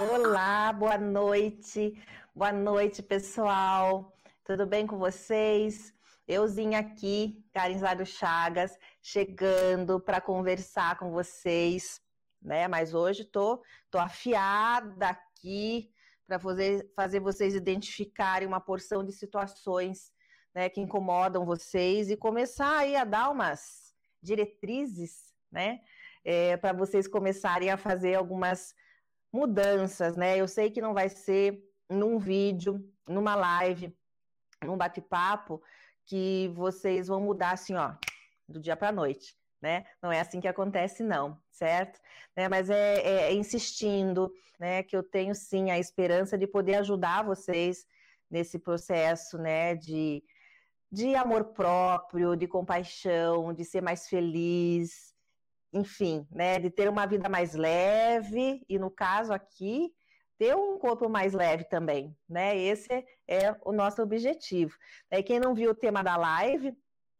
Olá, 0.00 0.72
boa 0.72 0.96
noite. 0.96 2.00
Boa 2.32 2.52
noite, 2.52 3.02
pessoal. 3.02 4.14
Tudo 4.44 4.64
bem 4.64 4.86
com 4.86 4.96
vocês? 4.96 5.92
Euzinha 6.28 6.78
aqui, 6.78 7.44
Carinzado 7.52 8.06
Chagas, 8.06 8.78
chegando 9.02 9.98
para 9.98 10.20
conversar 10.20 10.96
com 11.00 11.10
vocês, 11.10 12.00
né? 12.40 12.68
Mas 12.68 12.94
hoje 12.94 13.24
tô, 13.24 13.60
tô 13.90 13.98
afiada 13.98 15.08
aqui 15.08 15.90
para 16.28 16.38
fazer, 16.38 16.88
fazer 16.94 17.18
vocês 17.18 17.56
identificarem 17.56 18.46
uma 18.46 18.60
porção 18.60 19.02
de 19.04 19.10
situações 19.10 20.12
né, 20.54 20.68
que 20.68 20.80
incomodam 20.80 21.44
vocês 21.44 22.08
e 22.08 22.16
começar 22.16 22.78
aí 22.78 22.94
a 22.94 23.02
dar 23.02 23.30
umas 23.30 23.92
diretrizes, 24.22 25.34
né? 25.50 25.80
É, 26.24 26.56
para 26.56 26.72
vocês 26.72 27.08
começarem 27.08 27.68
a 27.68 27.76
fazer 27.76 28.14
algumas 28.14 28.76
mudanças, 29.32 30.16
né? 30.16 30.36
Eu 30.36 30.48
sei 30.48 30.70
que 30.70 30.80
não 30.80 30.94
vai 30.94 31.08
ser 31.08 31.62
num 31.88 32.18
vídeo, 32.18 32.84
numa 33.06 33.34
live, 33.34 33.96
num 34.64 34.76
bate-papo, 34.76 35.62
que 36.04 36.50
vocês 36.54 37.08
vão 37.08 37.20
mudar 37.20 37.52
assim, 37.52 37.74
ó, 37.74 37.94
do 38.48 38.60
dia 38.60 38.76
para 38.76 38.88
a 38.88 38.92
noite, 38.92 39.36
né? 39.60 39.84
Não 40.02 40.10
é 40.10 40.20
assim 40.20 40.40
que 40.40 40.48
acontece, 40.48 41.02
não, 41.02 41.38
certo? 41.50 42.00
Né? 42.36 42.48
Mas 42.48 42.70
é, 42.70 42.96
é, 43.00 43.12
é 43.24 43.34
insistindo, 43.34 44.32
né? 44.58 44.82
Que 44.82 44.96
eu 44.96 45.02
tenho 45.02 45.34
sim 45.34 45.70
a 45.70 45.78
esperança 45.78 46.36
de 46.38 46.46
poder 46.46 46.76
ajudar 46.76 47.24
vocês 47.24 47.86
nesse 48.30 48.58
processo, 48.58 49.36
né? 49.38 49.74
De, 49.74 50.22
de 50.90 51.14
amor 51.14 51.44
próprio, 51.52 52.36
de 52.36 52.46
compaixão, 52.46 53.52
de 53.52 53.64
ser 53.64 53.82
mais 53.82 54.08
feliz, 54.08 55.14
enfim, 55.72 56.26
né, 56.30 56.58
de 56.58 56.70
ter 56.70 56.88
uma 56.88 57.06
vida 57.06 57.28
mais 57.28 57.54
leve 57.54 58.64
e 58.68 58.78
no 58.78 58.90
caso 58.90 59.32
aqui 59.32 59.92
ter 60.38 60.54
um 60.54 60.78
corpo 60.78 61.08
mais 61.08 61.34
leve 61.34 61.64
também, 61.64 62.16
né? 62.28 62.56
Esse 62.56 63.04
é 63.26 63.54
o 63.64 63.72
nosso 63.72 64.00
objetivo. 64.00 64.72
E 65.10 65.22
quem 65.22 65.40
não 65.40 65.52
viu 65.52 65.72
o 65.72 65.74
tema 65.74 66.02
da 66.02 66.16
live, 66.16 66.72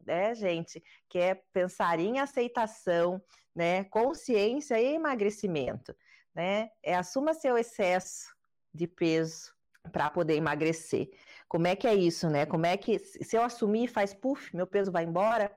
né, 0.06 0.34
gente, 0.34 0.82
que 1.08 1.18
é 1.18 1.34
pensar 1.52 1.98
em 1.98 2.20
aceitação, 2.20 3.20
né, 3.54 3.84
consciência 3.84 4.80
e 4.80 4.94
emagrecimento, 4.94 5.94
né? 6.32 6.70
É 6.82 6.94
assuma 6.94 7.34
seu 7.34 7.58
excesso 7.58 8.32
de 8.72 8.86
peso 8.86 9.52
para 9.90 10.10
poder 10.10 10.36
emagrecer. 10.36 11.10
Como 11.48 11.66
é 11.66 11.74
que 11.74 11.88
é 11.88 11.94
isso, 11.94 12.28
né? 12.30 12.46
Como 12.46 12.66
é 12.66 12.76
que 12.76 12.98
se 13.00 13.36
eu 13.36 13.42
assumir 13.42 13.88
faz 13.88 14.14
puff, 14.14 14.54
meu 14.54 14.66
peso 14.66 14.92
vai 14.92 15.04
embora? 15.04 15.50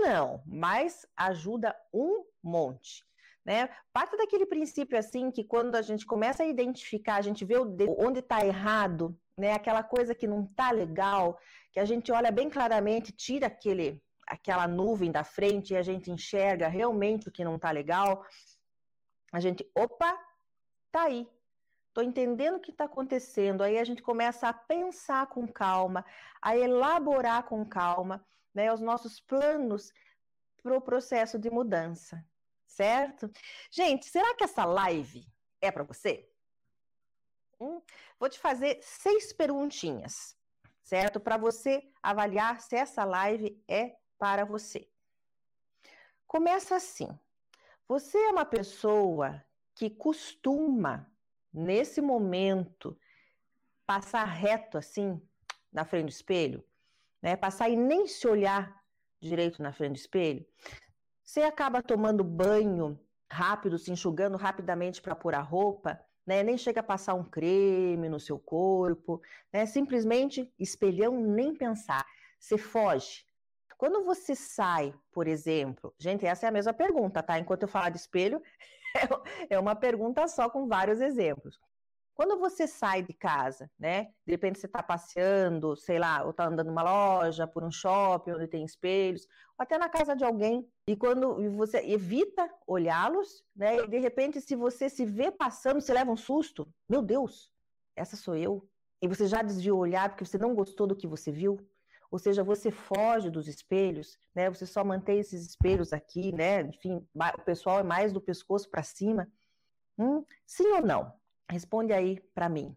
Não, 0.00 0.42
mas 0.46 1.06
ajuda 1.16 1.74
um 1.92 2.24
monte. 2.42 3.04
Né? 3.44 3.68
Parte 3.92 4.16
daquele 4.16 4.46
princípio 4.46 4.98
assim 4.98 5.30
que 5.30 5.44
quando 5.44 5.74
a 5.74 5.82
gente 5.82 6.06
começa 6.06 6.42
a 6.42 6.46
identificar, 6.46 7.16
a 7.16 7.22
gente 7.22 7.44
vê 7.44 7.56
onde 7.98 8.20
está 8.20 8.44
errado, 8.44 9.18
né? 9.36 9.52
Aquela 9.52 9.82
coisa 9.82 10.14
que 10.14 10.26
não 10.26 10.44
está 10.44 10.70
legal, 10.70 11.38
que 11.70 11.78
a 11.78 11.84
gente 11.84 12.10
olha 12.10 12.30
bem 12.30 12.48
claramente, 12.48 13.12
tira 13.12 13.48
aquele, 13.48 14.02
aquela 14.26 14.66
nuvem 14.66 15.12
da 15.12 15.24
frente 15.24 15.74
e 15.74 15.76
a 15.76 15.82
gente 15.82 16.10
enxerga 16.10 16.68
realmente 16.68 17.28
o 17.28 17.32
que 17.32 17.44
não 17.44 17.56
está 17.56 17.70
legal. 17.70 18.24
A 19.30 19.40
gente, 19.40 19.68
opa, 19.76 20.18
tá 20.90 21.02
aí. 21.02 21.28
Tô 21.92 22.00
entendendo 22.00 22.56
o 22.56 22.60
que 22.60 22.70
está 22.70 22.84
acontecendo. 22.84 23.62
Aí 23.62 23.78
a 23.78 23.84
gente 23.84 24.02
começa 24.02 24.48
a 24.48 24.52
pensar 24.54 25.26
com 25.26 25.46
calma, 25.46 26.04
a 26.40 26.56
elaborar 26.56 27.44
com 27.44 27.64
calma 27.64 28.24
né, 28.54 28.72
os 28.72 28.80
nossos 28.80 29.20
planos 29.20 29.92
para 30.62 30.76
o 30.76 30.80
processo 30.80 31.38
de 31.38 31.50
mudança, 31.50 32.24
certo? 32.66 33.30
Gente, 33.70 34.06
será 34.06 34.34
que 34.34 34.44
essa 34.44 34.64
live 34.64 35.26
é 35.60 35.70
para 35.70 35.82
você? 35.82 36.30
Hum, 37.60 37.82
vou 38.18 38.28
te 38.28 38.38
fazer 38.38 38.78
seis 38.82 39.32
perguntinhas, 39.32 40.36
certo? 40.82 41.20
Para 41.20 41.36
você 41.36 41.82
avaliar 42.02 42.60
se 42.60 42.76
essa 42.76 43.04
live 43.04 43.62
é 43.68 43.96
para 44.18 44.44
você. 44.44 44.88
Começa 46.26 46.76
assim. 46.76 47.08
Você 47.86 48.16
é 48.18 48.30
uma 48.30 48.46
pessoa 48.46 49.44
que 49.74 49.90
costuma, 49.90 51.10
nesse 51.52 52.00
momento, 52.00 52.98
passar 53.86 54.24
reto 54.24 54.78
assim 54.78 55.20
na 55.70 55.84
frente 55.84 56.06
do 56.06 56.10
espelho? 56.10 56.64
Né? 57.24 57.36
Passar 57.36 57.70
e 57.70 57.74
nem 57.74 58.06
se 58.06 58.28
olhar 58.28 58.78
direito 59.18 59.62
na 59.62 59.72
frente 59.72 59.92
do 59.92 59.96
espelho. 59.96 60.44
Você 61.24 61.40
acaba 61.40 61.82
tomando 61.82 62.22
banho 62.22 63.00
rápido, 63.32 63.78
se 63.78 63.90
enxugando 63.90 64.36
rapidamente 64.36 65.00
para 65.00 65.16
pôr 65.16 65.34
a 65.34 65.40
roupa, 65.40 65.98
né? 66.26 66.42
Nem 66.42 66.58
chega 66.58 66.80
a 66.80 66.82
passar 66.82 67.14
um 67.14 67.24
creme 67.24 68.10
no 68.10 68.20
seu 68.20 68.38
corpo, 68.38 69.22
né? 69.50 69.64
Simplesmente 69.64 70.52
espelhão, 70.58 71.18
nem 71.18 71.54
pensar. 71.54 72.04
Você 72.38 72.58
foge. 72.58 73.24
Quando 73.78 74.04
você 74.04 74.34
sai, 74.34 74.94
por 75.10 75.26
exemplo, 75.26 75.94
gente, 75.98 76.26
essa 76.26 76.44
é 76.44 76.48
a 76.50 76.52
mesma 76.52 76.74
pergunta, 76.74 77.22
tá? 77.22 77.38
Enquanto 77.38 77.62
eu 77.62 77.68
falar 77.68 77.88
de 77.88 77.96
espelho, 77.96 78.42
é 79.48 79.58
uma 79.58 79.74
pergunta 79.74 80.28
só 80.28 80.50
com 80.50 80.68
vários 80.68 81.00
exemplos. 81.00 81.58
Quando 82.14 82.38
você 82.38 82.66
sai 82.68 83.02
de 83.02 83.12
casa, 83.12 83.68
né? 83.76 84.04
De 84.24 84.32
repente 84.32 84.60
você 84.60 84.66
está 84.66 84.82
passeando, 84.82 85.76
sei 85.76 85.98
lá, 85.98 86.22
ou 86.22 86.30
está 86.30 86.46
andando 86.46 86.68
numa 86.68 86.82
loja, 86.82 87.46
por 87.46 87.64
um 87.64 87.72
shopping 87.72 88.30
onde 88.32 88.46
tem 88.46 88.64
espelhos, 88.64 89.26
ou 89.58 89.64
até 89.64 89.76
na 89.76 89.88
casa 89.88 90.14
de 90.14 90.24
alguém, 90.24 90.64
e 90.86 90.96
quando 90.96 91.34
você 91.56 91.78
evita 91.78 92.48
olhá-los, 92.66 93.44
né? 93.54 93.78
E 93.78 93.88
de 93.88 93.98
repente, 93.98 94.40
se 94.40 94.54
você 94.54 94.88
se 94.88 95.04
vê 95.04 95.32
passando, 95.32 95.80
você 95.80 95.92
leva 95.92 96.12
um 96.12 96.16
susto. 96.16 96.72
Meu 96.88 97.02
Deus, 97.02 97.50
essa 97.96 98.16
sou 98.16 98.36
eu. 98.36 98.68
E 99.02 99.08
você 99.08 99.26
já 99.26 99.42
desviou 99.42 99.78
o 99.78 99.82
olhar 99.82 100.08
porque 100.08 100.24
você 100.24 100.38
não 100.38 100.54
gostou 100.54 100.86
do 100.86 100.96
que 100.96 101.08
você 101.08 101.32
viu. 101.32 101.58
Ou 102.12 102.18
seja, 102.18 102.44
você 102.44 102.70
foge 102.70 103.28
dos 103.28 103.48
espelhos, 103.48 104.16
né? 104.32 104.48
Você 104.48 104.66
só 104.66 104.84
mantém 104.84 105.18
esses 105.18 105.44
espelhos 105.44 105.92
aqui, 105.92 106.32
né? 106.32 106.60
Enfim, 106.60 107.04
o 107.12 107.42
pessoal 107.42 107.80
é 107.80 107.82
mais 107.82 108.12
do 108.12 108.20
pescoço 108.20 108.70
para 108.70 108.84
cima. 108.84 109.28
Hum, 109.98 110.24
sim 110.46 110.68
ou 110.68 110.80
não? 110.80 111.23
Responde 111.50 111.92
aí 111.92 112.20
para 112.34 112.48
mim. 112.48 112.76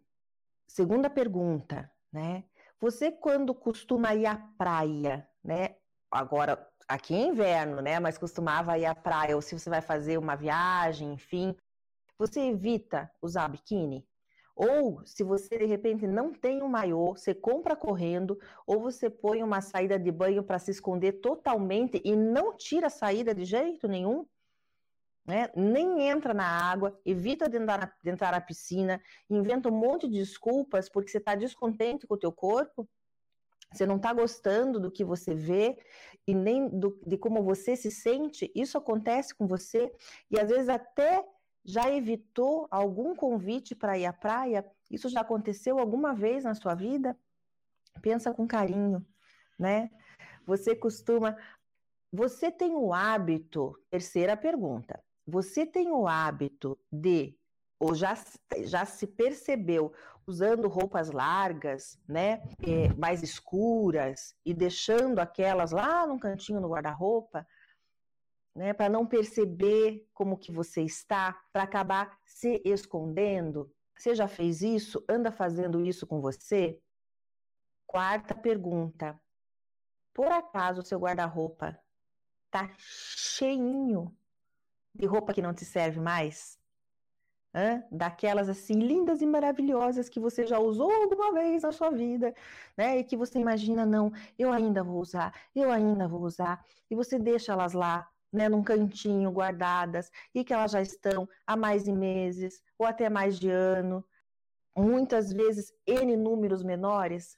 Segunda 0.67 1.09
pergunta, 1.09 1.91
né? 2.11 2.43
Você 2.79 3.11
quando 3.11 3.55
costuma 3.55 4.13
ir 4.13 4.25
à 4.25 4.35
praia, 4.35 5.27
né? 5.43 5.77
Agora, 6.11 6.69
aqui 6.87 7.15
é 7.15 7.27
inverno, 7.27 7.81
né? 7.81 7.99
Mas 7.99 8.17
costumava 8.17 8.77
ir 8.77 8.85
à 8.85 8.93
praia, 8.93 9.35
ou 9.35 9.41
se 9.41 9.57
você 9.57 9.69
vai 9.69 9.81
fazer 9.81 10.17
uma 10.17 10.35
viagem, 10.35 11.13
enfim, 11.13 11.55
você 12.17 12.41
evita 12.41 13.11
usar 13.21 13.47
biquíni? 13.47 14.07
Ou 14.55 15.05
se 15.05 15.23
você 15.23 15.57
de 15.57 15.65
repente 15.65 16.07
não 16.07 16.33
tem 16.33 16.63
um 16.63 16.67
maiô, 16.67 17.15
você 17.15 17.33
compra 17.33 17.75
correndo, 17.75 18.39
ou 18.65 18.81
você 18.81 19.09
põe 19.09 19.43
uma 19.43 19.61
saída 19.61 19.99
de 19.99 20.11
banho 20.11 20.43
para 20.43 20.57
se 20.57 20.71
esconder 20.71 21.13
totalmente 21.21 22.01
e 22.03 22.15
não 22.15 22.57
tira 22.57 22.87
a 22.87 22.89
saída 22.89 23.35
de 23.35 23.45
jeito 23.45 23.87
nenhum? 23.87 24.25
Né? 25.27 25.51
nem 25.55 26.07
entra 26.07 26.33
na 26.33 26.47
água, 26.47 26.97
evita 27.05 27.49
de 27.49 27.57
entrar, 27.57 27.93
de 28.01 28.09
entrar 28.09 28.31
na 28.31 28.39
piscina, 28.39 29.01
inventa 29.29 29.69
um 29.69 29.77
monte 29.77 30.07
de 30.07 30.19
desculpas 30.19 30.87
porque 30.87 31.11
você 31.11 31.17
está 31.17 31.35
descontente 31.35 32.07
com 32.07 32.13
o 32.13 32.19
teu 32.19 32.31
corpo, 32.31 32.87
você 33.73 33.85
não 33.85 33.97
está 33.97 34.13
gostando 34.13 34.79
do 34.79 34.89
que 34.89 35.03
você 35.03 35.35
vê 35.35 35.77
e 36.25 36.33
nem 36.33 36.69
do, 36.69 36.97
de 37.05 37.17
como 37.17 37.43
você 37.43 37.75
se 37.75 37.91
sente, 37.91 38.49
isso 38.55 38.77
acontece 38.77 39.35
com 39.35 39.45
você 39.45 39.91
e 40.31 40.39
às 40.39 40.49
vezes 40.49 40.69
até 40.69 41.27
já 41.65 41.91
evitou 41.91 42.65
algum 42.71 43.13
convite 43.13 43.75
para 43.75 43.97
ir 43.97 44.05
à 44.05 44.13
praia, 44.13 44.65
isso 44.89 45.09
já 45.09 45.19
aconteceu 45.19 45.77
alguma 45.77 46.15
vez 46.15 46.45
na 46.45 46.55
sua 46.55 46.73
vida? 46.73 47.17
Pensa 48.01 48.33
com 48.33 48.47
carinho, 48.47 49.05
né? 49.59 49.91
Você 50.45 50.73
costuma. 50.73 51.35
Você 52.09 52.49
tem 52.49 52.73
o 52.73 52.93
hábito, 52.93 53.77
terceira 53.89 54.37
pergunta, 54.37 55.03
você 55.27 55.65
tem 55.65 55.91
o 55.91 56.07
hábito 56.07 56.79
de, 56.89 57.37
ou 57.77 57.93
já, 57.93 58.17
já 58.63 58.85
se 58.85 59.05
percebeu 59.05 59.93
usando 60.25 60.67
roupas 60.69 61.11
largas, 61.11 61.99
né, 62.07 62.41
é, 62.65 62.93
mais 62.97 63.21
escuras, 63.21 64.35
e 64.45 64.53
deixando 64.53 65.19
aquelas 65.19 65.71
lá 65.71 66.07
num 66.07 66.17
cantinho 66.17 66.61
no 66.61 66.69
guarda-roupa, 66.69 67.45
né, 68.55 68.73
para 68.73 68.89
não 68.89 69.05
perceber 69.05 70.07
como 70.13 70.37
que 70.37 70.51
você 70.51 70.81
está, 70.81 71.33
para 71.51 71.63
acabar 71.63 72.17
se 72.25 72.61
escondendo? 72.65 73.71
Você 73.95 74.15
já 74.15 74.27
fez 74.27 74.61
isso? 74.61 75.03
Anda 75.09 75.31
fazendo 75.31 75.85
isso 75.85 76.07
com 76.07 76.21
você? 76.21 76.79
Quarta 77.85 78.33
pergunta. 78.33 79.19
Por 80.13 80.27
acaso 80.31 80.81
o 80.81 80.85
seu 80.85 80.99
guarda-roupa 80.99 81.79
tá 82.49 82.69
cheinho 82.77 84.15
de 84.97 85.05
roupa 85.05 85.33
que 85.33 85.41
não 85.41 85.53
te 85.53 85.65
serve 85.65 85.99
mais? 85.99 86.57
Hã? 87.53 87.83
Daquelas 87.91 88.49
assim 88.49 88.73
lindas 88.73 89.21
e 89.21 89.25
maravilhosas 89.25 90.09
que 90.09 90.19
você 90.19 90.45
já 90.45 90.59
usou 90.59 90.91
alguma 90.91 91.33
vez 91.33 91.63
na 91.63 91.71
sua 91.71 91.89
vida, 91.89 92.33
né? 92.75 92.99
E 92.99 93.03
que 93.03 93.17
você 93.17 93.39
imagina, 93.39 93.85
não, 93.85 94.11
eu 94.37 94.51
ainda 94.51 94.83
vou 94.83 94.99
usar, 94.99 95.33
eu 95.55 95.71
ainda 95.71 96.07
vou 96.07 96.21
usar, 96.21 96.63
e 96.89 96.95
você 96.95 97.17
deixa 97.17 97.53
elas 97.53 97.73
lá 97.73 98.07
né, 98.31 98.49
num 98.49 98.63
cantinho 98.63 99.31
guardadas 99.31 100.11
e 100.33 100.43
que 100.43 100.53
elas 100.53 100.71
já 100.71 100.81
estão 100.81 101.27
há 101.45 101.55
mais 101.55 101.83
de 101.85 101.91
meses 101.91 102.61
ou 102.77 102.85
até 102.85 103.09
mais 103.09 103.39
de 103.39 103.49
ano, 103.49 104.05
muitas 104.75 105.31
vezes 105.31 105.73
N 105.85 106.15
números 106.15 106.63
menores. 106.63 107.37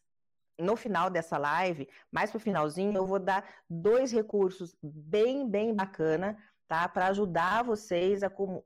No 0.59 0.75
final 0.75 1.09
dessa 1.09 1.37
live, 1.37 1.87
mais 2.11 2.31
para 2.31 2.37
o 2.37 2.41
finalzinho, 2.41 2.93
eu 2.97 3.05
vou 3.07 3.19
dar 3.19 3.47
dois 3.69 4.11
recursos 4.11 4.75
bem, 4.83 5.49
bem 5.49 5.73
bacana, 5.73 6.37
tá? 6.69 6.87
Para 6.87 7.07
ajudar 7.07 7.63
vocês 7.63 8.23
a 8.23 8.29
com... 8.29 8.63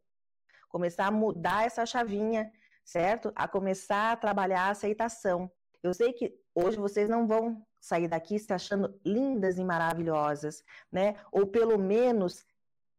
começar 0.70 1.08
a 1.08 1.12
mudar 1.12 1.66
essa 1.66 1.86
chavinha, 1.86 2.52
certo? 2.84 3.32
A 3.36 3.48
começar 3.48 4.12
a 4.12 4.18
trabalhar 4.18 4.66
a 4.66 4.72
aceitação. 4.72 5.50
Eu 5.82 5.94
sei 5.94 6.14
que 6.14 6.38
hoje 6.54 6.78
vocês 6.78 7.10
não 7.10 7.26
vão 7.26 7.66
sair 7.80 8.08
daqui 8.08 8.38
se 8.38 8.54
achando 8.54 9.00
lindas 9.06 9.58
e 9.58 9.64
maravilhosas, 9.64 10.64
né? 10.92 11.16
Ou 11.32 11.48
pelo 11.48 11.80
menos 11.80 12.46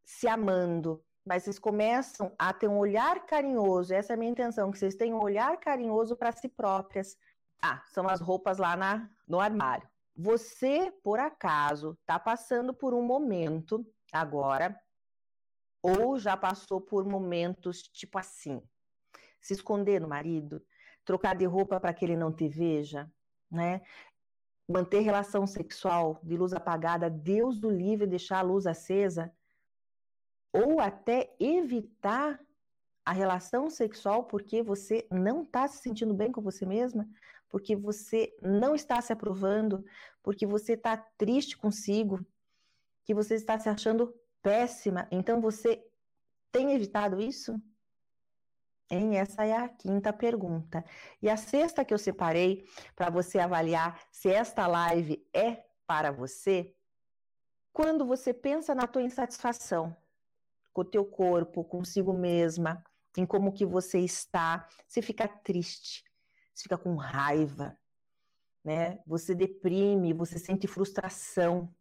se 0.04 0.26
amando. 0.26 1.04
Mas 1.24 1.44
vocês 1.44 1.58
começam 1.58 2.32
a 2.38 2.52
ter 2.52 2.68
um 2.68 2.78
olhar 2.78 3.24
carinhoso, 3.26 3.94
essa 3.94 4.12
é 4.12 4.14
a 4.14 4.16
minha 4.16 4.30
intenção, 4.30 4.70
que 4.70 4.78
vocês 4.78 4.94
tenham 4.94 5.18
um 5.18 5.22
olhar 5.22 5.56
carinhoso 5.58 6.16
para 6.16 6.32
si 6.32 6.48
próprias. 6.48 7.16
Ah, 7.62 7.82
são 7.86 8.08
as 8.08 8.20
roupas 8.20 8.58
lá 8.58 8.76
na, 8.76 9.08
no 9.26 9.40
armário. 9.40 9.88
Você, 10.16 10.92
por 11.02 11.18
acaso, 11.18 11.96
está 12.00 12.18
passando 12.18 12.74
por 12.74 12.92
um 12.92 13.02
momento 13.02 13.86
agora, 14.12 14.78
ou 15.84 16.18
já 16.18 16.34
passou 16.34 16.80
por 16.80 17.04
momentos 17.04 17.82
tipo 17.82 18.18
assim, 18.18 18.62
se 19.38 19.52
esconder 19.52 20.00
no 20.00 20.08
marido, 20.08 20.64
trocar 21.04 21.36
de 21.36 21.44
roupa 21.44 21.78
para 21.78 21.92
que 21.92 22.06
ele 22.06 22.16
não 22.16 22.32
te 22.32 22.48
veja, 22.48 23.12
né? 23.50 23.82
manter 24.66 25.00
relação 25.00 25.46
sexual 25.46 26.18
de 26.22 26.38
luz 26.38 26.54
apagada, 26.54 27.10
Deus 27.10 27.58
do 27.58 27.68
livre 27.68 28.06
deixar 28.06 28.38
a 28.38 28.42
luz 28.42 28.66
acesa, 28.66 29.30
ou 30.50 30.80
até 30.80 31.36
evitar 31.38 32.40
a 33.04 33.12
relação 33.12 33.68
sexual 33.68 34.24
porque 34.24 34.62
você 34.62 35.06
não 35.10 35.42
está 35.42 35.68
se 35.68 35.82
sentindo 35.82 36.14
bem 36.14 36.32
com 36.32 36.40
você 36.40 36.64
mesma, 36.64 37.06
porque 37.50 37.76
você 37.76 38.34
não 38.40 38.74
está 38.74 39.02
se 39.02 39.12
aprovando, 39.12 39.84
porque 40.22 40.46
você 40.46 40.72
está 40.72 40.96
triste 40.96 41.58
consigo, 41.58 42.24
que 43.04 43.12
você 43.12 43.34
está 43.34 43.58
se 43.58 43.68
achando 43.68 44.14
péssima. 44.44 45.08
Então 45.10 45.40
você 45.40 45.82
tem 46.52 46.72
evitado 46.72 47.20
isso? 47.20 47.58
Hein? 48.90 49.16
Essa 49.16 49.46
é 49.46 49.56
a 49.56 49.68
quinta 49.68 50.12
pergunta. 50.12 50.84
E 51.22 51.30
a 51.30 51.36
sexta 51.36 51.84
que 51.84 51.94
eu 51.94 51.98
separei 51.98 52.68
para 52.94 53.08
você 53.08 53.38
avaliar 53.38 53.98
se 54.12 54.28
esta 54.28 54.66
live 54.66 55.26
é 55.32 55.64
para 55.86 56.12
você, 56.12 56.74
quando 57.72 58.06
você 58.06 58.34
pensa 58.34 58.74
na 58.74 58.86
tua 58.86 59.02
insatisfação 59.02 59.96
com 60.72 60.82
o 60.82 60.84
teu 60.84 61.04
corpo, 61.04 61.64
consigo 61.64 62.12
mesma, 62.12 62.84
em 63.16 63.24
como 63.24 63.52
que 63.52 63.64
você 63.64 64.00
está, 64.00 64.68
você 64.86 65.00
fica 65.00 65.26
triste, 65.26 66.04
você 66.52 66.64
fica 66.64 66.76
com 66.76 66.96
raiva, 66.96 67.78
né? 68.62 69.00
Você 69.06 69.34
deprime, 69.34 70.12
você 70.12 70.38
sente 70.38 70.66
frustração. 70.66 71.72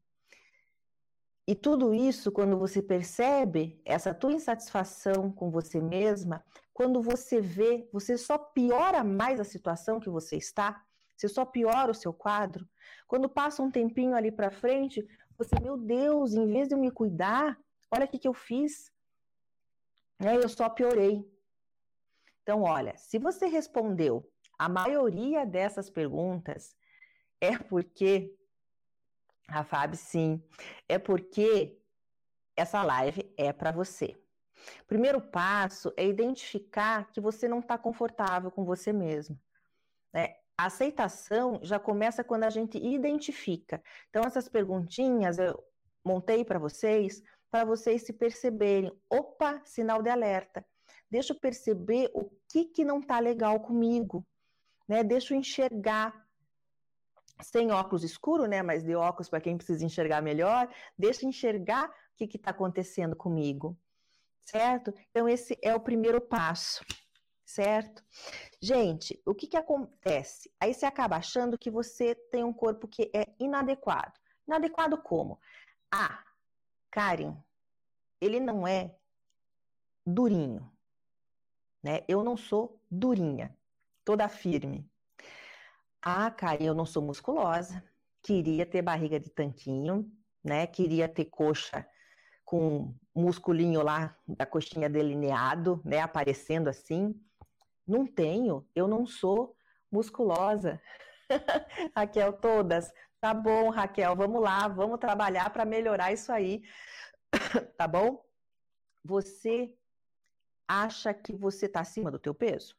E 1.45 1.53
tudo 1.53 1.93
isso, 1.93 2.31
quando 2.31 2.57
você 2.57 2.81
percebe 2.81 3.81
essa 3.83 4.13
tua 4.13 4.31
insatisfação 4.31 5.29
com 5.31 5.51
você 5.51 5.81
mesma, 5.81 6.43
quando 6.73 7.01
você 7.01 7.41
vê, 7.41 7.87
você 7.91 8.17
só 8.17 8.37
piora 8.37 9.03
mais 9.03 9.39
a 9.39 9.43
situação 9.43 9.99
que 9.99 10.09
você 10.09 10.37
está, 10.37 10.83
você 11.15 11.27
só 11.27 11.45
piora 11.45 11.91
o 11.91 11.95
seu 11.95 12.13
quadro. 12.13 12.67
Quando 13.07 13.29
passa 13.29 13.61
um 13.61 13.69
tempinho 13.69 14.15
ali 14.15 14.31
para 14.31 14.51
frente, 14.51 15.05
você, 15.37 15.59
meu 15.61 15.77
Deus, 15.77 16.33
em 16.33 16.47
vez 16.47 16.67
de 16.67 16.75
eu 16.75 16.79
me 16.79 16.91
cuidar, 16.91 17.59
olha 17.91 18.05
o 18.05 18.07
que, 18.07 18.19
que 18.19 18.27
eu 18.27 18.33
fiz. 18.33 18.91
Eu 20.19 20.47
só 20.47 20.69
piorei. 20.69 21.29
Então, 22.41 22.61
olha, 22.63 22.95
se 22.97 23.19
você 23.19 23.47
respondeu 23.47 24.29
a 24.57 24.69
maioria 24.69 25.45
dessas 25.45 25.89
perguntas, 25.89 26.75
é 27.39 27.57
porque, 27.57 28.33
a 29.47 29.63
Fábio, 29.63 29.97
sim, 29.97 30.41
é 30.87 30.97
porque 30.97 31.77
essa 32.55 32.83
live 32.83 33.31
é 33.37 33.51
para 33.51 33.71
você. 33.71 34.15
Primeiro 34.87 35.21
passo 35.21 35.93
é 35.97 36.05
identificar 36.05 37.11
que 37.11 37.19
você 37.19 37.47
não 37.47 37.59
está 37.59 37.77
confortável 37.77 38.51
com 38.51 38.63
você 38.63 38.93
mesmo. 38.93 39.39
Né? 40.13 40.35
A 40.57 40.65
aceitação 40.65 41.59
já 41.63 41.79
começa 41.79 42.23
quando 42.23 42.43
a 42.43 42.49
gente 42.49 42.77
identifica. 42.77 43.81
Então, 44.09 44.23
essas 44.23 44.47
perguntinhas 44.47 45.39
eu 45.39 45.61
montei 46.05 46.45
para 46.45 46.59
vocês, 46.59 47.23
para 47.49 47.65
vocês 47.65 48.03
se 48.03 48.13
perceberem. 48.13 48.91
Opa, 49.09 49.61
sinal 49.65 50.01
de 50.01 50.09
alerta. 50.09 50.65
Deixa 51.09 51.33
eu 51.33 51.39
perceber 51.39 52.09
o 52.13 52.29
que, 52.47 52.65
que 52.65 52.85
não 52.85 52.99
está 52.99 53.19
legal 53.19 53.59
comigo. 53.59 54.25
Né? 54.87 55.03
Deixa 55.03 55.33
eu 55.33 55.37
enxergar 55.37 56.22
sem 57.43 57.71
óculos 57.71 58.03
escuro, 58.03 58.45
né? 58.45 58.61
Mas 58.61 58.83
de 58.83 58.95
óculos 58.95 59.29
para 59.29 59.41
quem 59.41 59.57
precisa 59.57 59.85
enxergar 59.85 60.21
melhor, 60.21 60.67
deixa 60.97 61.25
enxergar 61.25 61.89
o 61.89 62.15
que 62.15 62.37
está 62.37 62.51
acontecendo 62.51 63.15
comigo 63.15 63.77
certo? 64.45 64.93
Então, 65.09 65.27
esse 65.27 65.57
é 65.61 65.73
o 65.73 65.79
primeiro 65.79 66.21
passo, 66.21 66.83
certo? 67.45 68.03
Gente, 68.61 69.21
o 69.25 69.33
que, 69.33 69.47
que 69.47 69.57
acontece? 69.57 70.51
Aí 70.59 70.73
você 70.73 70.85
acaba 70.85 71.15
achando 71.17 71.57
que 71.57 71.71
você 71.71 72.15
tem 72.15 72.43
um 72.43 72.53
corpo 72.53 72.87
que 72.87 73.09
é 73.13 73.33
inadequado. 73.39 74.13
Inadequado 74.47 75.01
como? 75.01 75.39
Ah, 75.91 76.23
Karen, 76.91 77.37
ele 78.19 78.39
não 78.39 78.67
é 78.67 78.95
durinho, 80.05 80.69
né? 81.81 82.03
Eu 82.07 82.23
não 82.23 82.35
sou 82.35 82.81
durinha, 82.89 83.55
toda 84.03 84.27
firme. 84.27 84.89
Ah, 86.05 86.29
Karen, 86.29 86.65
eu 86.65 86.73
não 86.73 86.85
sou 86.85 87.01
musculosa, 87.01 87.81
queria 88.21 88.65
ter 88.65 88.81
barriga 88.81 89.17
de 89.17 89.29
tanquinho, 89.29 90.11
né? 90.43 90.67
Queria 90.67 91.07
ter 91.07 91.25
coxa 91.25 91.87
com 92.43 92.93
musculinho 93.15 93.81
lá 93.81 94.17
da 94.27 94.45
coxinha 94.45 94.89
delineado, 94.89 95.81
né, 95.85 96.01
aparecendo 96.01 96.67
assim. 96.67 97.15
Não 97.87 98.05
tenho, 98.05 98.67
eu 98.75 98.85
não 98.85 99.05
sou 99.05 99.55
musculosa. 99.89 100.81
Raquel, 101.95 102.33
todas. 102.33 102.91
Tá 103.21 103.33
bom, 103.33 103.69
Raquel, 103.69 104.13
vamos 104.13 104.41
lá, 104.41 104.67
vamos 104.67 104.99
trabalhar 104.99 105.51
para 105.51 105.63
melhorar 105.63 106.11
isso 106.11 106.33
aí. 106.33 106.63
tá 107.77 107.87
bom? 107.87 108.25
Você 109.05 109.73
acha 110.67 111.13
que 111.13 111.33
você 111.33 111.67
está 111.67 111.79
acima 111.79 112.11
do 112.11 112.19
teu 112.19 112.33
peso? 112.33 112.75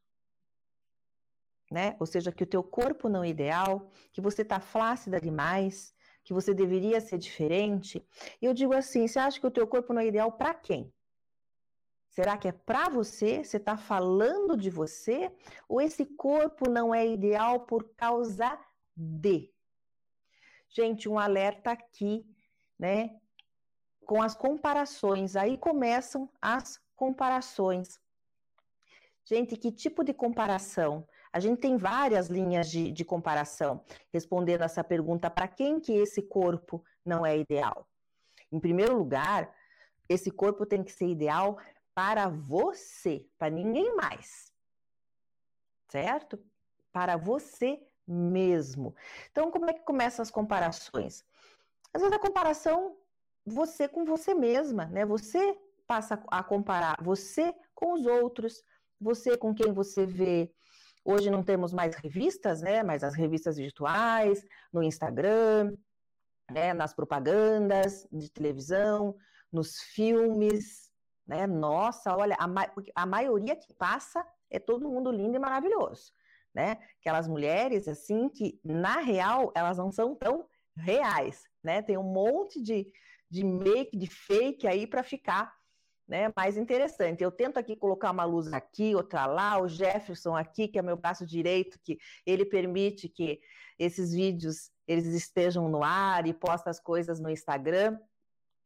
Né? 1.71 1.97
Ou 1.99 2.07
seja, 2.07 2.31
que 2.31 2.45
o 2.45 2.47
teu 2.47 2.63
corpo 2.63 3.09
não 3.09 3.25
é 3.25 3.29
ideal, 3.29 3.91
que 4.13 4.21
você 4.21 4.43
está 4.43 4.61
flácida 4.61 5.21
demais, 5.21 5.95
que 6.23 6.33
você 6.33 6.55
deveria 6.55 7.01
ser 7.01 7.19
diferente. 7.19 8.07
E 8.41 8.45
eu 8.45 8.55
digo 8.55 8.75
assim: 8.75 9.07
você 9.07 9.19
acha 9.19 9.41
que 9.41 9.47
o 9.47 9.51
teu 9.51 9.67
corpo 9.67 9.93
não 9.93 10.01
é 10.01 10.07
ideal 10.07 10.33
para 10.33 10.55
quem? 10.55 10.93
Será 12.09 12.39
que 12.39 12.47
é 12.47 12.53
para 12.53 12.89
você? 12.89 13.43
Você 13.43 13.57
está 13.57 13.77
falando 13.77 14.57
de 14.57 14.71
você? 14.71 15.33
Ou 15.69 15.81
esse 15.81 16.07
corpo 16.07 16.71
não 16.71 16.95
é 16.95 17.05
ideal 17.05 17.67
por 17.67 17.93
causa 17.97 18.57
de? 18.97 19.53
Gente, 20.69 21.09
um 21.09 21.19
alerta 21.19 21.73
aqui, 21.73 22.25
né? 22.79 23.19
Com 24.07 24.23
as 24.23 24.35
comparações. 24.35 25.35
Aí 25.35 25.59
começam 25.59 26.31
as 26.41 26.81
comparações. 26.95 28.01
Gente, 29.25 29.57
que 29.57 29.73
tipo 29.73 30.05
de 30.05 30.15
comparação? 30.15 31.07
A 31.35 31.41
gente 31.41 31.59
tem 31.59 31.77
várias 31.77 32.29
linhas 32.29 32.71
de, 32.71 32.93
de 32.93 33.05
comparação, 33.05 33.85
respondendo 34.13 34.63
essa 34.63 34.85
pergunta: 34.85 35.29
para 35.29 35.49
quem 35.49 35.81
que 35.81 35.93
esse 35.93 36.23
corpo 36.23 36.85
não 37.05 37.27
é 37.27 37.37
ideal? 37.37 37.89
Em 38.53 38.61
primeiro 38.61 38.97
lugar, 38.97 39.53
esse 40.09 40.31
corpo 40.31 40.65
tem 40.65 40.85
que 40.85 40.93
ser 40.93 41.09
ideal 41.09 41.59
para 41.93 42.29
você, 42.29 43.27
para 43.37 43.51
ninguém 43.51 43.97
mais. 43.97 44.53
Certo? 45.89 46.39
Para 46.93 47.17
você 47.17 47.83
mesmo. 48.07 48.95
Então, 49.33 49.51
como 49.51 49.69
é 49.69 49.73
que 49.73 49.83
começam 49.83 50.23
as 50.23 50.31
comparações? 50.31 51.25
Às 51.93 52.01
vezes 52.01 52.17
a 52.17 52.21
comparação 52.21 52.97
você 53.45 53.89
com 53.89 54.05
você 54.05 54.35
mesma, 54.35 54.87
né? 54.87 55.05
Você 55.05 55.59
passa 55.85 56.23
a 56.29 56.45
comparar 56.45 56.97
você 57.03 57.53
com 57.75 57.95
os 57.95 58.07
outros, 58.07 58.63
você 59.01 59.37
com 59.37 59.53
quem 59.53 59.73
você 59.73 60.07
vê 60.07 60.55
Hoje 61.05 61.31
não 61.31 61.43
temos 61.43 61.73
mais 61.73 61.95
revistas, 61.97 62.63
né? 62.63 62.83
Mas 62.83 63.05
as 63.05 63.15
revistas 63.15 63.59
virtuais, 63.59 64.43
no 64.73 64.83
Instagram, 64.83 65.77
né? 66.51 66.73
nas 66.73 66.95
propagandas 66.95 68.07
de 68.11 68.31
televisão, 68.31 69.15
nos 69.53 69.81
filmes, 69.81 70.91
né? 71.27 71.47
Nossa, 71.47 72.17
olha, 72.17 72.37
a, 72.39 72.47
ma 72.47 72.67
a 72.95 73.07
maioria 73.07 73.55
que 73.55 73.75
passa 73.75 74.27
é 74.51 74.59
todo 74.59 74.89
mundo 74.89 75.11
lindo 75.11 75.37
e 75.37 75.39
maravilhoso, 75.39 76.13
né? 76.55 76.79
Aquelas 77.01 77.29
mulheres, 77.29 77.87
assim, 77.87 78.29
que 78.29 78.59
na 78.65 79.01
real 79.01 79.53
elas 79.55 79.77
não 79.77 79.93
são 79.93 80.15
tão 80.15 80.49
reais, 80.77 81.45
né? 81.63 81.83
Tem 81.83 81.99
um 81.99 82.03
monte 82.03 82.63
de, 82.63 82.91
de 83.29 83.45
make, 83.45 83.97
de 83.97 84.07
fake 84.07 84.67
aí 84.67 84.87
para 84.87 85.03
ficar 85.03 85.55
né, 86.07 86.33
mais 86.37 86.57
interessante. 86.57 87.23
Eu 87.23 87.31
tento 87.31 87.59
aqui 87.59 87.75
colocar 87.77 88.11
uma 88.11 88.25
luz 88.25 88.53
aqui, 88.53 88.95
outra 88.95 89.27
lá, 89.27 89.61
o 89.61 89.69
Jefferson 89.69 90.37
aqui, 90.37 90.69
que 90.69 90.79
é 90.79 90.83
meu 90.83 90.97
braço 90.97 91.27
direito, 91.27 91.79
que 91.83 91.99
ele 92.27 92.45
permite 92.45 93.09
que 93.09 93.41
esses 93.79 94.13
vídeos 94.13 94.71
eles 94.87 95.07
estejam 95.07 95.69
no 95.69 95.83
ar 95.83 96.27
e 96.27 96.35
posta 96.35 96.71
as 96.71 96.79
coisas 96.79 97.19
no 97.19 97.31
Instagram. 97.31 97.99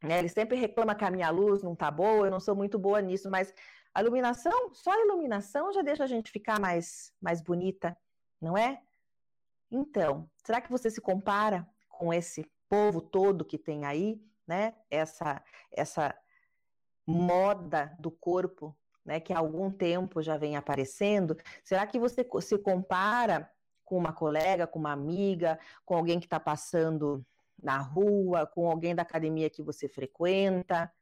Né? 0.02 0.18
Ele 0.18 0.28
sempre 0.28 0.56
reclama 0.56 0.94
que 0.94 1.04
a 1.04 1.10
minha 1.10 1.30
luz 1.30 1.62
não 1.62 1.76
tá 1.76 1.90
boa, 1.90 2.26
eu 2.26 2.30
não 2.30 2.40
sou 2.40 2.54
muito 2.54 2.78
boa 2.78 3.00
nisso, 3.00 3.30
mas 3.30 3.54
a 3.94 4.00
iluminação, 4.00 4.74
só 4.74 4.92
a 4.92 5.00
iluminação 5.00 5.72
já 5.72 5.82
deixa 5.82 6.04
a 6.04 6.06
gente 6.06 6.30
ficar 6.30 6.60
mais, 6.60 7.12
mais 7.20 7.40
bonita, 7.40 7.96
não 8.40 8.56
é? 8.56 8.80
Então, 9.70 10.28
será 10.44 10.60
que 10.60 10.70
você 10.70 10.90
se 10.90 11.00
compara 11.00 11.68
com 11.88 12.12
esse 12.12 12.44
povo 12.68 13.00
todo 13.00 13.44
que 13.44 13.58
tem 13.58 13.84
aí, 13.84 14.20
né? 14.46 14.74
Essa, 14.90 15.42
essa 15.70 16.14
moda 17.08 17.96
do 17.98 18.10
corpo, 18.10 18.76
né? 19.02 19.18
Que 19.18 19.32
há 19.32 19.38
algum 19.38 19.70
tempo 19.70 20.20
já 20.20 20.36
vem 20.36 20.56
aparecendo. 20.56 21.36
Será 21.64 21.86
que 21.86 21.98
você 21.98 22.26
se 22.42 22.58
compara 22.58 23.50
com 23.82 23.96
uma 23.96 24.12
colega, 24.12 24.66
com 24.66 24.78
uma 24.78 24.92
amiga, 24.92 25.58
com 25.86 25.96
alguém 25.96 26.20
que 26.20 26.26
está 26.26 26.38
passando 26.38 27.24
na 27.60 27.78
rua, 27.78 28.46
com 28.46 28.70
alguém 28.70 28.94
da 28.94 29.02
academia 29.02 29.48
que 29.48 29.62
você 29.62 29.88
frequenta, 29.88 30.92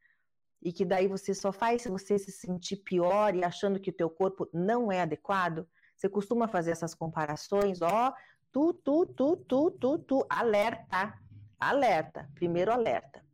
e 0.63 0.73
que 0.73 0.85
daí 0.85 1.09
você 1.09 1.35
só 1.35 1.51
faz 1.51 1.85
você 1.85 2.17
se 2.19 2.31
sentir 2.31 2.77
pior 2.77 3.35
e 3.35 3.45
achando 3.45 3.81
que 3.81 3.91
o 3.91 3.97
teu 3.97 4.09
corpo 4.09 4.49
não 4.53 4.93
é 4.93 5.01
adequado? 5.01 5.69
Você 5.97 6.09
costuma 6.09 6.47
fazer 6.47 6.71
essas 6.71 6.95
comparações, 6.95 7.83
ó, 7.83 8.15
tu, 8.53 8.73
tu, 8.73 9.05
tu, 9.07 9.37
tu, 9.37 9.71
tu, 9.73 9.99
tu, 9.99 10.27
alerta, 10.31 11.19
alerta, 11.59 12.31
primeiro 12.35 12.73
alerta. 12.73 13.25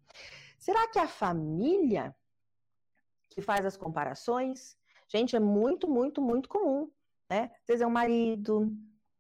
Será 0.59 0.88
que 0.88 0.99
a 0.99 1.09
família 1.09 2.14
que 3.35 3.43
faz 3.43 3.65
as 3.65 3.77
comparações, 3.77 4.77
gente, 5.09 5.37
é 5.37 5.41
muito, 5.41 5.89
muito, 5.89 6.21
muito 6.21 6.49
comum, 6.49 6.91
né? 7.29 7.51
Às 7.61 7.67
vezes 7.67 7.83
é 7.83 7.87
o 7.87 7.91
marido, 7.91 8.73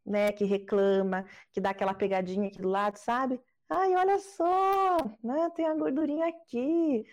né, 0.04 0.32
que 0.32 0.44
reclama, 0.44 1.24
que 1.52 1.60
dá 1.60 1.70
aquela 1.70 1.94
pegadinha 1.94 2.48
aqui 2.48 2.60
do 2.60 2.68
lado, 2.68 2.96
sabe? 2.96 3.40
Ai, 3.68 3.94
olha 3.94 4.18
só, 4.18 4.96
né, 5.22 5.50
tem 5.54 5.66
a 5.66 5.74
gordurinha 5.74 6.28
aqui, 6.28 7.06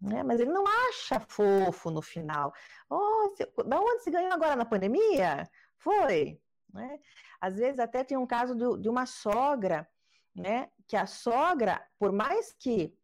né? 0.00 0.22
Mas 0.22 0.40
ele 0.40 0.50
não 0.50 0.64
acha 0.66 1.20
fofo 1.20 1.90
no 1.90 2.02
final. 2.02 2.52
Oh, 2.90 3.28
você, 3.28 3.46
da 3.66 3.80
onde 3.80 4.02
se 4.02 4.10
ganhou 4.10 4.32
agora 4.32 4.56
na 4.56 4.64
pandemia? 4.64 5.48
Foi, 5.76 6.40
né? 6.72 6.98
Às 7.40 7.56
vezes 7.56 7.78
até 7.78 8.02
tem 8.04 8.16
um 8.16 8.26
caso 8.26 8.54
de, 8.54 8.82
de 8.82 8.88
uma 8.88 9.06
sogra, 9.06 9.88
né? 10.34 10.70
Que 10.86 10.96
a 10.96 11.06
sogra, 11.06 11.84
por 11.98 12.12
mais 12.12 12.52
que 12.52 12.96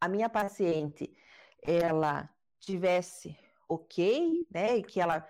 a 0.00 0.08
minha 0.08 0.28
paciente 0.28 1.14
ela 1.62 2.28
tivesse 2.62 3.36
ok, 3.68 4.46
né? 4.50 4.78
E 4.78 4.82
que 4.82 5.00
ela 5.00 5.26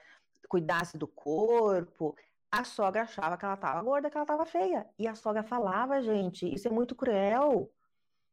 cuidasse 0.48 0.98
do 0.98 1.08
corpo, 1.08 2.14
a 2.50 2.64
sogra 2.64 3.02
achava 3.02 3.36
que 3.36 3.44
ela 3.44 3.54
estava 3.54 3.82
gorda, 3.82 4.10
que 4.10 4.16
ela 4.16 4.24
estava 4.24 4.44
feia. 4.44 4.86
E 4.98 5.08
a 5.08 5.14
sogra 5.14 5.42
falava, 5.42 6.02
gente, 6.02 6.52
isso 6.52 6.68
é 6.68 6.70
muito 6.70 6.94
cruel. 6.94 7.72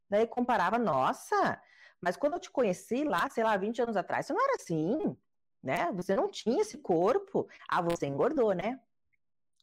Daí 0.10 0.28
comparava, 0.28 0.78
nossa, 0.78 1.62
mas 2.02 2.18
quando 2.18 2.34
eu 2.34 2.40
te 2.40 2.52
conheci 2.52 3.04
lá, 3.04 3.30
sei 3.30 3.44
lá, 3.44 3.56
20 3.56 3.82
anos 3.82 3.96
atrás, 3.96 4.26
você 4.26 4.34
não 4.34 4.44
era 4.44 4.56
assim, 4.56 5.18
né? 5.64 5.92
Você 5.94 6.16
não 6.16 6.30
tinha 6.30 6.62
esse 6.62 6.78
corpo. 6.78 7.48
Ah, 7.68 7.82
você 7.82 8.08
engordou, 8.08 8.54
né? 8.54 8.80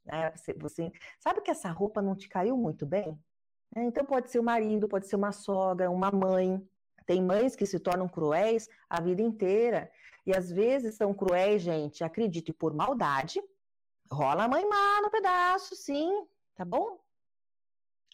É, 0.06 0.30
você, 0.30 0.54
você, 0.54 0.92
sabe 1.18 1.40
que 1.40 1.50
essa 1.50 1.70
roupa 1.70 2.00
não 2.00 2.14
te 2.14 2.28
caiu 2.28 2.56
muito 2.56 2.86
bem? 2.86 3.18
Então 3.74 4.04
pode 4.04 4.30
ser 4.30 4.38
o 4.38 4.42
marido, 4.42 4.88
pode 4.88 5.06
ser 5.06 5.16
uma 5.16 5.32
sogra, 5.32 5.90
uma 5.90 6.10
mãe. 6.10 6.66
Tem 7.06 7.22
mães 7.22 7.54
que 7.54 7.64
se 7.64 7.78
tornam 7.78 8.08
cruéis 8.08 8.68
a 8.90 9.00
vida 9.00 9.22
inteira. 9.22 9.90
E 10.26 10.36
às 10.36 10.50
vezes 10.50 10.96
são 10.96 11.14
cruéis, 11.14 11.62
gente, 11.62 12.02
acredite, 12.02 12.52
por 12.52 12.74
maldade, 12.74 13.40
Rola 14.10 14.44
a 14.44 14.48
mãe 14.48 14.64
má 14.68 15.00
no 15.02 15.10
pedaço, 15.10 15.74
sim, 15.74 16.26
tá 16.54 16.64
bom? 16.64 16.98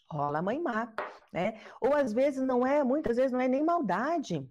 Rola 0.09 0.39
a 0.39 0.41
mãe 0.41 0.59
má, 0.59 0.93
né? 1.31 1.61
Ou 1.79 1.95
às 1.95 2.13
vezes 2.13 2.43
não 2.43 2.65
é, 2.65 2.83
muitas 2.83 3.17
vezes 3.17 3.31
não 3.31 3.39
é 3.39 3.47
nem 3.47 3.63
maldade. 3.63 4.47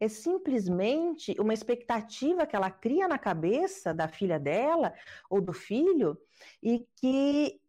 É 0.00 0.08
simplesmente 0.08 1.36
uma 1.38 1.54
expectativa 1.54 2.46
que 2.46 2.56
ela 2.56 2.70
cria 2.70 3.06
na 3.06 3.18
cabeça 3.18 3.92
da 3.92 4.08
filha 4.08 4.38
dela 4.38 4.92
ou 5.28 5.40
do 5.40 5.52
filho 5.52 6.18
e 6.62 6.86
que 6.96 7.60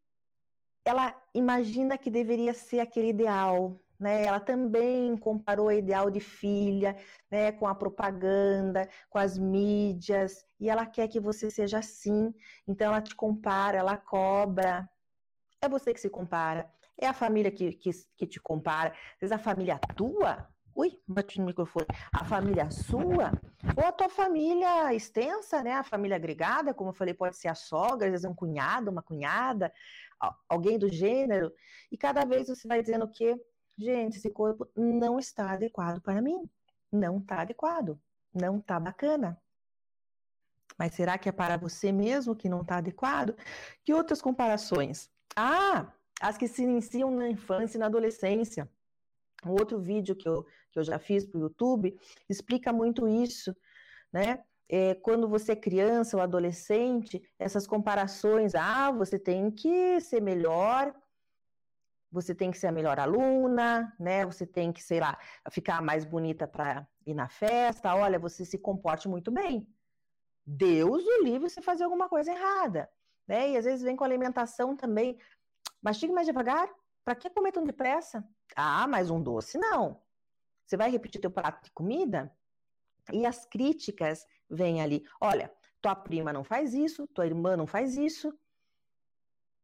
ela 0.85 1.15
imagina 1.33 1.97
que 1.97 2.09
deveria 2.09 2.53
ser 2.53 2.79
aquele 2.79 3.09
ideal, 3.09 3.79
né? 3.99 4.23
Ela 4.25 4.39
também 4.39 5.17
comparou 5.17 5.67
o 5.67 5.71
ideal 5.71 6.09
de 6.09 6.19
filha, 6.19 6.95
né, 7.29 7.51
com 7.51 7.67
a 7.67 7.75
propaganda, 7.75 8.87
com 9.09 9.17
as 9.17 9.37
mídias, 9.37 10.45
e 10.59 10.69
ela 10.69 10.85
quer 10.85 11.07
que 11.07 11.19
você 11.19 11.51
seja 11.51 11.79
assim. 11.79 12.33
Então 12.67 12.87
ela 12.87 13.01
te 13.01 13.15
compara, 13.15 13.77
ela 13.77 13.97
cobra. 13.97 14.89
É 15.61 15.67
você 15.67 15.93
que 15.93 15.99
se 15.99 16.09
compara. 16.09 16.71
É 16.97 17.07
a 17.07 17.13
família 17.13 17.51
que, 17.51 17.73
que, 17.73 17.91
que 18.17 18.27
te 18.27 18.39
compara. 18.39 18.91
Às 18.91 19.21
vezes 19.21 19.31
a 19.31 19.39
família 19.39 19.79
tua, 19.95 20.49
ui, 20.75 20.97
bati 21.07 21.39
no 21.39 21.45
microfone, 21.45 21.85
a 22.13 22.23
família 22.23 22.69
sua, 22.71 23.31
ou 23.75 23.85
a 23.85 23.91
tua 23.91 24.09
família 24.09 24.93
extensa, 24.93 25.61
né? 25.61 25.73
A 25.73 25.83
família 25.83 26.15
agregada, 26.15 26.73
como 26.73 26.89
eu 26.89 26.93
falei, 26.93 27.13
pode 27.13 27.35
ser 27.37 27.49
a 27.49 27.55
sogra, 27.55 28.07
às 28.07 28.11
vezes 28.11 28.25
um 28.25 28.33
cunhado, 28.33 28.91
uma 28.91 29.01
cunhada, 29.01 29.71
alguém 30.47 30.77
do 30.77 30.89
gênero, 30.89 31.51
e 31.91 31.97
cada 31.97 32.25
vez 32.25 32.47
você 32.47 32.67
vai 32.67 32.81
dizendo 32.81 33.05
o 33.05 33.11
quê? 33.11 33.35
Gente, 33.79 34.17
esse 34.17 34.29
corpo 34.29 34.67
não 34.75 35.17
está 35.17 35.51
adequado 35.51 36.01
para 36.01 36.21
mim. 36.21 36.49
Não 36.91 37.17
está 37.17 37.41
adequado. 37.41 37.99
Não 38.33 38.57
está 38.57 38.79
bacana. 38.79 39.41
Mas 40.77 40.93
será 40.93 41.17
que 41.17 41.27
é 41.27 41.31
para 41.31 41.57
você 41.57 41.91
mesmo 41.91 42.35
que 42.35 42.47
não 42.47 42.61
está 42.61 42.77
adequado? 42.77 43.35
Que 43.83 43.93
outras 43.93 44.21
comparações? 44.21 45.09
Ah, 45.35 45.91
as 46.21 46.37
que 46.37 46.47
se 46.47 46.63
iniciam 46.63 47.11
na 47.11 47.29
infância 47.29 47.77
e 47.77 47.79
na 47.79 47.87
adolescência. 47.87 48.69
Um 49.45 49.51
outro 49.51 49.79
vídeo 49.79 50.15
que 50.15 50.27
eu, 50.27 50.45
que 50.71 50.79
eu 50.79 50.83
já 50.83 50.99
fiz 50.99 51.25
para 51.25 51.37
o 51.37 51.41
YouTube 51.41 51.97
explica 52.27 52.73
muito 52.73 53.07
isso, 53.07 53.55
né? 54.11 54.43
É, 54.71 54.93
quando 54.93 55.27
você 55.27 55.53
é 55.53 55.55
criança 55.55 56.15
ou 56.15 56.21
adolescente, 56.21 57.21
essas 57.39 57.65
comparações, 57.65 58.53
ah, 58.53 58.91
você 58.91 59.17
tem 59.17 59.49
que 59.49 59.99
ser 59.99 60.21
melhor, 60.21 60.93
você 62.11 62.33
tem 62.33 62.49
que 62.51 62.57
ser 62.57 62.67
a 62.67 62.71
melhor 62.71 62.99
aluna, 62.99 63.95
né? 63.99 64.25
Você 64.25 64.45
tem 64.45 64.71
que, 64.71 64.81
sei 64.81 64.99
lá, 64.99 65.17
ficar 65.51 65.81
mais 65.81 66.05
bonita 66.05 66.47
para 66.47 66.87
ir 67.05 67.13
na 67.13 67.29
festa. 67.29 67.93
Olha, 67.93 68.17
você 68.17 68.43
se 68.43 68.57
comporte 68.57 69.07
muito 69.07 69.31
bem. 69.31 69.67
Deus 70.45 71.03
o 71.05 71.23
livre 71.23 71.49
você 71.49 71.61
fazer 71.61 71.83
alguma 71.83 72.09
coisa 72.09 72.31
errada, 72.31 72.89
né? 73.27 73.51
E 73.51 73.57
às 73.57 73.65
vezes 73.65 73.83
vem 73.83 73.95
com 73.95 74.03
alimentação 74.03 74.75
também. 74.75 75.17
Mastigue 75.81 76.13
mais 76.13 76.25
devagar. 76.25 76.67
Para 77.05 77.15
que 77.15 77.29
comer 77.29 77.51
tão 77.51 77.63
depressa? 77.63 78.27
Ah, 78.55 78.87
mais 78.87 79.09
um 79.09 79.21
doce 79.21 79.57
não. 79.57 80.01
Você 80.65 80.77
vai 80.77 80.91
repetir 80.91 81.21
teu 81.21 81.31
prato 81.31 81.63
de 81.63 81.71
comida? 81.71 82.31
E 83.11 83.25
as 83.25 83.45
críticas 83.45 84.25
vêm 84.49 84.81
ali. 84.81 85.03
Olha, 85.19 85.51
tua 85.81 85.95
prima 85.95 86.33
não 86.33 86.43
faz 86.43 86.73
isso, 86.73 87.07
tua 87.07 87.25
irmã 87.25 87.55
não 87.55 87.65
faz 87.65 87.97
isso, 87.97 88.37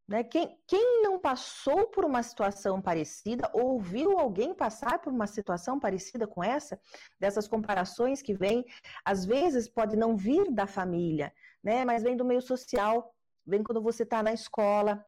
né? 0.08 0.24
Quem, 0.24 0.58
quem 0.68 1.02
não 1.02 1.20
passou 1.20 1.88
por 1.88 2.06
uma 2.06 2.22
situação 2.22 2.82
parecida, 2.82 3.50
ou 3.54 3.80
viu 3.80 4.20
alguém 4.20 4.54
passar 4.54 5.00
por 5.00 5.12
uma 5.12 5.28
situação 5.28 5.80
parecida 5.80 6.28
com 6.28 6.44
essa, 6.44 6.80
dessas 7.20 7.48
comparações 7.48 8.22
que 8.22 8.34
vêm, 8.34 8.64
às 9.04 9.26
vezes 9.26 9.68
pode 9.68 9.96
não 9.96 10.16
vir 10.16 10.52
da 10.52 10.68
família, 10.68 11.34
né? 11.64 11.84
mas 11.84 12.04
vem 12.04 12.16
do 12.16 12.26
meio 12.26 12.42
social, 12.42 13.14
vem 13.46 13.64
quando 13.64 13.82
você 13.82 14.04
está 14.04 14.22
na 14.22 14.32
escola, 14.32 15.04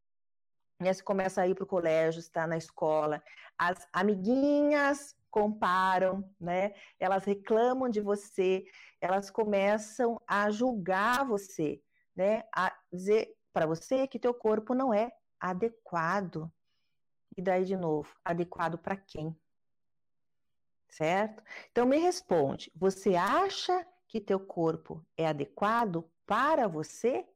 né? 0.79 0.91
você 0.91 1.03
começa 1.03 1.41
a 1.41 1.47
ir 1.47 1.53
para 1.53 1.63
o 1.63 1.67
colégio, 1.67 2.19
está 2.19 2.47
na 2.47 2.57
escola, 2.57 3.21
as 3.57 3.87
amiguinhas 3.93 5.15
comparam, 5.29 6.27
né? 6.39 6.73
Elas 6.99 7.23
reclamam 7.23 7.89
de 7.89 8.01
você, 8.01 8.65
elas 8.99 9.29
começam 9.29 10.19
a 10.25 10.49
julgar 10.49 11.25
você, 11.25 11.79
né? 12.15 12.43
A 12.55 12.75
dizer 12.91 13.36
para 13.57 13.65
você 13.65 14.07
que 14.07 14.19
teu 14.19 14.35
corpo 14.35 14.75
não 14.75 14.93
é 14.93 15.11
adequado. 15.39 16.47
E 17.35 17.41
daí 17.41 17.65
de 17.65 17.75
novo, 17.75 18.15
adequado 18.23 18.77
para 18.77 18.95
quem? 18.95 19.35
Certo? 20.87 21.41
Então 21.71 21.87
me 21.87 21.97
responde, 21.97 22.71
você 22.75 23.15
acha 23.15 23.83
que 24.07 24.21
teu 24.21 24.39
corpo 24.39 25.03
é 25.17 25.25
adequado 25.25 26.07
para 26.27 26.67
você? 26.67 27.27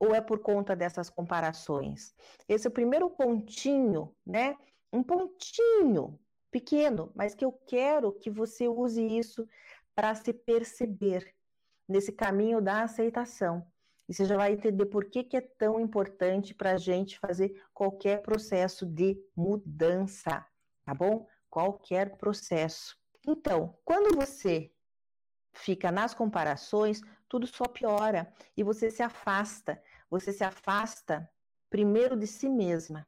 Ou 0.00 0.12
é 0.12 0.20
por 0.20 0.40
conta 0.40 0.74
dessas 0.74 1.08
comparações? 1.08 2.12
Esse 2.48 2.66
é 2.66 2.70
o 2.70 2.72
primeiro 2.72 3.08
pontinho, 3.08 4.12
né? 4.26 4.56
Um 4.92 5.00
pontinho 5.00 6.18
pequeno, 6.50 7.12
mas 7.14 7.36
que 7.36 7.44
eu 7.44 7.52
quero 7.52 8.12
que 8.14 8.32
você 8.32 8.66
use 8.66 9.00
isso 9.00 9.48
para 9.94 10.12
se 10.16 10.32
perceber 10.32 11.32
nesse 11.88 12.10
caminho 12.10 12.60
da 12.60 12.82
aceitação. 12.82 13.64
E 14.10 14.14
você 14.14 14.24
já 14.24 14.36
vai 14.36 14.52
entender 14.52 14.86
por 14.86 15.04
que, 15.04 15.22
que 15.22 15.36
é 15.36 15.40
tão 15.40 15.78
importante 15.78 16.52
para 16.52 16.72
a 16.72 16.76
gente 16.76 17.16
fazer 17.18 17.62
qualquer 17.72 18.20
processo 18.20 18.84
de 18.84 19.16
mudança, 19.36 20.44
tá 20.84 20.92
bom? 20.92 21.26
qualquer 21.50 22.16
processo. 22.16 22.96
Então, 23.26 23.76
quando 23.84 24.16
você 24.16 24.72
fica 25.52 25.90
nas 25.90 26.14
comparações, 26.14 27.02
tudo 27.28 27.46
só 27.46 27.64
piora 27.64 28.32
e 28.56 28.62
você 28.62 28.90
se 28.90 29.02
afasta. 29.02 29.82
Você 30.08 30.32
se 30.32 30.44
afasta 30.44 31.28
primeiro 31.68 32.16
de 32.16 32.26
si 32.26 32.48
mesma. 32.48 33.06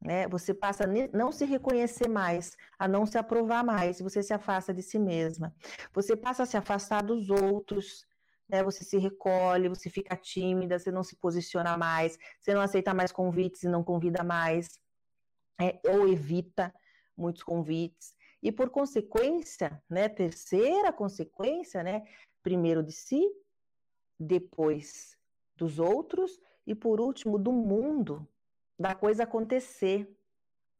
Né? 0.00 0.26
Você 0.28 0.54
passa 0.54 0.84
a 0.84 0.86
não 1.12 1.30
se 1.30 1.44
reconhecer 1.44 2.08
mais, 2.08 2.56
a 2.78 2.88
não 2.88 3.06
se 3.06 3.18
aprovar 3.18 3.64
mais, 3.64 4.00
você 4.00 4.22
se 4.22 4.32
afasta 4.32 4.72
de 4.74 4.82
si 4.82 4.98
mesma. 4.98 5.54
Você 5.92 6.16
passa 6.16 6.42
a 6.42 6.46
se 6.46 6.56
afastar 6.56 7.02
dos 7.02 7.30
outros, 7.30 8.04
né? 8.52 8.62
Você 8.62 8.84
se 8.84 8.98
recolhe, 8.98 9.68
você 9.68 9.88
fica 9.88 10.14
tímida, 10.14 10.78
você 10.78 10.92
não 10.92 11.02
se 11.02 11.16
posiciona 11.16 11.76
mais, 11.78 12.18
você 12.38 12.52
não 12.52 12.60
aceita 12.60 12.92
mais 12.92 13.10
convites 13.10 13.62
e 13.62 13.68
não 13.68 13.82
convida 13.82 14.22
mais, 14.22 14.78
é, 15.58 15.80
ou 15.88 16.06
evita 16.06 16.72
muitos 17.16 17.42
convites. 17.42 18.14
E 18.42 18.52
por 18.52 18.68
consequência, 18.68 19.82
né, 19.88 20.08
terceira 20.08 20.92
consequência, 20.92 21.82
né, 21.82 22.04
primeiro 22.42 22.82
de 22.82 22.92
si, 22.92 23.22
depois 24.20 25.16
dos 25.56 25.78
outros 25.78 26.38
e 26.66 26.74
por 26.74 27.00
último 27.00 27.38
do 27.38 27.52
mundo, 27.52 28.28
da 28.78 28.94
coisa 28.94 29.22
acontecer, 29.22 30.12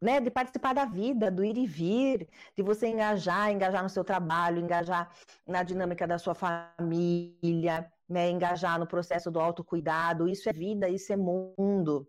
né, 0.02 0.20
de 0.20 0.30
participar 0.32 0.74
da 0.74 0.84
vida, 0.84 1.30
do 1.30 1.44
ir 1.44 1.56
e 1.56 1.64
vir, 1.64 2.28
de 2.56 2.62
você 2.62 2.88
engajar, 2.88 3.52
engajar 3.52 3.84
no 3.84 3.88
seu 3.88 4.02
trabalho, 4.02 4.58
engajar 4.58 5.08
na 5.46 5.62
dinâmica 5.62 6.08
da 6.08 6.18
sua 6.18 6.34
família, 6.34 7.90
né, 8.08 8.28
engajar 8.28 8.80
no 8.80 8.86
processo 8.86 9.30
do 9.30 9.38
autocuidado, 9.38 10.28
isso 10.28 10.48
é 10.48 10.52
vida, 10.52 10.88
isso 10.88 11.12
é 11.12 11.16
mundo. 11.16 12.08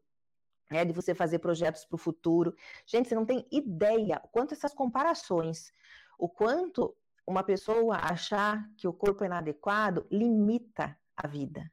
É, 0.72 0.84
de 0.84 0.92
você 0.92 1.14
fazer 1.14 1.38
projetos 1.38 1.86
para 1.86 1.96
o 1.96 2.00
futuro. 2.00 2.56
Gente, 2.84 3.08
você 3.08 3.14
não 3.14 3.26
tem 3.26 3.46
ideia 3.52 4.20
o 4.24 4.28
quanto 4.30 4.56
essas 4.56 4.74
comparações, 4.74 5.72
o 6.18 6.28
quanto 6.28 6.96
uma 7.28 7.44
pessoa 7.44 7.98
achar 7.98 8.68
que 8.76 8.88
o 8.88 8.94
corpo 8.94 9.24
é 9.24 9.28
inadequado 9.28 10.08
limita 10.10 10.98
a 11.16 11.28
vida. 11.28 11.72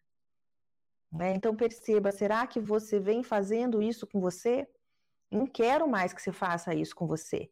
Né? 1.11 1.35
Então 1.35 1.57
perceba, 1.57 2.13
será 2.13 2.47
que 2.47 2.61
você 2.61 3.01
vem 3.01 3.23
fazendo 3.23 3.81
isso 3.81 4.07
com 4.07 4.21
você? 4.21 4.69
Não 5.31 5.47
quero 5.47 5.89
mais 5.89 6.13
que 6.13 6.21
você 6.21 6.33
faça 6.33 6.75
isso 6.75 6.95
com 6.95 7.07
você. 7.07 7.51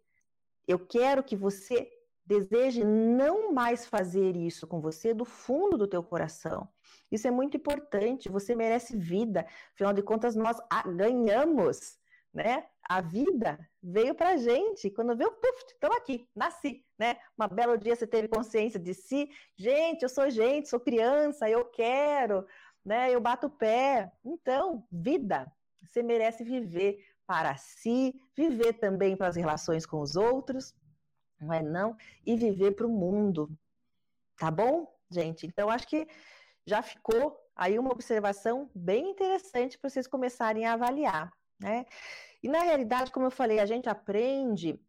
Eu 0.66 0.78
quero 0.78 1.22
que 1.22 1.36
você 1.36 1.90
deseje 2.28 2.84
não 2.84 3.52
mais 3.52 3.86
fazer 3.86 4.36
isso 4.36 4.66
com 4.66 4.82
você 4.82 5.14
do 5.14 5.24
fundo 5.24 5.78
do 5.78 5.88
teu 5.88 6.02
coração. 6.02 6.68
Isso 7.10 7.26
é 7.26 7.30
muito 7.30 7.56
importante, 7.56 8.28
você 8.28 8.54
merece 8.54 8.94
vida. 8.96 9.46
Afinal 9.72 9.94
de 9.94 10.02
contas, 10.02 10.36
nós 10.36 10.58
ganhamos, 10.94 11.98
né? 12.34 12.66
A 12.86 13.00
vida 13.00 13.58
veio 13.82 14.14
pra 14.14 14.36
gente. 14.36 14.90
Quando 14.90 15.16
viu, 15.16 15.30
puf, 15.32 15.64
estamos 15.68 15.96
aqui, 15.96 16.28
nasci, 16.36 16.84
né? 16.98 17.16
Uma 17.36 17.48
belo 17.48 17.78
dia 17.78 17.96
você 17.96 18.06
teve 18.06 18.28
consciência 18.28 18.78
de 18.78 18.92
si. 18.92 19.30
Gente, 19.56 20.02
eu 20.02 20.08
sou 20.08 20.28
gente, 20.28 20.68
sou 20.68 20.80
criança, 20.80 21.48
eu 21.48 21.64
quero, 21.64 22.46
né? 22.84 23.10
Eu 23.10 23.20
bato 23.22 23.46
o 23.46 23.50
pé. 23.50 24.12
Então, 24.22 24.86
vida, 24.92 25.50
você 25.82 26.02
merece 26.02 26.44
viver 26.44 27.02
para 27.28 27.58
si, 27.58 28.18
viver 28.34 28.72
também 28.72 29.14
para 29.14 29.26
as 29.28 29.36
relações 29.36 29.84
com 29.84 30.00
os 30.00 30.16
outros, 30.16 30.74
não 31.38 31.52
é 31.52 31.62
não? 31.62 31.94
E 32.24 32.34
viver 32.34 32.70
para 32.72 32.86
o 32.86 32.90
mundo, 32.90 33.50
tá 34.38 34.50
bom, 34.50 34.90
gente? 35.10 35.46
Então, 35.46 35.68
acho 35.68 35.86
que 35.86 36.08
já 36.64 36.80
ficou 36.80 37.38
aí 37.54 37.78
uma 37.78 37.92
observação 37.92 38.70
bem 38.74 39.10
interessante 39.10 39.76
para 39.76 39.90
vocês 39.90 40.06
começarem 40.06 40.64
a 40.64 40.72
avaliar, 40.72 41.30
né? 41.60 41.84
E 42.42 42.48
na 42.48 42.60
realidade, 42.60 43.12
como 43.12 43.26
eu 43.26 43.30
falei, 43.30 43.60
a 43.60 43.66
gente 43.66 43.90
aprende 43.90 44.80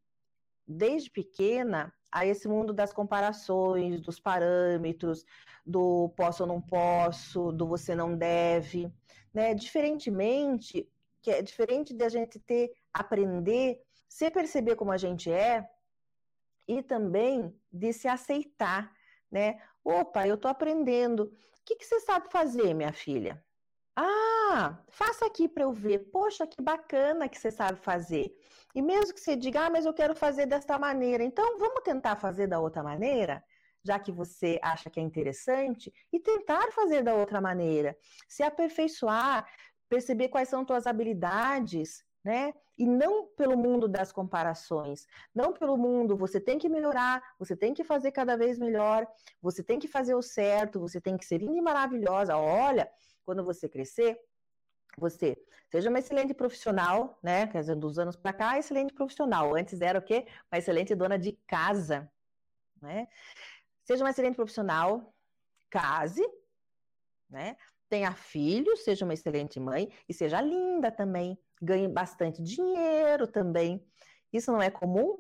desde 0.66 1.12
pequena 1.12 1.94
a 2.10 2.26
esse 2.26 2.48
mundo 2.48 2.72
das 2.72 2.94
comparações, 2.94 4.00
dos 4.00 4.18
parâmetros, 4.18 5.26
do 5.66 6.08
posso 6.16 6.44
ou 6.44 6.48
não 6.48 6.62
posso, 6.62 7.52
do 7.52 7.68
você 7.68 7.94
não 7.94 8.18
deve, 8.18 8.90
né? 9.34 9.54
Diferentemente, 9.54 10.90
que 11.22 11.32
é 11.32 11.42
diferente 11.42 11.94
de 11.94 12.04
a 12.04 12.10
gente 12.10 12.40
ter 12.40 12.72
aprender, 12.94 13.80
se 14.08 14.30
perceber 14.32 14.76
como 14.76 14.92
a 14.92 14.98
gente 14.98 15.32
é 15.32 15.68
e 16.68 16.82
também 16.84 17.54
de 17.72 17.94
se 17.94 18.08
aceitar, 18.08 18.94
né? 19.32 19.62
Opa, 19.84 20.28
eu 20.28 20.38
tô 20.38 20.48
aprendendo 20.48 21.32
que, 21.70 21.76
que 21.76 21.86
você 21.86 22.00
sabe 22.00 22.32
fazer, 22.32 22.74
minha 22.74 22.92
filha? 22.92 23.44
Ah, 23.96 24.84
faça 24.88 25.26
aqui 25.26 25.48
para 25.48 25.64
eu 25.64 25.72
ver. 25.72 26.00
Poxa, 26.12 26.48
que 26.48 26.62
bacana 26.62 27.30
que 27.30 27.38
você 27.38 27.52
sabe 27.52 27.80
fazer. 27.80 28.34
E 28.74 28.82
mesmo 28.82 29.14
que 29.14 29.20
você 29.20 29.36
diga, 29.36 29.66
ah, 29.66 29.70
mas 29.70 29.86
eu 29.86 29.94
quero 29.94 30.16
fazer 30.16 30.48
desta 30.48 30.80
maneira, 30.80 31.24
então 31.24 31.60
vamos 31.60 31.84
tentar 31.84 32.16
fazer 32.16 32.48
da 32.48 32.60
outra 32.60 32.82
maneira, 32.82 33.44
já 33.84 34.00
que 34.00 34.12
você 34.12 34.60
acha 34.64 34.90
que 34.90 35.00
é 35.00 35.04
interessante, 35.04 35.94
e 36.12 36.20
tentar 36.20 36.72
fazer 36.72 37.04
da 37.04 37.14
outra 37.14 37.40
maneira. 37.40 37.96
Se 38.28 38.42
aperfeiçoar, 38.42 39.48
perceber 39.90 40.30
quais 40.30 40.48
são 40.48 40.66
suas 40.66 40.86
habilidades, 40.86 42.06
né? 42.24 42.54
E 42.78 42.86
não 42.86 43.28
pelo 43.28 43.58
mundo 43.58 43.88
das 43.88 44.12
comparações, 44.12 45.06
não 45.36 45.52
pelo 45.52 45.78
mundo, 45.78 46.16
você 46.16 46.40
tem 46.40 46.58
que 46.58 46.70
melhorar, 46.70 47.22
você 47.38 47.56
tem 47.56 47.74
que 47.74 47.84
fazer 47.84 48.12
cada 48.12 48.38
vez 48.38 48.58
melhor, 48.58 49.06
você 49.42 49.62
tem 49.62 49.80
que 49.80 49.88
fazer 49.88 50.16
o 50.16 50.22
certo, 50.22 50.80
você 50.80 51.02
tem 51.02 51.18
que 51.18 51.26
ser 51.26 51.40
linda 51.40 51.58
e 51.58 51.62
maravilhosa. 51.62 52.38
Olha, 52.38 52.90
quando 53.26 53.44
você 53.44 53.68
crescer, 53.68 54.18
você 54.98 55.38
seja 55.70 55.90
uma 55.90 56.00
excelente 56.00 56.34
profissional, 56.34 57.20
né? 57.22 57.48
Quer 57.48 57.60
dizer, 57.62 57.76
dos 57.76 58.00
anos 58.00 58.16
para 58.16 58.32
cá, 58.32 58.58
excelente 58.58 58.94
profissional. 58.94 59.56
Antes 59.56 59.82
era 59.82 60.00
o 60.00 60.02
quê? 60.02 60.26
Uma 60.52 60.60
excelente 60.60 60.96
dona 60.96 61.18
de 61.18 61.34
casa, 61.46 62.10
né? 62.82 63.08
Seja 63.84 64.04
uma 64.04 64.12
excelente 64.12 64.36
profissional, 64.36 65.14
case, 65.70 66.26
né? 67.30 67.58
Tenha 67.90 68.14
filhos, 68.14 68.84
seja 68.84 69.04
uma 69.04 69.14
excelente 69.14 69.60
mãe 69.60 69.92
e 70.08 70.14
seja 70.14 70.40
linda 70.40 70.92
também 70.92 71.38
ganhe 71.62 71.88
bastante 71.88 72.42
dinheiro 72.42 73.28
também. 73.28 73.86
Isso 74.32 74.52
não 74.52 74.62
é 74.62 74.70
comum? 74.70 75.18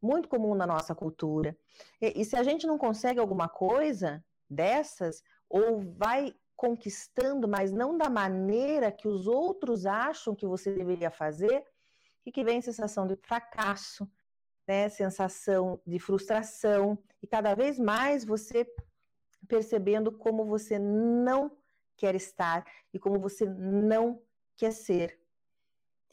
Muito 0.00 0.28
comum 0.28 0.54
na 0.54 0.66
nossa 0.66 0.94
cultura. 0.94 1.56
E, 2.00 2.20
e 2.20 2.24
se 2.24 2.36
a 2.36 2.42
gente 2.42 2.66
não 2.66 2.78
consegue 2.78 3.20
alguma 3.20 3.48
coisa 3.48 4.24
dessas, 4.48 5.22
ou 5.48 5.80
vai 5.96 6.34
conquistando, 6.56 7.48
mas 7.48 7.72
não 7.72 7.98
da 7.98 8.08
maneira 8.08 8.92
que 8.92 9.08
os 9.08 9.26
outros 9.26 9.86
acham 9.86 10.34
que 10.34 10.46
você 10.46 10.72
deveria 10.72 11.10
fazer, 11.10 11.64
e 12.24 12.32
que 12.32 12.44
vem 12.44 12.62
sensação 12.62 13.06
de 13.06 13.16
fracasso, 13.16 14.10
né? 14.66 14.88
sensação 14.88 15.80
de 15.86 15.98
frustração, 15.98 16.98
e 17.22 17.26
cada 17.26 17.54
vez 17.54 17.78
mais 17.78 18.24
você 18.24 18.66
percebendo 19.46 20.10
como 20.10 20.46
você 20.46 20.78
não 20.78 21.50
quer 21.96 22.14
estar 22.14 22.64
e 22.92 22.98
como 22.98 23.18
você 23.18 23.44
não 23.46 24.22
quer 24.56 24.72
ser. 24.72 25.18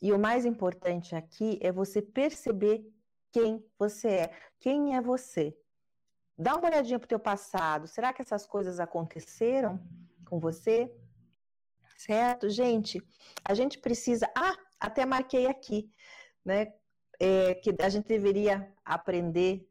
E 0.01 0.11
o 0.11 0.19
mais 0.19 0.45
importante 0.45 1.15
aqui 1.15 1.59
é 1.61 1.71
você 1.71 2.01
perceber 2.01 2.83
quem 3.31 3.63
você 3.77 4.07
é. 4.07 4.31
Quem 4.59 4.95
é 4.95 5.01
você? 5.01 5.55
Dá 6.37 6.55
uma 6.55 6.67
olhadinha 6.67 6.97
para 6.97 7.05
o 7.05 7.09
teu 7.09 7.19
passado. 7.19 7.87
Será 7.87 8.11
que 8.11 8.21
essas 8.21 8.45
coisas 8.47 8.79
aconteceram 8.79 9.79
com 10.25 10.39
você? 10.39 10.91
Certo? 11.97 12.49
Gente, 12.49 13.01
a 13.43 13.53
gente 13.53 13.77
precisa... 13.77 14.27
Ah, 14.35 14.57
até 14.79 15.05
marquei 15.05 15.45
aqui, 15.45 15.91
né? 16.43 16.73
É, 17.19 17.53
que 17.53 17.75
a 17.79 17.89
gente 17.89 18.07
deveria 18.07 18.73
aprender 18.83 19.70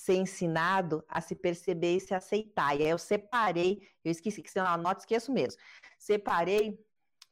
ser 0.00 0.14
ensinado 0.14 1.04
a 1.06 1.20
se 1.20 1.34
perceber 1.34 1.96
e 1.96 2.00
se 2.00 2.14
aceitar. 2.14 2.74
E 2.74 2.82
aí 2.82 2.88
eu 2.88 2.98
separei, 2.98 3.86
eu 4.02 4.10
esqueci 4.10 4.42
que 4.42 4.50
se 4.50 4.58
eu 4.58 4.64
não 4.78 4.92
esqueço 4.92 5.30
mesmo. 5.30 5.60
Separei 5.98 6.82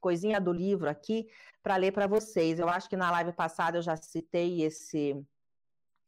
coisinha 0.00 0.40
do 0.40 0.52
livro 0.52 0.88
aqui 0.88 1.28
para 1.62 1.76
ler 1.76 1.92
para 1.92 2.06
vocês. 2.06 2.58
Eu 2.58 2.68
acho 2.68 2.88
que 2.88 2.96
na 2.96 3.10
live 3.10 3.32
passada 3.32 3.78
eu 3.78 3.82
já 3.82 3.96
citei 3.96 4.62
esse 4.62 5.16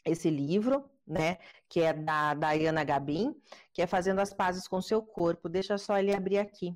esse 0.02 0.30
livro, 0.30 0.90
né, 1.06 1.36
que 1.68 1.80
é 1.80 1.92
da 1.92 2.32
Diana 2.32 2.82
Gabin, 2.82 3.34
que 3.72 3.82
é 3.82 3.86
Fazendo 3.86 4.20
as 4.20 4.32
Pazes 4.32 4.66
com 4.66 4.80
Seu 4.80 5.02
Corpo. 5.02 5.46
Deixa 5.46 5.76
só 5.76 5.98
ele 5.98 6.14
abrir 6.14 6.38
aqui, 6.38 6.74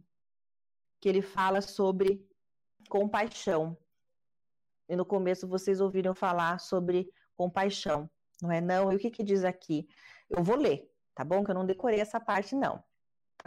que 1.00 1.08
ele 1.08 1.22
fala 1.22 1.62
sobre 1.62 2.22
compaixão. 2.88 3.76
E 4.86 4.94
no 4.94 5.06
começo 5.06 5.48
vocês 5.48 5.80
ouviram 5.80 6.14
falar 6.14 6.60
sobre 6.60 7.10
compaixão, 7.34 8.10
não 8.42 8.52
é 8.52 8.60
não? 8.60 8.92
E 8.92 8.96
o 8.96 8.98
que 8.98 9.10
que 9.10 9.22
diz 9.22 9.44
aqui? 9.44 9.88
Eu 10.28 10.42
vou 10.42 10.56
ler, 10.56 10.90
tá 11.14 11.24
bom? 11.24 11.44
Que 11.44 11.50
eu 11.50 11.54
não 11.54 11.66
decorei 11.66 12.00
essa 12.00 12.20
parte 12.20 12.54
não 12.54 12.82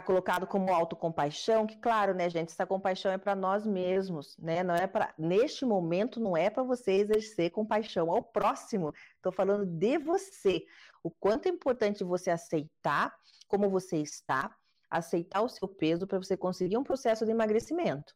colocado 0.04 0.46
como 0.46 0.72
autocompaixão, 0.72 1.66
que 1.66 1.76
claro, 1.76 2.14
né, 2.14 2.30
gente, 2.30 2.50
essa 2.50 2.66
compaixão 2.66 3.10
é 3.10 3.18
para 3.18 3.34
nós 3.34 3.66
mesmos, 3.66 4.36
né? 4.38 4.62
Não 4.62 4.74
é 4.74 4.86
para 4.86 5.12
neste 5.18 5.64
momento 5.64 6.20
não 6.20 6.36
é 6.36 6.48
para 6.50 6.62
você 6.62 6.92
exercer 6.92 7.50
compaixão 7.50 8.10
ao 8.10 8.22
próximo. 8.22 8.92
Estou 9.16 9.32
falando 9.32 9.66
de 9.66 9.98
você. 9.98 10.64
O 11.02 11.10
quanto 11.10 11.46
é 11.46 11.50
importante 11.50 12.04
você 12.04 12.30
aceitar 12.30 13.14
como 13.46 13.68
você 13.68 13.96
está, 13.98 14.54
aceitar 14.90 15.42
o 15.42 15.48
seu 15.48 15.66
peso 15.66 16.06
para 16.06 16.18
você 16.18 16.36
conseguir 16.36 16.76
um 16.76 16.84
processo 16.84 17.24
de 17.24 17.30
emagrecimento. 17.30 18.14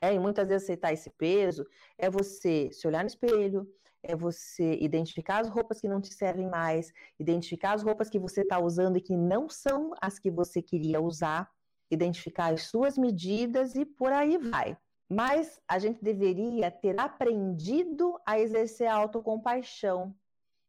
É, 0.00 0.12
e 0.12 0.18
muitas 0.18 0.48
vezes 0.48 0.64
aceitar 0.64 0.92
esse 0.92 1.10
peso 1.10 1.64
é 1.96 2.10
você 2.10 2.70
se 2.72 2.86
olhar 2.88 3.02
no 3.02 3.06
espelho, 3.06 3.72
é 4.02 4.16
você 4.16 4.74
identificar 4.80 5.38
as 5.38 5.48
roupas 5.48 5.80
que 5.80 5.88
não 5.88 6.00
te 6.00 6.12
servem 6.12 6.48
mais, 6.48 6.92
identificar 7.18 7.72
as 7.72 7.82
roupas 7.82 8.10
que 8.10 8.18
você 8.18 8.42
está 8.42 8.58
usando 8.58 8.96
e 8.96 9.00
que 9.00 9.16
não 9.16 9.48
são 9.48 9.92
as 10.00 10.18
que 10.18 10.30
você 10.30 10.60
queria 10.60 11.00
usar, 11.00 11.50
identificar 11.90 12.52
as 12.52 12.64
suas 12.64 12.98
medidas 12.98 13.74
e 13.74 13.84
por 13.84 14.12
aí 14.12 14.36
vai. 14.38 14.76
Mas 15.08 15.60
a 15.68 15.78
gente 15.78 16.02
deveria 16.02 16.70
ter 16.70 16.98
aprendido 16.98 18.18
a 18.26 18.38
exercer 18.38 18.88
a 18.88 18.94
autocompaixão. 18.94 20.14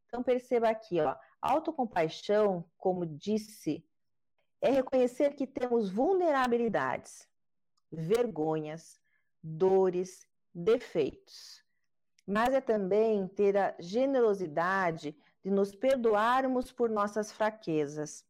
Então 0.07 0.21
perceba 0.21 0.69
aqui, 0.69 0.99
ó, 0.99 1.15
autocompaixão, 1.41 2.65
como 2.77 3.05
disse, 3.05 3.83
é 4.61 4.69
reconhecer 4.69 5.33
que 5.33 5.47
temos 5.47 5.89
vulnerabilidades, 5.89 7.27
vergonhas, 7.91 8.99
dores, 9.41 10.27
defeitos 10.53 11.62
mas 12.25 12.53
é 12.53 12.61
também 12.61 13.27
ter 13.27 13.57
a 13.57 13.75
generosidade 13.79 15.15
de 15.43 15.51
nos 15.51 15.75
perdoarmos 15.75 16.71
por 16.71 16.89
nossas 16.89 17.31
fraquezas. 17.31 18.25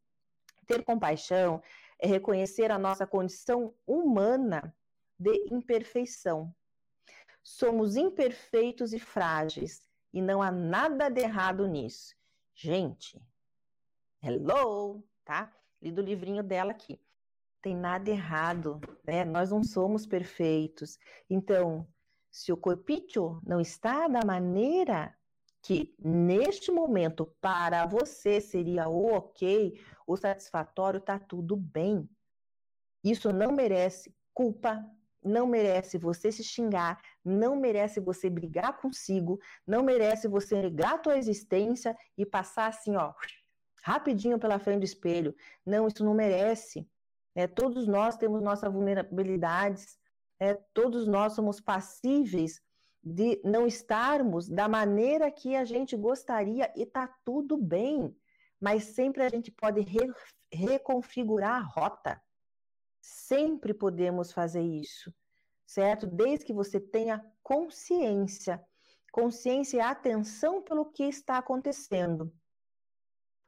Ter 0.66 0.84
compaixão 0.84 1.62
é 2.00 2.08
reconhecer 2.08 2.72
a 2.72 2.80
nossa 2.80 3.06
condição 3.06 3.74
humana 3.86 4.76
de 5.18 5.48
imperfeição. 5.52 6.54
Somos 7.44 7.96
imperfeitos 7.96 8.94
e 8.94 9.00
frágeis, 9.00 9.86
e 10.14 10.22
não 10.22 10.42
há 10.42 10.52
nada 10.52 11.10
de 11.10 11.22
errado 11.22 11.68
nisso. 11.68 12.16
Gente, 12.56 13.22
hello, 14.22 15.04
tá? 15.26 15.52
Li 15.82 15.92
do 15.92 16.02
livrinho 16.02 16.44
dela 16.44 16.72
aqui. 16.72 17.00
Tem 17.62 17.76
nada 17.76 18.10
errado, 18.10 18.80
né? 19.06 19.26
Nós 19.26 19.52
não 19.52 19.64
somos 19.64 20.06
perfeitos. 20.06 20.98
Então, 21.30 21.88
se 22.34 22.52
o 22.52 22.58
corpício 22.58 23.40
não 23.46 23.62
está 23.62 24.08
da 24.08 24.22
maneira 24.26 25.16
que 25.62 25.96
neste 26.00 26.72
momento 26.72 27.32
para 27.40 27.86
você 27.86 28.42
seria 28.42 28.90
o 28.90 29.14
ok, 29.14 29.80
o 30.08 30.18
satisfatório, 30.18 31.00
tá 31.00 31.20
tudo 31.20 31.56
bem. 31.56 32.10
Isso 33.04 33.32
não 33.32 33.52
merece 33.52 34.12
culpa, 34.34 34.84
não 35.24 35.46
merece 35.46 36.00
você 36.00 36.32
se 36.32 36.44
xingar, 36.44 37.00
não 37.24 37.56
merece 37.56 38.00
você 38.00 38.32
brigar 38.32 38.82
consigo, 38.82 39.40
não 39.66 39.84
merece 39.84 40.28
você 40.28 40.60
negar 40.60 40.96
a 40.96 40.98
tua 40.98 41.20
existência 41.20 41.96
e 42.18 42.26
passar 42.26 42.66
assim, 42.66 42.96
ó, 42.96 43.14
rapidinho 43.84 44.40
pela 44.40 44.58
frente 44.58 44.80
do 44.80 44.86
espelho. 44.86 45.36
Não, 45.64 45.88
isso 45.88 46.04
não 46.04 46.16
merece. 46.16 46.90
É, 47.36 47.46
todos 47.46 47.88
nós 47.88 48.18
temos 48.18 48.42
nossas 48.42 48.74
vulnerabilidades, 48.74 50.00
é, 50.40 50.54
todos 50.74 51.08
nós 51.08 51.34
somos 51.34 51.60
passíveis 51.60 52.62
de 53.04 53.42
não 53.44 53.68
estarmos 53.68 54.48
da 54.48 54.68
maneira 54.68 55.30
que 55.30 55.56
a 55.56 55.66
gente 55.66 55.96
gostaria 55.96 56.72
e 56.76 56.86
tá 56.86 57.08
tudo 57.26 57.58
bem, 57.58 58.16
mas 58.60 58.86
sempre 58.86 59.24
a 59.24 59.30
gente 59.30 59.52
pode 59.52 59.82
re 59.82 60.12
reconfigurar 60.52 61.56
a 61.56 61.66
rota. 61.66 62.22
Sempre 63.02 63.74
podemos 63.74 64.32
fazer 64.32 64.62
isso, 64.62 65.14
certo? 65.66 66.06
Desde 66.06 66.46
que 66.46 66.54
você 66.54 66.80
tenha 66.80 67.26
consciência. 67.42 68.64
Consciência 69.12 69.78
e 69.78 69.82
atenção 69.82 70.62
pelo 70.62 70.86
que 70.86 71.04
está 71.04 71.38
acontecendo. 71.40 72.34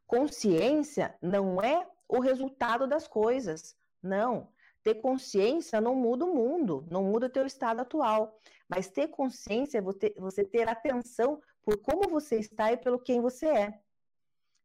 Consciência 0.06 1.18
não 1.22 1.62
é 1.62 1.88
o 2.08 2.20
resultado 2.20 2.88
das 2.88 3.08
coisas. 3.08 3.76
Não. 4.02 4.52
Ter 4.86 5.02
consciência 5.02 5.82
não 5.82 5.96
muda 5.96 6.26
o 6.26 6.36
mundo, 6.36 6.86
não 6.92 7.04
muda 7.04 7.26
o 7.26 7.30
teu 7.30 7.44
estado 7.44 7.80
atual. 7.80 8.40
Mas 8.70 8.88
ter 8.88 9.08
consciência 9.08 9.80
é 9.80 9.82
você 9.82 10.44
ter 10.46 10.70
atenção 10.70 11.42
por 11.64 11.82
como 11.82 12.08
você 12.08 12.36
está 12.38 12.72
e 12.72 12.78
pelo 12.78 13.00
quem 13.00 13.20
você 13.20 13.48
é. 13.48 13.80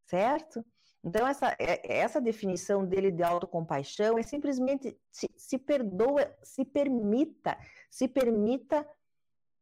Certo? 0.04 0.62
Então, 1.02 1.26
essa, 1.26 1.56
é, 1.58 1.80
essa 1.90 2.20
definição 2.20 2.84
dele 2.84 3.10
de 3.10 3.22
autocompaixão 3.22 4.18
é 4.18 4.22
simplesmente 4.22 4.94
se, 5.10 5.26
se 5.38 5.56
perdoa, 5.56 6.30
se 6.42 6.66
permita, 6.66 7.56
se 7.90 8.06
permita 8.06 8.86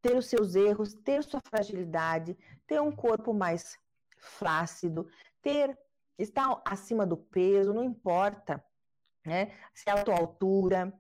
ter 0.03 0.17
os 0.17 0.27
seus 0.27 0.57
erros, 0.57 0.93
ter 0.93 1.23
sua 1.23 1.41
fragilidade, 1.49 2.37
ter 2.67 2.81
um 2.81 2.91
corpo 2.91 3.33
mais 3.33 3.79
flácido, 4.17 5.07
ter 5.41 5.79
estar 6.19 6.61
acima 6.65 7.07
do 7.07 7.17
peso, 7.17 7.73
não 7.73 7.85
importa 7.85 8.61
né? 9.25 9.53
Se 9.75 9.89
é 9.89 9.93
a 9.93 10.05
tua 10.05 10.17
altura, 10.17 10.93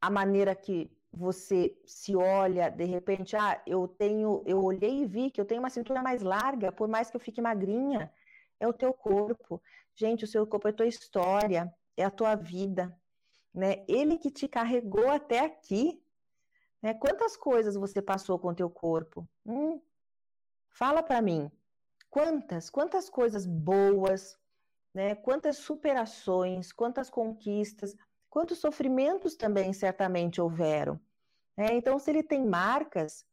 a 0.00 0.10
maneira 0.10 0.54
que 0.54 0.90
você 1.10 1.76
se 1.86 2.14
olha, 2.16 2.68
de 2.68 2.84
repente, 2.84 3.36
ah, 3.36 3.62
eu 3.66 3.86
tenho, 3.86 4.42
eu 4.46 4.62
olhei 4.62 5.02
e 5.02 5.06
vi 5.06 5.30
que 5.30 5.40
eu 5.40 5.44
tenho 5.44 5.60
uma 5.60 5.70
cintura 5.70 6.02
mais 6.02 6.22
larga, 6.22 6.72
por 6.72 6.88
mais 6.88 7.10
que 7.10 7.16
eu 7.16 7.20
fique 7.20 7.40
magrinha, 7.40 8.12
é 8.58 8.66
o 8.66 8.72
teu 8.72 8.92
corpo. 8.92 9.62
Gente, 9.94 10.24
o 10.24 10.26
seu 10.26 10.46
corpo 10.46 10.68
é 10.68 10.70
a 10.72 10.74
tua 10.74 10.86
história, 10.86 11.72
é 11.96 12.04
a 12.04 12.10
tua 12.10 12.34
vida, 12.34 12.98
né? 13.52 13.84
Ele 13.88 14.18
que 14.18 14.30
te 14.30 14.48
carregou 14.48 15.08
até 15.08 15.40
aqui, 15.40 16.02
né? 16.82 16.94
Quantas 16.94 17.36
coisas 17.36 17.76
você 17.76 18.02
passou 18.02 18.38
com 18.38 18.48
o 18.48 18.54
teu 18.54 18.68
corpo? 18.68 19.28
Hum, 19.46 19.80
fala 20.68 21.02
para 21.02 21.22
mim. 21.22 21.50
Quantas, 22.10 22.70
quantas 22.70 23.08
coisas 23.08 23.46
boas, 23.46 24.38
né? 24.94 25.14
Quantas 25.16 25.58
superações, 25.58 26.72
quantas 26.72 27.10
conquistas, 27.10 27.96
quantos 28.30 28.58
sofrimentos 28.58 29.34
também 29.34 29.72
certamente 29.72 30.40
houveram. 30.40 31.00
Né? 31.56 31.74
Então, 31.74 31.98
se 31.98 32.10
ele 32.10 32.22
tem 32.22 32.46
marcas, 32.46 33.26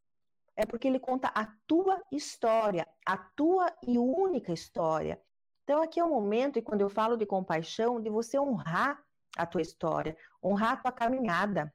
é 0.55 0.65
porque 0.65 0.87
ele 0.87 0.99
conta 0.99 1.27
a 1.29 1.45
tua 1.67 2.01
história, 2.11 2.87
a 3.05 3.17
tua 3.17 3.71
e 3.87 3.97
única 3.97 4.51
história. 4.51 5.21
Então, 5.63 5.81
aqui 5.81 5.99
é 5.99 6.03
o 6.03 6.09
momento, 6.09 6.57
e 6.57 6.61
quando 6.61 6.81
eu 6.81 6.89
falo 6.89 7.15
de 7.15 7.25
compaixão, 7.25 8.01
de 8.01 8.09
você 8.09 8.39
honrar 8.39 9.01
a 9.37 9.45
tua 9.45 9.61
história, 9.61 10.17
honrar 10.43 10.73
a 10.73 10.77
tua 10.77 10.91
caminhada, 10.91 11.73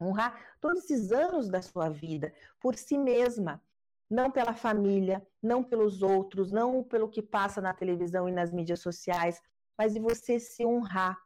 honrar 0.00 0.56
todos 0.60 0.84
esses 0.84 1.10
anos 1.10 1.48
da 1.48 1.60
sua 1.62 1.88
vida 1.88 2.32
por 2.60 2.76
si 2.76 2.96
mesma, 2.96 3.60
não 4.08 4.30
pela 4.30 4.54
família, 4.54 5.26
não 5.42 5.62
pelos 5.62 6.02
outros, 6.02 6.50
não 6.50 6.82
pelo 6.82 7.08
que 7.08 7.22
passa 7.22 7.60
na 7.60 7.72
televisão 7.72 8.28
e 8.28 8.32
nas 8.32 8.52
mídias 8.52 8.80
sociais, 8.80 9.40
mas 9.76 9.94
de 9.94 10.00
você 10.00 10.38
se 10.38 10.64
honrar. 10.64 11.18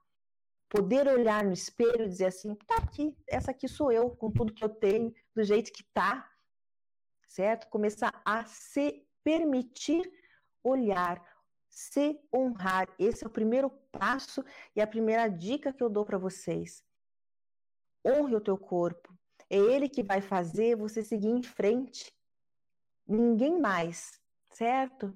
Poder 0.69 1.09
olhar 1.09 1.45
no 1.45 1.53
espelho 1.53 2.05
e 2.05 2.09
dizer 2.09 2.27
assim: 2.27 2.55
tá 2.67 2.77
aqui, 2.77 3.17
essa 3.27 3.51
aqui 3.51 3.67
sou 3.67 3.91
eu, 3.91 4.11
com 4.11 4.31
tudo 4.31 4.53
que 4.53 4.63
eu 4.63 4.69
tenho, 4.69 5.15
do 5.35 5.43
jeito 5.43 5.73
que 5.73 5.83
tá, 5.83 6.31
certo? 7.27 7.69
Começar 7.69 8.21
a 8.25 8.45
se 8.45 9.07
permitir 9.25 10.11
olhar, 10.63 11.23
se 11.69 12.21
honrar. 12.35 12.89
Esse 12.99 13.25
é 13.25 13.27
o 13.27 13.31
primeiro 13.31 13.71
passo 13.91 14.45
e 14.77 14.81
a 14.81 14.87
primeira 14.87 15.29
dica 15.29 15.73
que 15.73 15.83
eu 15.83 15.89
dou 15.89 16.05
para 16.05 16.19
vocês. 16.19 16.85
Honre 18.07 18.37
o 18.37 18.41
teu 18.41 18.59
corpo. 18.59 19.17
É 19.51 19.57
ele 19.57 19.89
que 19.89 20.03
vai 20.03 20.21
fazer 20.21 20.77
você 20.77 21.03
seguir 21.03 21.29
em 21.29 21.43
frente 21.43 22.13
ninguém 23.09 23.59
mais, 23.59 24.21
certo? 24.53 25.13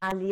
Ali, 0.00 0.30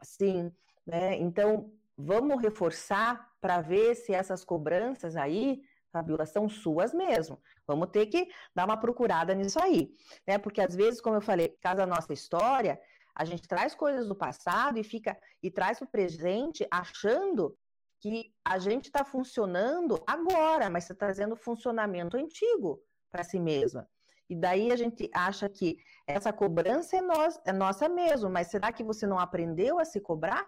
assim, 0.00 0.52
né? 0.86 1.16
Então, 1.16 1.72
vamos 1.96 2.42
reforçar 2.42 3.30
para 3.40 3.60
ver 3.60 3.94
se 3.94 4.12
essas 4.12 4.44
cobranças 4.44 5.16
aí, 5.16 5.62
Fabiola, 5.92 6.26
são 6.26 6.48
suas 6.48 6.92
mesmo. 6.92 7.40
Vamos 7.66 7.90
ter 7.90 8.06
que 8.06 8.28
dar 8.54 8.64
uma 8.64 8.76
procurada 8.76 9.34
nisso 9.34 9.62
aí, 9.62 9.94
né? 10.26 10.38
Porque 10.38 10.60
às 10.60 10.74
vezes, 10.74 11.00
como 11.00 11.16
eu 11.16 11.20
falei, 11.20 11.56
a 11.62 11.86
nossa 11.86 12.12
história, 12.12 12.80
a 13.14 13.24
gente 13.24 13.46
traz 13.46 13.74
coisas 13.74 14.08
do 14.08 14.16
passado 14.16 14.78
e 14.78 14.82
fica 14.82 15.16
e 15.42 15.50
traz 15.50 15.80
o 15.80 15.86
presente 15.86 16.66
achando 16.70 17.56
que 18.00 18.34
a 18.44 18.58
gente 18.58 18.86
está 18.86 19.04
funcionando 19.04 20.02
agora, 20.06 20.68
mas 20.68 20.84
está 20.84 20.94
trazendo 20.94 21.36
funcionamento 21.36 22.16
antigo 22.16 22.82
para 23.10 23.22
si 23.22 23.38
mesma. 23.38 23.88
E 24.28 24.34
daí 24.34 24.72
a 24.72 24.76
gente 24.76 25.10
acha 25.12 25.48
que 25.48 25.78
essa 26.06 26.32
cobrança 26.32 26.96
é, 26.96 27.00
nós, 27.00 27.40
é 27.44 27.52
nossa 27.52 27.88
mesmo, 27.88 28.30
mas 28.30 28.48
será 28.48 28.72
que 28.72 28.82
você 28.82 29.06
não 29.06 29.18
aprendeu 29.18 29.78
a 29.78 29.84
se 29.84 30.00
cobrar 30.00 30.46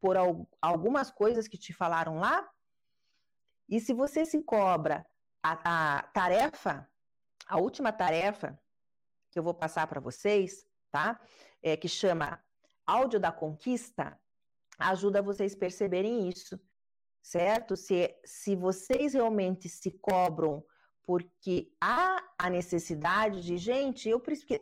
por 0.00 0.16
algumas 0.60 1.10
coisas 1.10 1.46
que 1.46 1.58
te 1.58 1.72
falaram 1.72 2.18
lá? 2.18 2.48
E 3.68 3.80
se 3.80 3.92
você 3.92 4.24
se 4.24 4.42
cobra 4.42 5.06
a, 5.42 5.98
a 5.98 6.02
tarefa, 6.04 6.88
a 7.46 7.58
última 7.58 7.92
tarefa 7.92 8.58
que 9.30 9.38
eu 9.38 9.42
vou 9.42 9.54
passar 9.54 9.86
para 9.86 10.00
vocês, 10.00 10.66
tá? 10.90 11.20
É, 11.62 11.76
que 11.76 11.88
chama 11.88 12.42
áudio 12.86 13.20
da 13.20 13.30
conquista, 13.30 14.18
ajuda 14.78 15.20
vocês 15.20 15.54
perceberem 15.54 16.28
isso, 16.28 16.58
certo? 17.22 17.76
Se, 17.76 18.14
se 18.24 18.56
vocês 18.56 19.12
realmente 19.12 19.68
se 19.68 19.90
cobram 19.90 20.64
porque 21.08 21.72
há 21.80 22.22
a 22.38 22.50
necessidade 22.50 23.40
de, 23.40 23.56
gente, 23.56 24.10
eu 24.10 24.20
preciso. 24.20 24.60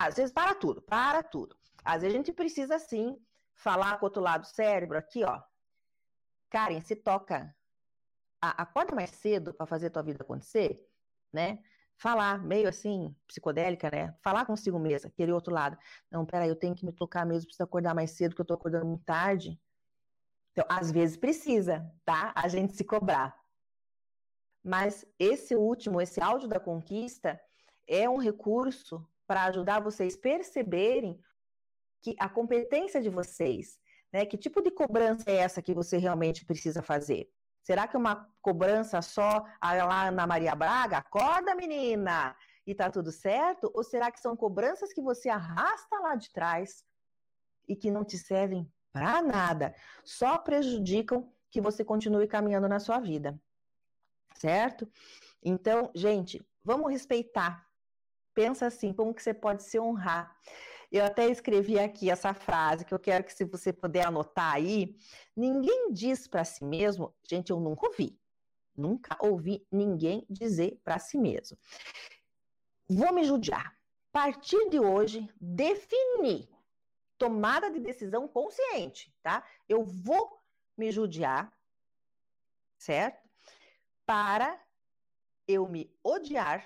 Às 0.00 0.16
vezes 0.16 0.32
para 0.32 0.52
tudo, 0.52 0.82
para 0.82 1.22
tudo. 1.22 1.56
Às 1.84 2.02
vezes 2.02 2.12
a 2.12 2.18
gente 2.18 2.32
precisa 2.32 2.76
sim 2.76 3.16
falar 3.54 3.96
com 3.96 4.04
o 4.04 4.08
outro 4.08 4.20
lado 4.20 4.40
do 4.40 4.48
cérebro, 4.48 4.98
aqui, 4.98 5.22
ó. 5.22 5.40
Karen, 6.50 6.80
se 6.80 6.96
toca. 6.96 7.54
acorda 8.40 8.96
mais 8.96 9.10
cedo 9.10 9.54
para 9.54 9.64
fazer 9.64 9.90
tua 9.90 10.02
vida 10.02 10.24
acontecer, 10.24 10.84
né? 11.32 11.62
falar, 11.96 12.42
meio 12.42 12.68
assim, 12.68 13.14
psicodélica, 13.28 13.88
né? 13.88 14.12
Falar 14.22 14.44
consigo 14.44 14.80
mesma, 14.80 15.08
aquele 15.08 15.30
outro 15.30 15.54
lado. 15.54 15.78
Não, 16.10 16.26
peraí, 16.26 16.48
eu 16.48 16.56
tenho 16.56 16.74
que 16.74 16.84
me 16.84 16.92
tocar 16.92 17.24
mesmo, 17.24 17.46
preciso 17.46 17.62
acordar 17.62 17.94
mais 17.94 18.10
cedo, 18.10 18.30
porque 18.30 18.42
eu 18.42 18.46
tô 18.46 18.54
acordando 18.54 18.86
muito 18.86 19.04
tarde. 19.04 19.58
Então, 20.50 20.64
às 20.68 20.90
vezes 20.90 21.16
precisa, 21.16 21.88
tá? 22.04 22.32
A 22.34 22.48
gente 22.48 22.74
se 22.74 22.82
cobrar. 22.84 23.45
Mas 24.66 25.06
esse 25.16 25.54
último, 25.54 26.00
esse 26.00 26.20
áudio 26.20 26.48
da 26.48 26.58
conquista, 26.58 27.40
é 27.86 28.10
um 28.10 28.16
recurso 28.16 29.08
para 29.24 29.44
ajudar 29.44 29.78
vocês 29.78 30.16
perceberem 30.16 31.20
que 32.02 32.16
a 32.18 32.28
competência 32.28 33.00
de 33.00 33.08
vocês, 33.08 33.78
né? 34.12 34.26
Que 34.26 34.36
tipo 34.36 34.60
de 34.60 34.72
cobrança 34.72 35.30
é 35.30 35.36
essa 35.36 35.62
que 35.62 35.72
você 35.72 35.98
realmente 35.98 36.44
precisa 36.44 36.82
fazer? 36.82 37.30
Será 37.62 37.86
que 37.86 37.94
é 37.94 37.98
uma 37.98 38.28
cobrança 38.42 39.00
só 39.00 39.44
lá 39.62 40.10
na 40.10 40.26
Maria 40.26 40.56
Braga? 40.56 40.98
Acorda, 40.98 41.54
menina! 41.54 42.36
E 42.66 42.74
tá 42.74 42.90
tudo 42.90 43.12
certo? 43.12 43.70
Ou 43.72 43.84
será 43.84 44.10
que 44.10 44.18
são 44.18 44.36
cobranças 44.36 44.92
que 44.92 45.00
você 45.00 45.28
arrasta 45.28 45.96
lá 46.00 46.16
de 46.16 46.28
trás 46.32 46.84
e 47.68 47.76
que 47.76 47.88
não 47.88 48.04
te 48.04 48.18
servem 48.18 48.68
para 48.92 49.22
nada, 49.22 49.76
só 50.04 50.38
prejudicam 50.38 51.32
que 51.52 51.60
você 51.60 51.84
continue 51.84 52.26
caminhando 52.26 52.68
na 52.68 52.80
sua 52.80 52.98
vida? 52.98 53.40
Certo? 54.38 54.88
Então, 55.42 55.90
gente, 55.94 56.44
vamos 56.62 56.90
respeitar. 56.90 57.66
Pensa 58.34 58.66
assim, 58.66 58.92
como 58.92 59.14
que 59.14 59.22
você 59.22 59.32
pode 59.32 59.62
se 59.62 59.78
honrar? 59.78 60.36
Eu 60.90 61.04
até 61.04 61.28
escrevi 61.28 61.78
aqui 61.78 62.10
essa 62.10 62.32
frase 62.32 62.84
que 62.84 62.94
eu 62.94 62.98
quero 62.98 63.24
que, 63.24 63.32
se 63.32 63.44
você 63.44 63.72
puder 63.72 64.06
anotar 64.06 64.54
aí, 64.54 64.96
ninguém 65.34 65.92
diz 65.92 66.28
para 66.28 66.44
si 66.44 66.64
mesmo, 66.64 67.14
gente, 67.28 67.50
eu 67.50 67.58
nunca 67.58 67.86
ouvi, 67.86 68.18
nunca 68.76 69.16
ouvi 69.20 69.66
ninguém 69.70 70.24
dizer 70.28 70.80
para 70.84 70.98
si 70.98 71.18
mesmo. 71.18 71.58
Vou 72.88 73.12
me 73.12 73.24
judiar. 73.24 73.76
A 74.12 74.18
partir 74.18 74.70
de 74.70 74.78
hoje, 74.78 75.28
definir 75.40 76.48
tomada 77.18 77.70
de 77.70 77.80
decisão 77.80 78.28
consciente, 78.28 79.14
tá? 79.22 79.44
Eu 79.68 79.84
vou 79.84 80.40
me 80.76 80.90
judiar, 80.90 81.52
certo? 82.78 83.25
Para 84.06 84.58
eu 85.46 85.68
me 85.68 85.92
odiar 86.02 86.64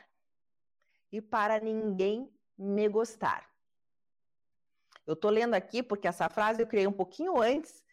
e 1.10 1.20
para 1.20 1.58
ninguém 1.58 2.30
me 2.56 2.88
gostar. 2.88 3.48
Eu 5.06 5.16
tô 5.16 5.28
lendo 5.28 5.54
aqui 5.54 5.82
porque 5.82 6.06
essa 6.06 6.28
frase 6.28 6.62
eu 6.62 6.66
criei 6.66 6.86
um 6.86 6.92
pouquinho 6.92 7.40
antes 7.40 7.84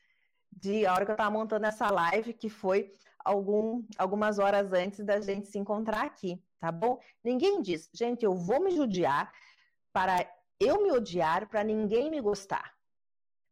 de 0.52 0.86
a 0.86 0.94
hora 0.94 1.06
que 1.06 1.12
eu 1.12 1.16
estava 1.16 1.32
montando 1.32 1.66
essa 1.66 1.90
live, 1.90 2.34
que 2.34 2.50
foi 2.50 2.92
algum, 3.24 3.84
algumas 3.98 4.40
horas 4.40 4.72
antes 4.74 5.04
da 5.04 5.20
gente 5.20 5.48
se 5.48 5.58
encontrar 5.58 6.04
aqui, 6.04 6.42
tá 6.60 6.72
bom? 6.72 7.00
Ninguém 7.24 7.62
diz, 7.62 7.90
gente, 7.94 8.24
eu 8.24 8.36
vou 8.36 8.62
me 8.62 8.72
judiar 8.72 9.32
para 9.92 10.30
eu 10.60 10.82
me 10.84 10.92
odiar, 10.92 11.48
para 11.48 11.64
ninguém 11.64 12.10
me 12.10 12.20
gostar. 12.22 12.76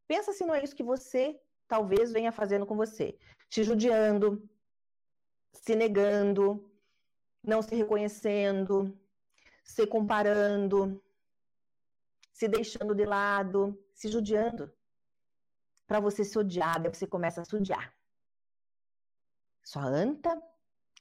Pensa 0.07 0.33
se 0.33 0.45
não 0.45 0.53
é 0.53 0.63
isso 0.63 0.75
que 0.75 0.83
você 0.83 1.39
talvez 1.67 2.11
venha 2.11 2.31
fazendo 2.31 2.65
com 2.65 2.75
você. 2.75 3.17
Te 3.49 3.63
judiando, 3.63 4.47
se 5.61 5.75
negando, 5.75 6.69
não 7.43 7.61
se 7.61 7.75
reconhecendo, 7.75 8.97
se 9.63 9.87
comparando, 9.87 11.01
se 12.31 12.47
deixando 12.47 12.93
de 12.93 13.05
lado, 13.05 13.77
se 13.93 14.09
judiando. 14.09 14.71
Para 15.87 15.99
você 15.99 16.23
se 16.23 16.37
odiar, 16.37 16.81
daí 16.81 16.93
você 16.93 17.07
começa 17.07 17.41
a 17.41 17.45
se 17.45 17.55
odiar. 17.55 17.93
Sua 19.63 19.83
anta, 19.83 20.41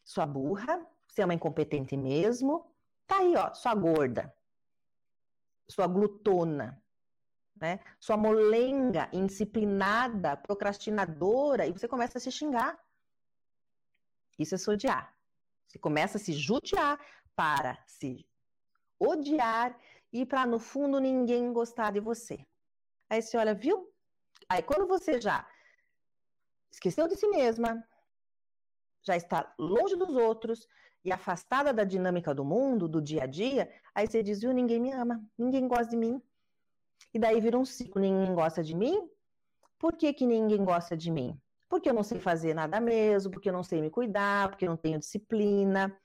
sua 0.05 0.27
burra, 0.27 0.87
você 1.07 1.23
é 1.23 1.25
uma 1.25 1.35
incompetente 1.35 1.97
mesmo. 1.97 2.71
Tá 3.07 3.19
aí, 3.19 3.35
ó, 3.37 3.53
sua 3.55 3.75
gorda, 3.75 4.35
sua 5.69 5.87
glutona, 5.87 6.83
né? 7.57 7.81
Sua 7.99 8.17
molenga, 8.17 9.09
indisciplinada, 9.13 10.37
procrastinadora, 10.37 11.67
e 11.67 11.73
você 11.73 11.89
começa 11.89 12.19
a 12.19 12.21
se 12.21 12.31
xingar. 12.31 12.79
Isso 14.39 14.55
é 14.55 14.59
se 14.59 14.71
odiar. 14.71 15.15
Você 15.67 15.79
começa 15.79 16.19
a 16.19 16.21
se 16.21 16.33
judiar 16.33 16.99
para 17.35 17.83
se 17.87 18.27
odiar 18.99 19.79
e 20.13 20.25
para 20.25 20.47
no 20.47 20.59
fundo 20.59 21.01
ninguém 21.01 21.53
gostar 21.53 21.93
de 21.93 22.01
você. 22.01 22.47
Aí 23.11 23.21
você 23.21 23.37
olha, 23.37 23.55
viu? 23.55 23.93
Aí 24.49 24.63
quando 24.63 24.87
você 24.87 25.21
já 25.21 25.49
esqueceu 26.71 27.09
de 27.09 27.17
si 27.17 27.27
mesma, 27.29 27.87
já 29.03 29.17
está 29.17 29.55
longe 29.59 29.97
dos 29.97 30.15
outros 30.15 30.67
e 31.05 31.13
afastada 31.13 31.73
da 31.73 31.85
dinâmica 31.85 32.35
do 32.35 32.45
mundo, 32.45 32.89
do 32.89 33.01
dia 33.01 33.25
a 33.25 33.27
dia, 33.27 33.71
aí 33.95 34.07
você 34.07 34.23
diz, 34.23 34.41
viu, 34.41 34.53
ninguém 34.53 34.81
me 34.81 34.93
ama, 34.93 35.23
ninguém 35.37 35.69
gosta 35.69 35.89
de 35.89 35.97
mim. 35.97 36.23
E 37.13 37.19
daí 37.19 37.41
vira 37.41 37.59
um 37.59 37.65
ciclo, 37.65 38.01
ninguém 38.01 38.35
gosta 38.35 38.63
de 38.63 38.75
mim. 38.75 39.09
Por 39.79 39.97
que, 39.97 40.13
que 40.13 40.27
ninguém 40.27 40.65
gosta 40.65 40.97
de 40.97 41.11
mim? 41.11 41.39
Porque 41.69 41.89
eu 41.89 41.95
não 41.95 42.03
sei 42.03 42.21
fazer 42.21 42.55
nada 42.55 42.81
mesmo, 42.81 43.31
porque 43.33 43.49
eu 43.49 43.53
não 43.53 43.63
sei 43.63 43.81
me 43.81 43.91
cuidar, 43.91 44.49
porque 44.49 44.65
eu 44.65 44.71
não 44.71 44.77
tenho 44.77 44.99
disciplina, 44.99 45.97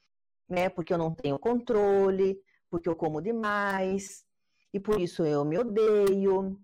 né? 0.47 0.69
Porque 0.69 0.93
eu 0.93 0.97
não 0.97 1.13
tenho 1.13 1.37
controle, 1.37 2.41
porque 2.69 2.89
eu 2.89 2.95
como 2.95 3.21
demais, 3.21 4.25
e 4.73 4.79
por 4.79 4.99
isso 4.99 5.23
eu 5.25 5.43
me 5.43 5.57
odeio, 5.57 6.59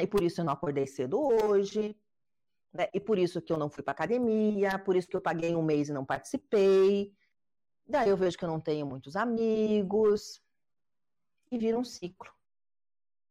e 0.00 0.06
por 0.06 0.22
isso 0.22 0.40
eu 0.40 0.44
não 0.44 0.52
acordei 0.52 0.86
cedo 0.86 1.20
hoje, 1.20 1.96
né? 2.72 2.88
e 2.92 3.00
por 3.00 3.18
isso 3.18 3.40
que 3.40 3.52
eu 3.52 3.56
não 3.56 3.70
fui 3.70 3.82
para 3.82 3.92
academia, 3.92 4.78
por 4.78 4.96
isso 4.96 5.08
que 5.08 5.16
eu 5.16 5.20
paguei 5.20 5.54
um 5.54 5.62
mês 5.62 5.88
e 5.88 5.92
não 5.92 6.04
participei. 6.04 7.12
Daí 7.86 8.08
eu 8.08 8.16
vejo 8.16 8.36
que 8.38 8.44
eu 8.44 8.48
não 8.48 8.60
tenho 8.60 8.86
muitos 8.86 9.16
amigos, 9.16 10.42
e 11.50 11.58
vira 11.58 11.78
um 11.78 11.84
ciclo. 11.84 12.32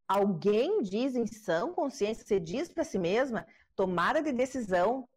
Alguém 0.07 0.81
diz 0.81 1.15
em 1.15 1.25
sã 1.25 1.71
consciência, 1.71 2.25
você 2.25 2.39
diz 2.39 2.69
para 2.69 2.83
si 2.83 2.99
mesma, 2.99 3.45
tomada 3.75 4.21
de 4.21 4.31
decisão, 4.31 5.07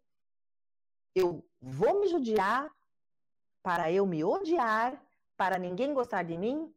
eu 1.14 1.44
vou 1.60 2.00
me 2.00 2.08
judiar 2.08 2.70
para 3.62 3.90
eu 3.90 4.06
me 4.06 4.22
odiar 4.22 5.02
para 5.36 5.58
ninguém 5.58 5.92
gostar 5.92 6.22
de 6.22 6.36
mim? 6.36 6.72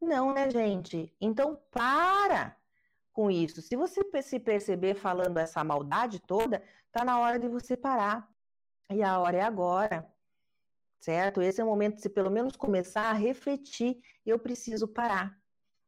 Não, 0.00 0.34
né, 0.34 0.50
gente? 0.50 1.14
Então 1.20 1.58
para 1.70 2.56
com 3.12 3.30
isso. 3.30 3.62
Se 3.62 3.76
você 3.76 4.02
se 4.22 4.40
perceber 4.40 4.94
falando 4.94 5.38
essa 5.38 5.62
maldade 5.62 6.20
toda, 6.20 6.62
tá 6.90 7.04
na 7.04 7.18
hora 7.20 7.38
de 7.38 7.48
você 7.48 7.76
parar. 7.76 8.28
E 8.90 9.02
a 9.02 9.18
hora 9.18 9.38
é 9.38 9.42
agora. 9.42 10.06
Certo? 11.00 11.42
Esse 11.42 11.60
é 11.60 11.64
o 11.64 11.66
momento 11.66 11.96
de 11.96 12.02
você 12.02 12.08
pelo 12.08 12.30
menos 12.30 12.56
começar 12.56 13.10
a 13.10 13.12
refletir, 13.12 14.00
eu 14.24 14.38
preciso 14.38 14.86
parar. 14.86 15.36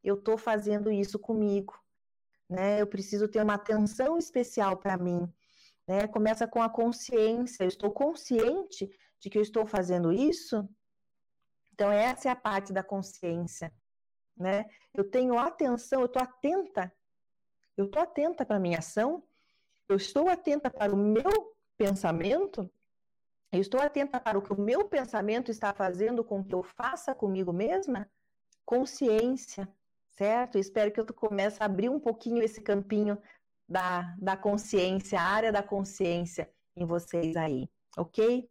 Eu 0.03 0.17
estou 0.17 0.37
fazendo 0.37 0.91
isso 0.91 1.19
comigo, 1.19 1.79
né? 2.49 2.81
Eu 2.81 2.87
preciso 2.87 3.29
ter 3.29 3.43
uma 3.43 3.55
atenção 3.55 4.19
especial 4.19 4.77
para 4.77 4.97
mim, 4.97 5.33
né? 5.87 6.07
Começa 6.07 6.47
com 6.47 6.63
a 6.63 6.69
consciência. 6.69 7.65
Eu 7.65 7.69
estou 7.69 7.91
consciente 7.91 8.91
de 9.21 9.31
que 9.31 9.39
eu 9.39 9.43
estou 9.43 9.67
fazendo 9.67 10.13
isso 10.13 10.69
então, 11.75 11.91
essa 11.91 12.29
é 12.29 12.31
a 12.31 12.37
parte 12.37 12.73
da 12.73 12.85
consciência, 12.85 13.75
né? 14.37 14.65
Eu 14.95 15.11
tenho 15.11 15.37
atenção, 15.37 16.03
eu 16.03 16.07
estou 16.07 16.23
atenta, 16.23 16.93
eu 17.77 17.87
estou 17.87 18.01
atenta 18.01 18.47
para 18.47 18.57
a 18.57 18.61
minha 18.61 18.79
ação, 18.79 19.25
eu 19.89 19.97
estou 19.97 20.29
atenta 20.29 20.71
para 20.71 20.95
o 20.95 20.97
meu 20.97 21.57
pensamento, 21.77 22.71
eu 23.51 23.61
estou 23.61 23.81
atenta 23.81 24.21
para 24.21 24.39
o 24.39 24.43
que 24.43 24.53
o 24.53 24.61
meu 24.61 24.85
pensamento 24.85 25.51
está 25.51 25.75
fazendo 25.75 26.23
com 26.23 26.45
que 26.45 26.55
eu 26.55 26.63
faça 26.63 27.13
comigo 27.13 27.53
mesma. 27.53 28.09
Consciência, 28.65 29.69
certo? 30.17 30.59
Espero 30.59 30.91
que 30.93 31.01
eu 31.01 31.07
comece 31.15 31.63
a 31.63 31.67
abrir 31.67 31.89
um 31.89 32.01
pouquinho 32.01 32.43
esse 32.43 32.61
campinho 32.61 33.19
da, 33.69 34.15
da 34.19 34.37
consciência, 34.37 35.21
a 35.21 35.25
área 35.25 35.53
da 35.53 35.63
consciência 35.63 36.51
em 36.77 36.87
vocês 36.87 37.37
aí, 37.37 37.69
ok? 37.97 38.49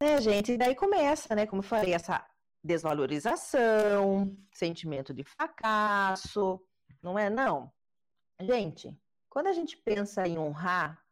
né, 0.00 0.20
gente? 0.20 0.52
E 0.52 0.56
daí 0.56 0.74
começa, 0.74 1.34
né? 1.34 1.46
Como 1.46 1.60
eu 1.60 1.66
falei, 1.66 1.92
essa 1.92 2.24
desvalorização, 2.62 4.36
sentimento 4.52 5.12
de 5.12 5.24
fracasso, 5.24 6.60
não 7.02 7.18
é? 7.18 7.28
Não. 7.28 7.72
Gente, 8.40 8.96
quando 9.28 9.48
a 9.48 9.52
gente 9.52 9.76
pensa 9.76 10.26
em 10.26 10.38
honrar, 10.38 11.02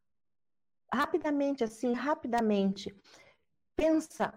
rapidamente, 0.92 1.64
assim, 1.64 1.92
rapidamente, 1.92 2.94
pensa 3.74 4.33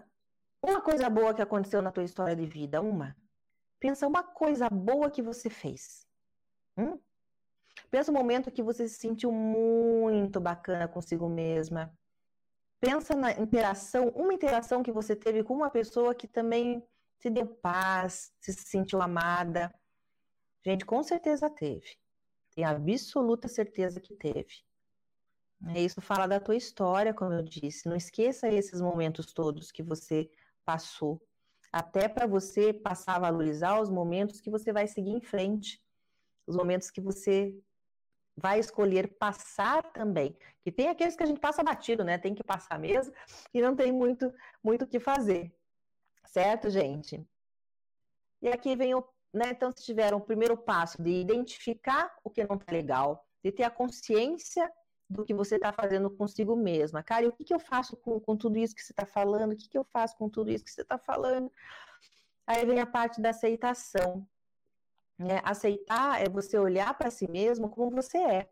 uma 0.62 0.80
coisa 0.80 1.08
boa 1.08 1.32
que 1.32 1.42
aconteceu 1.42 1.80
na 1.80 1.92
tua 1.92 2.04
história 2.04 2.34
de 2.34 2.46
vida, 2.46 2.82
uma. 2.82 3.16
Pensa 3.80 4.06
uma 4.06 4.22
coisa 4.22 4.68
boa 4.68 5.10
que 5.10 5.22
você 5.22 5.50
fez. 5.50 6.06
Hum? 6.76 6.98
Pensa 7.90 8.12
um 8.12 8.14
momento 8.14 8.50
que 8.50 8.62
você 8.62 8.86
se 8.86 8.96
sentiu 8.96 9.32
muito 9.32 10.38
bacana 10.38 10.86
consigo 10.86 11.28
mesma, 11.28 11.92
pensa 12.80 13.14
na 13.14 13.32
interação, 13.32 14.08
uma 14.10 14.32
interação 14.32 14.82
que 14.82 14.92
você 14.92 15.16
teve 15.16 15.42
com 15.42 15.54
uma 15.54 15.70
pessoa 15.70 16.14
que 16.14 16.28
também 16.28 16.86
se 17.18 17.28
deu 17.28 17.46
paz, 17.46 18.32
se 18.40 18.52
sentiu 18.52 19.02
amada. 19.02 19.74
Gente, 20.64 20.84
com 20.86 21.02
certeza 21.02 21.50
teve. 21.50 21.98
Tenho 22.54 22.68
absoluta 22.68 23.48
certeza 23.48 24.00
que 24.00 24.14
teve. 24.14 24.62
Isso 25.74 26.00
fala 26.00 26.26
da 26.26 26.40
tua 26.40 26.56
história, 26.56 27.12
como 27.12 27.34
eu 27.34 27.42
disse. 27.42 27.88
Não 27.88 27.96
esqueça 27.96 28.48
esses 28.48 28.80
momentos 28.80 29.32
todos 29.32 29.70
que 29.70 29.82
você 29.82 30.30
passou. 30.64 31.20
Até 31.72 32.08
para 32.08 32.26
você 32.26 32.72
passar 32.72 33.16
a 33.16 33.20
valorizar 33.20 33.80
os 33.80 33.90
momentos 33.90 34.40
que 34.40 34.50
você 34.50 34.72
vai 34.72 34.86
seguir 34.86 35.10
em 35.10 35.20
frente, 35.20 35.82
os 36.46 36.56
momentos 36.56 36.90
que 36.90 37.00
você 37.00 37.56
vai 38.36 38.58
escolher 38.58 39.16
passar 39.18 39.82
também. 39.92 40.36
Que 40.62 40.72
tem 40.72 40.88
aqueles 40.88 41.14
que 41.14 41.22
a 41.22 41.26
gente 41.26 41.40
passa 41.40 41.62
batido, 41.62 42.02
né? 42.02 42.18
Tem 42.18 42.34
que 42.34 42.42
passar 42.42 42.78
mesmo 42.78 43.14
e 43.52 43.60
não 43.60 43.76
tem 43.76 43.92
muito 43.92 44.32
muito 44.62 44.82
o 44.82 44.86
que 44.86 44.98
fazer. 44.98 45.52
Certo, 46.24 46.70
gente? 46.70 47.24
E 48.42 48.48
aqui 48.48 48.74
vem 48.74 48.94
o, 48.94 49.04
né, 49.32 49.50
então 49.50 49.70
se 49.70 49.84
tiveram 49.84 50.18
o 50.18 50.20
primeiro 50.20 50.56
passo 50.56 51.02
de 51.02 51.10
identificar 51.10 52.14
o 52.24 52.30
que 52.30 52.44
não 52.44 52.56
está 52.56 52.72
legal, 52.72 53.26
de 53.44 53.52
ter 53.52 53.64
a 53.64 53.70
consciência 53.70 54.70
do 55.10 55.24
que 55.24 55.34
você 55.34 55.56
está 55.56 55.72
fazendo 55.72 56.08
consigo 56.08 56.54
mesma. 56.54 57.02
Cara, 57.02 57.24
e 57.24 57.28
o 57.28 57.32
que, 57.32 57.44
que 57.44 57.52
eu 57.52 57.58
faço 57.58 57.96
com, 57.96 58.20
com 58.20 58.36
tudo 58.36 58.56
isso 58.56 58.74
que 58.74 58.82
você 58.82 58.92
está 58.92 59.04
falando? 59.04 59.52
O 59.52 59.56
que, 59.56 59.68
que 59.68 59.76
eu 59.76 59.82
faço 59.82 60.16
com 60.16 60.28
tudo 60.28 60.50
isso 60.50 60.64
que 60.64 60.70
você 60.70 60.82
está 60.82 60.96
falando? 60.96 61.50
Aí 62.46 62.64
vem 62.64 62.78
a 62.78 62.86
parte 62.86 63.20
da 63.20 63.30
aceitação. 63.30 64.24
Né? 65.18 65.40
Aceitar 65.44 66.22
é 66.22 66.28
você 66.28 66.56
olhar 66.56 66.96
para 66.96 67.10
si 67.10 67.28
mesmo 67.28 67.68
como 67.68 67.90
você 67.90 68.18
é, 68.18 68.50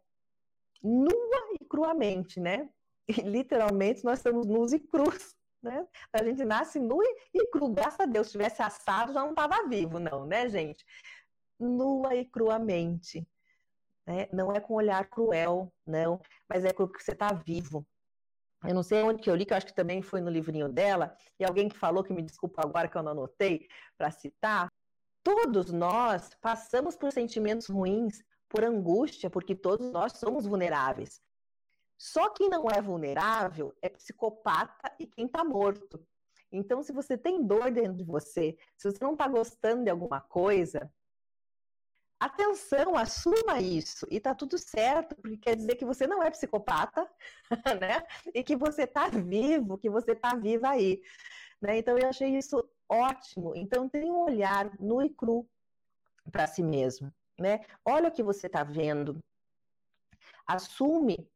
nua 0.83 1.55
e 1.59 1.65
cruamente, 1.65 2.41
né? 2.41 2.69
E, 3.09 3.13
literalmente 3.23 4.05
nós 4.05 4.19
estamos 4.19 4.47
nus 4.47 4.73
e 4.73 4.81
crus, 4.81 5.35
né? 5.63 5.87
A 6.13 6.23
gente 6.23 6.45
nasce 6.45 6.79
nu 6.79 6.99
e 7.33 7.47
cru, 7.47 7.71
graças 7.71 8.01
a 8.01 8.05
Deus. 8.05 8.27
Se 8.27 8.33
tivesse 8.33 8.61
assado, 8.61 9.13
já 9.13 9.23
não 9.23 9.31
estava 9.31 9.67
vivo, 9.67 9.99
não, 9.99 10.27
né, 10.27 10.49
gente? 10.49 10.85
Nua 11.59 12.15
e 12.17 12.25
cruamente. 12.25 13.27
Né? 14.09 14.27
Não 14.33 14.51
é 14.51 14.59
com 14.59 14.73
olhar 14.73 15.05
cruel, 15.05 15.71
não, 15.87 16.19
mas 16.49 16.65
é 16.65 16.73
porque 16.73 16.99
você 16.99 17.13
está 17.13 17.31
vivo. 17.31 17.87
Eu 18.67 18.75
não 18.75 18.83
sei 18.83 19.03
onde 19.03 19.23
que 19.23 19.29
eu 19.29 19.37
li, 19.37 19.45
que 19.45 19.53
eu 19.53 19.57
acho 19.59 19.67
que 19.67 19.75
também 19.75 20.01
foi 20.01 20.23
no 20.23 20.31
livrinho 20.31 20.67
dela, 20.67 21.15
e 21.39 21.45
alguém 21.45 21.69
que 21.69 21.77
falou, 21.77 22.03
que 22.03 22.15
me 22.15 22.23
desculpa 22.23 22.63
agora 22.65 22.89
que 22.89 22.97
eu 22.97 23.03
não 23.03 23.13
anotei 23.13 23.69
para 23.99 24.11
citar, 24.11 24.73
todos 25.23 25.71
nós 25.71 26.31
passamos 26.41 26.97
por 26.97 27.13
sentimentos 27.13 27.69
ruins, 27.69 28.25
por 28.49 28.65
angústia, 28.65 29.29
porque 29.29 29.55
todos 29.55 29.91
nós 29.91 30.13
somos 30.13 30.47
vulneráveis. 30.47 31.21
Só 31.99 32.31
quem 32.31 32.49
não 32.49 32.65
é 32.71 32.81
vulnerável 32.81 33.77
é 33.83 33.91
psicopata 33.91 34.91
e 34.99 35.07
quem 35.07 35.27
está 35.27 35.45
morto. 35.45 36.03
Então, 36.51 36.83
se 36.83 36.93
você 36.93 37.19
tem 37.19 37.45
dor 37.45 37.71
dentro 37.71 37.93
de 37.93 38.05
você, 38.05 38.57
se 38.75 38.91
você 38.91 39.05
não 39.05 39.13
está 39.13 39.29
gostando 39.29 39.85
de 39.85 39.91
alguma 39.91 40.19
coisa, 40.19 40.91
atenção, 42.19 42.97
assuma 42.97 43.61
isso 43.61 44.07
e 44.11 44.19
tá 44.21 44.35
tudo 44.35 44.59
certo, 44.59 45.15
porque 45.17 45.37
quer 45.37 45.57
dizer 45.57 45.77
que 45.77 45.85
você 45.85 46.07
não 46.07 46.23
é 46.23 46.31
psicopata, 46.31 47.09
né? 47.81 48.07
E 48.35 48.43
que 48.43 48.57
você 48.57 48.87
tá 48.87 49.09
vivo, 49.09 49.79
que 49.79 49.89
você 49.89 50.15
tá 50.15 50.35
viva 50.35 50.71
aí, 50.71 51.03
né? 51.61 51.79
Então 51.79 51.97
eu 51.97 52.09
achei 52.09 52.37
isso 52.37 52.69
ótimo. 52.89 53.55
Então 53.55 53.89
tem 53.89 54.11
um 54.11 54.25
olhar 54.25 54.71
nu 54.81 55.03
e 55.03 55.11
cru 55.11 55.49
para 56.31 56.47
si 56.47 56.63
mesmo, 56.63 57.13
né? 57.39 57.61
Olha 57.85 58.09
o 58.09 58.13
que 58.13 58.23
você 58.23 58.49
tá 58.49 58.65
vendo. 58.65 59.23
Assume 60.47 61.31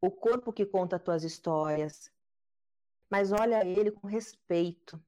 o 0.00 0.10
corpo 0.10 0.52
que 0.52 0.64
conta 0.64 0.96
as 0.96 1.02
tuas 1.02 1.24
histórias, 1.24 2.10
mas 3.10 3.32
olha 3.32 3.66
ele 3.66 3.90
com 3.90 4.06
respeito. 4.06 5.00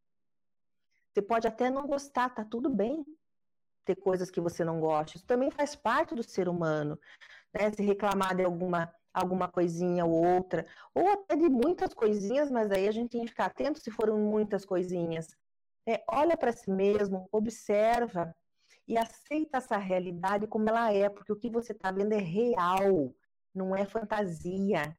Você 1.12 1.22
pode 1.22 1.46
até 1.48 1.70
não 1.70 1.86
gostar, 1.86 2.28
tá 2.30 2.44
tudo 2.44 2.68
bem, 2.68 3.04
ter 3.86 3.96
coisas 3.96 4.30
que 4.30 4.40
você 4.40 4.64
não 4.64 4.80
gosta. 4.80 5.16
Isso 5.16 5.26
também 5.26 5.50
faz 5.50 5.74
parte 5.74 6.14
do 6.14 6.22
ser 6.22 6.48
humano, 6.48 6.98
né? 7.54 7.72
Se 7.72 7.82
reclamar 7.82 8.36
de 8.36 8.44
alguma 8.44 8.92
alguma 9.14 9.48
coisinha 9.48 10.04
ou 10.04 10.12
outra, 10.12 10.66
ou 10.94 11.08
até 11.08 11.36
de 11.36 11.48
muitas 11.48 11.94
coisinhas, 11.94 12.50
mas 12.50 12.70
aí 12.70 12.86
a 12.86 12.92
gente 12.92 13.12
tem 13.12 13.22
que 13.22 13.30
ficar 13.30 13.46
atento 13.46 13.80
se 13.80 13.90
foram 13.90 14.18
muitas 14.18 14.62
coisinhas. 14.62 15.34
É, 15.88 16.04
olha 16.06 16.36
para 16.36 16.52
si 16.52 16.70
mesmo, 16.70 17.26
observa 17.32 18.36
e 18.86 18.98
aceita 18.98 19.56
essa 19.56 19.78
realidade 19.78 20.46
como 20.46 20.68
ela 20.68 20.92
é, 20.92 21.08
porque 21.08 21.32
o 21.32 21.36
que 21.36 21.48
você 21.48 21.72
está 21.72 21.90
vendo 21.90 22.12
é 22.12 22.18
real, 22.18 23.14
não 23.54 23.74
é 23.74 23.86
fantasia. 23.86 24.94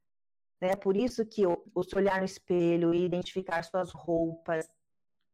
Né? 0.60 0.76
Por 0.76 0.98
isso 0.98 1.24
que 1.24 1.46
o, 1.46 1.64
o 1.76 1.84
se 1.84 1.96
olhar 1.96 2.18
no 2.18 2.26
espelho 2.26 2.96
e 2.96 3.06
identificar 3.06 3.64
suas 3.64 3.92
roupas, 3.92 4.68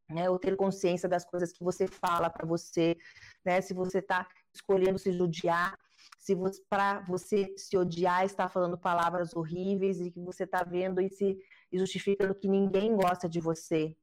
né? 0.10 0.30
ou 0.30 0.38
ter 0.38 0.56
consciência 0.56 1.08
das 1.10 1.26
coisas 1.26 1.52
que 1.52 1.63
você 1.63 1.88
fala 1.88 2.30
para 2.30 2.46
você, 2.46 2.98
né? 3.46 3.62
Se 3.62 3.74
você 3.74 4.00
está 4.00 4.28
escolhendo 4.54 5.00
se 5.00 5.12
judiar, 5.12 5.78
se 6.18 6.36
para 6.70 7.02
você 7.02 7.54
se 7.58 7.78
odiar 7.78 8.26
está 8.26 8.48
falando 8.48 8.78
palavras 8.78 9.36
horríveis 9.36 10.00
e 10.00 10.12
que 10.12 10.20
você 10.20 10.44
está 10.44 10.63
vendo 10.63 11.02
e 11.02 11.10
se 11.10 11.38
justificando 11.72 12.36
que 12.36 12.48
ninguém 12.48 12.96
gosta 12.96 13.28
de 13.28 13.39
você. 13.39 13.96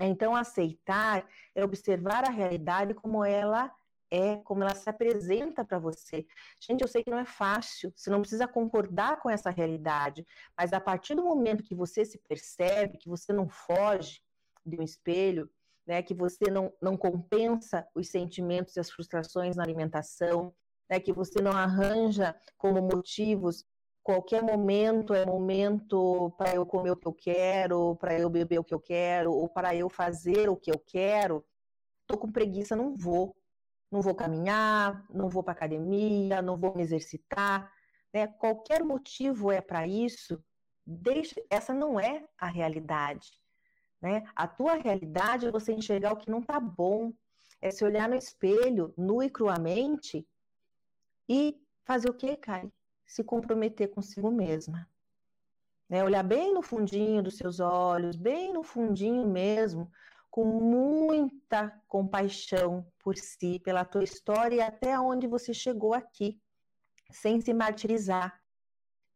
Então, 0.00 0.34
aceitar 0.34 1.28
é 1.54 1.62
observar 1.62 2.24
a 2.24 2.30
realidade 2.30 2.94
como 2.94 3.24
ela 3.24 3.70
é, 4.10 4.36
como 4.38 4.62
ela 4.62 4.74
se 4.74 4.88
apresenta 4.90 5.64
para 5.64 5.78
você. 5.78 6.26
Gente, 6.60 6.82
eu 6.82 6.88
sei 6.88 7.02
que 7.02 7.10
não 7.10 7.18
é 7.18 7.24
fácil, 7.24 7.90
você 7.96 8.10
não 8.10 8.20
precisa 8.20 8.46
concordar 8.46 9.18
com 9.20 9.30
essa 9.30 9.48
realidade, 9.48 10.26
mas 10.56 10.74
a 10.74 10.80
partir 10.80 11.14
do 11.14 11.22
momento 11.22 11.62
que 11.64 11.74
você 11.74 12.04
se 12.04 12.18
percebe, 12.18 12.98
que 12.98 13.08
você 13.08 13.32
não 13.32 13.48
foge 13.48 14.20
de 14.64 14.78
um 14.78 14.82
espelho, 14.82 15.50
né, 15.86 16.02
que 16.02 16.14
você 16.14 16.50
não, 16.50 16.72
não 16.80 16.96
compensa 16.96 17.86
os 17.94 18.08
sentimentos 18.08 18.76
e 18.76 18.80
as 18.80 18.90
frustrações 18.90 19.56
na 19.56 19.62
alimentação, 19.62 20.54
né, 20.88 21.00
que 21.00 21.12
você 21.12 21.40
não 21.40 21.52
arranja 21.52 22.36
como 22.56 22.80
motivos 22.80 23.64
qualquer 24.02 24.42
momento 24.42 25.14
é 25.14 25.24
momento 25.24 26.30
para 26.36 26.54
eu 26.54 26.66
comer 26.66 26.90
o 26.90 26.96
que 26.96 27.06
eu 27.06 27.12
quero, 27.12 27.96
para 27.96 28.18
eu 28.18 28.28
beber 28.28 28.58
o 28.58 28.64
que 28.64 28.74
eu 28.74 28.80
quero, 28.80 29.32
ou 29.32 29.48
para 29.48 29.74
eu 29.74 29.88
fazer 29.88 30.48
o 30.48 30.56
que 30.56 30.70
eu 30.70 30.78
quero. 30.78 31.44
Tô 32.06 32.18
com 32.18 32.30
preguiça, 32.30 32.74
não 32.76 32.94
vou. 32.94 33.34
Não 33.90 34.00
vou 34.00 34.14
caminhar, 34.14 35.06
não 35.10 35.28
vou 35.28 35.42
para 35.42 35.52
academia, 35.52 36.40
não 36.42 36.56
vou 36.56 36.74
me 36.74 36.82
exercitar, 36.82 37.70
né? 38.12 38.26
Qualquer 38.26 38.82
motivo 38.82 39.52
é 39.52 39.60
para 39.60 39.86
isso. 39.86 40.42
Deixa, 40.84 41.40
essa 41.50 41.74
não 41.74 42.00
é 42.00 42.24
a 42.38 42.46
realidade. 42.46 43.41
Né? 44.02 44.24
A 44.34 44.48
tua 44.48 44.74
realidade 44.74 45.46
é 45.46 45.50
você 45.50 45.72
enxergar 45.72 46.12
o 46.12 46.16
que 46.16 46.28
não 46.28 46.40
está 46.40 46.58
bom, 46.58 47.12
é 47.60 47.70
se 47.70 47.84
olhar 47.84 48.08
no 48.08 48.16
espelho, 48.16 48.92
nu 48.98 49.22
e 49.22 49.30
cruamente, 49.30 50.26
e 51.28 51.56
fazer 51.84 52.10
o 52.10 52.14
que, 52.14 52.36
Kai? 52.36 52.70
Se 53.06 53.22
comprometer 53.22 53.88
consigo 53.88 54.28
mesma. 54.28 54.88
Né? 55.88 56.02
Olhar 56.02 56.24
bem 56.24 56.52
no 56.52 56.62
fundinho 56.62 57.22
dos 57.22 57.36
seus 57.36 57.60
olhos, 57.60 58.16
bem 58.16 58.52
no 58.52 58.64
fundinho 58.64 59.24
mesmo, 59.28 59.88
com 60.28 60.44
muita 60.44 61.70
compaixão 61.86 62.84
por 62.98 63.16
si, 63.16 63.60
pela 63.60 63.84
tua 63.84 64.02
história 64.02 64.56
e 64.56 64.60
até 64.60 64.98
onde 64.98 65.28
você 65.28 65.54
chegou 65.54 65.94
aqui, 65.94 66.40
sem 67.10 67.40
se 67.40 67.54
martirizar. 67.54 68.40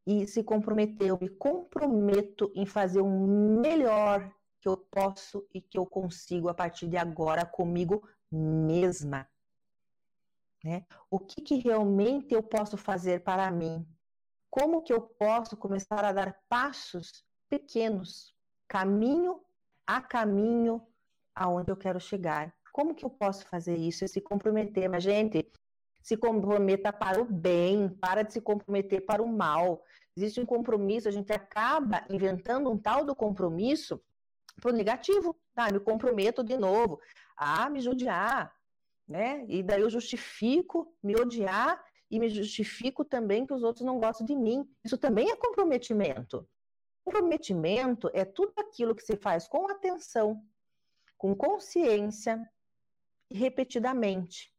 E 0.07 0.27
se 0.29 0.45
comprometer, 0.45 1.09
eu 1.09 1.19
me 1.21 1.29
comprometo 1.29 2.53
em 2.55 2.65
fazer 2.65 3.01
o 3.01 3.09
melhor 3.09 4.31
que 4.67 4.69
eu 4.69 4.77
posso 4.77 5.47
e 5.55 5.61
que 5.61 5.79
eu 5.79 5.87
consigo 5.87 6.49
a 6.49 6.55
partir 6.55 6.89
de 6.89 6.97
agora 6.97 7.47
comigo 7.47 8.03
mesma. 8.29 9.29
Né? 10.65 10.85
O 11.09 11.21
que, 11.21 11.41
que 11.41 11.55
realmente 11.55 12.35
eu 12.35 12.43
posso 12.43 12.77
fazer 12.77 13.23
para 13.23 13.49
mim? 13.49 13.87
Como 14.51 14.83
que 14.83 14.93
eu 14.93 15.01
posso 15.01 15.57
começar 15.57 16.05
a 16.05 16.13
dar 16.13 16.43
passos 16.49 17.25
pequenos, 17.49 18.35
caminho 18.67 19.41
a 19.87 20.01
caminho 20.01 20.85
aonde 21.33 21.71
eu 21.71 21.77
quero 21.77 22.01
chegar? 22.01 22.53
Como 22.73 22.93
que 22.93 23.05
eu 23.05 23.11
posso 23.11 23.47
fazer 23.47 23.77
isso 23.77 24.05
e 24.05 24.09
se 24.09 24.21
comprometer? 24.21 24.91
Mas, 24.91 25.05
gente, 25.05 25.49
se 26.03 26.17
comprometa 26.17 26.93
para 26.93 27.23
o 27.23 27.25
bem, 27.25 27.89
para 27.89 28.23
de 28.23 28.33
se 28.33 28.41
comprometer 28.41 29.07
para 29.07 29.23
o 29.23 29.29
mal. 29.29 29.85
Existe 30.17 30.41
um 30.41 30.47
compromisso, 30.47 31.09
a 31.09 31.13
gente 31.13 31.33
acaba 31.33 32.05
inventando 32.11 32.69
um 32.69 32.77
tal 32.77 33.05
do 33.05 33.15
compromisso 33.15 34.03
para 34.61 34.71
o 34.71 34.75
negativo. 34.75 35.37
Ah, 35.55 35.71
me 35.73 35.81
comprometo 35.81 36.43
de 36.43 36.57
novo 36.57 37.01
a 37.37 37.69
me 37.69 37.81
judiar, 37.81 38.55
né? 39.07 39.45
E 39.49 39.63
daí 39.63 39.83
eu 39.83 39.91
justifico 39.91 40.95
me 41.03 41.15
odiar 41.15 41.83
e 42.11 42.19
me 42.19 42.29
justifico 42.29 43.05
também 43.05 43.47
que 43.47 43.53
os 43.53 43.63
outros 43.63 43.85
não 43.85 43.99
gostam 43.99 44.27
de 44.27 44.35
mim. 44.35 44.69
Isso 44.85 44.97
também 44.97 45.31
é 45.31 45.37
comprometimento. 45.37 46.49
Comprometimento 47.05 48.11
é 48.13 48.25
tudo 48.25 48.53
aquilo 48.57 48.95
que 48.95 49.03
se 49.03 49.17
faz 49.17 49.47
com 49.47 49.71
atenção, 49.71 50.43
com 51.17 51.35
consciência 51.35 52.49
e 53.31 53.37
repetidamente. 53.37 54.53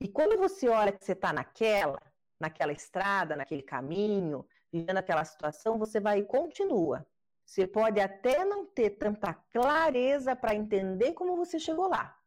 E 0.00 0.08
quando 0.08 0.38
você 0.38 0.68
olha 0.68 0.92
que 0.92 1.04
você 1.04 1.12
está 1.12 1.32
naquela, 1.32 2.00
naquela 2.38 2.72
estrada, 2.72 3.36
naquele 3.36 3.62
caminho, 3.62 4.46
vivendo 4.72 4.98
aquela 4.98 5.24
situação, 5.24 5.78
você 5.78 6.00
vai 6.00 6.20
e 6.20 6.24
continua. 6.24 7.06
Você 7.44 7.66
pode 7.66 8.00
até 8.00 8.44
não 8.44 8.64
ter 8.64 8.90
tanta 8.90 9.34
clareza 9.34 10.34
para 10.34 10.54
entender 10.54 11.12
como 11.12 11.36
você 11.36 11.58
chegou 11.58 11.88
lá, 11.88 12.18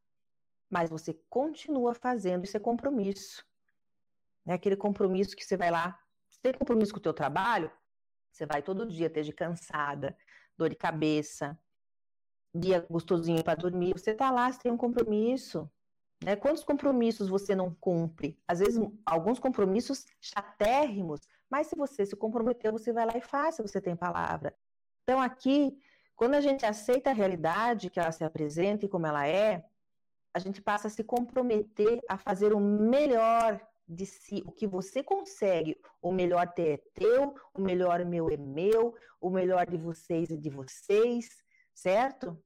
mas 0.70 0.90
você 0.90 1.14
continua 1.30 1.94
fazendo 1.94 2.44
esse 2.44 2.60
compromisso. 2.60 3.46
É 4.46 4.54
aquele 4.54 4.78
compromisso 4.78 5.36
que 5.36 5.44
você 5.44 5.58
vai 5.58 5.72
lá, 5.72 6.00
você 6.30 6.40
tem 6.42 6.54
compromisso 6.54 6.94
com 6.94 7.00
o 7.00 7.02
teu 7.02 7.14
trabalho, 7.14 7.72
você 8.32 8.46
vai 8.46 8.62
todo 8.62 8.86
dia, 8.86 9.08
esteja 9.08 9.34
cansada, 9.34 10.16
dor 10.56 10.70
de 10.70 10.76
cabeça, 10.76 11.60
dia 12.54 12.86
gostosinho 12.90 13.44
para 13.44 13.56
dormir, 13.56 13.94
você 13.94 14.12
está 14.12 14.30
lá, 14.32 14.52
você 14.52 14.60
tem 14.60 14.72
um 14.72 14.78
compromisso. 14.78 15.70
Né? 16.24 16.36
Quantos 16.36 16.64
compromissos 16.64 17.30
você 17.30 17.56
não 17.56 17.74
cumpre? 17.74 18.40
Às 18.48 18.60
vezes, 18.60 18.80
alguns 19.06 19.40
compromissos 19.40 20.06
chatérrimos, 20.20 21.22
mas 21.50 21.68
se 21.68 21.76
você 21.76 22.06
se 22.06 22.16
comprometeu, 22.16 22.72
você 22.72 22.92
vai 22.94 23.06
lá 23.06 23.18
e 23.18 23.22
faz, 23.22 23.56
se 23.56 23.62
você 23.62 23.82
tem 23.82 23.96
palavra. 23.96 24.56
Então, 25.10 25.22
aqui, 25.22 25.80
quando 26.18 26.34
a 26.34 26.42
gente 26.42 26.66
aceita 26.66 27.12
a 27.12 27.14
realidade 27.14 27.90
que 27.90 27.98
ela 27.98 28.12
se 28.12 28.26
apresenta 28.26 28.86
e 28.86 28.90
como 28.90 29.08
ela 29.08 29.26
é, 29.26 29.64
a 30.34 30.40
gente 30.40 30.62
passa 30.62 30.90
a 30.90 30.92
se 30.92 31.02
comprometer 31.02 32.02
a 32.10 32.18
fazer 32.18 32.52
o 32.52 32.60
melhor 32.60 33.58
de 33.88 34.06
si, 34.06 34.44
o 34.46 34.52
que 34.52 34.68
você 34.68 35.02
consegue. 35.02 35.80
O 36.02 36.12
melhor 36.12 36.52
ter 36.52 36.74
é 36.74 36.78
teu, 36.94 37.34
o 37.54 37.62
melhor 37.62 38.04
meu 38.04 38.30
é 38.30 38.36
meu, 38.36 38.98
o 39.22 39.30
melhor 39.30 39.66
de 39.66 39.78
vocês 39.78 40.30
é 40.30 40.36
de 40.36 40.50
vocês, 40.50 41.30
certo? 41.74 42.38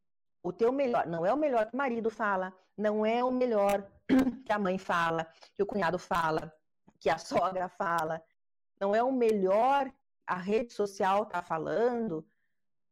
O 0.44 0.54
teu 0.54 0.72
melhor, 0.72 1.08
não 1.08 1.26
é 1.26 1.34
o 1.34 1.38
melhor 1.38 1.66
que 1.66 1.74
o 1.74 1.78
marido 1.78 2.12
fala, 2.12 2.54
não 2.78 3.04
é 3.04 3.24
o 3.24 3.32
melhor 3.32 3.92
que 4.46 4.54
a 4.54 4.60
mãe 4.60 4.78
fala, 4.78 5.28
que 5.56 5.64
o 5.64 5.66
cunhado 5.66 5.98
fala, 5.98 6.54
que 7.00 7.10
a 7.10 7.18
sogra 7.18 7.68
fala, 7.70 8.22
não 8.80 8.94
é 8.94 9.02
o 9.02 9.12
melhor 9.12 9.92
a 10.28 10.36
rede 10.36 10.72
social 10.72 11.24
está 11.24 11.42
falando, 11.42 12.24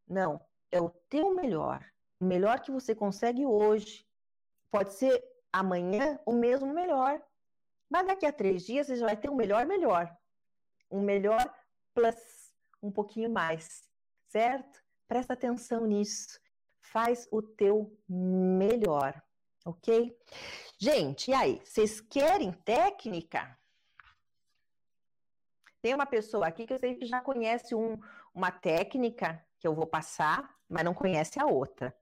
não, 0.10 0.41
é 0.72 0.82
o 0.82 0.89
teu 1.10 1.34
melhor, 1.34 1.86
o 2.20 2.26
melhor 2.26 2.60
que 2.62 2.72
você 2.72 2.95
consegue 2.95 3.45
hoje. 3.45 4.05
Pode 4.72 4.93
ser 4.93 5.24
amanhã 5.51 6.20
o 6.26 6.34
mesmo 6.34 6.74
melhor, 6.74 7.22
mas 7.89 8.05
daqui 8.05 8.26
a 8.26 8.34
três 8.34 8.66
dias 8.66 8.88
você 8.88 8.95
já 8.95 9.05
vai 9.05 9.18
ter 9.18 9.30
um 9.30 9.36
melhor 9.36 9.66
melhor, 9.66 10.16
um 10.91 11.01
melhor 11.01 11.43
plus, 11.93 12.51
um 12.82 12.91
pouquinho 12.91 13.30
mais, 13.30 13.88
certo? 14.28 14.84
Presta 15.07 15.34
atenção 15.34 15.86
nisso 15.86 16.39
faz 16.91 17.28
o 17.32 17.41
teu 17.41 17.95
melhor, 18.07 19.22
ok? 19.66 20.16
Gente, 20.78 21.32
e 21.32 21.34
aí? 21.34 21.62
Vocês 21.64 22.01
querem 22.01 22.51
técnica? 22.51 23.57
Tem 25.82 25.94
uma 25.94 26.06
pessoa 26.06 26.48
aqui 26.48 26.66
que 26.66 26.74
eu 26.74 26.80
sei 26.80 26.96
que 26.96 27.06
já 27.06 27.22
conhece 27.22 27.74
um, 27.74 27.98
uma 28.34 28.52
técnica 28.52 29.44
que 29.58 29.68
eu 29.68 29.74
vou 29.74 29.88
passar, 29.88 30.56
mas 30.68 30.84
não 30.84 30.94
conhece 30.94 31.40
a 31.40 31.46
outra, 31.46 31.96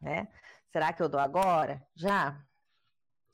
né? 0.00 0.28
Será 0.72 0.92
que 0.92 1.02
eu 1.02 1.08
dou 1.08 1.20
agora? 1.20 1.86
Já? 1.94 2.42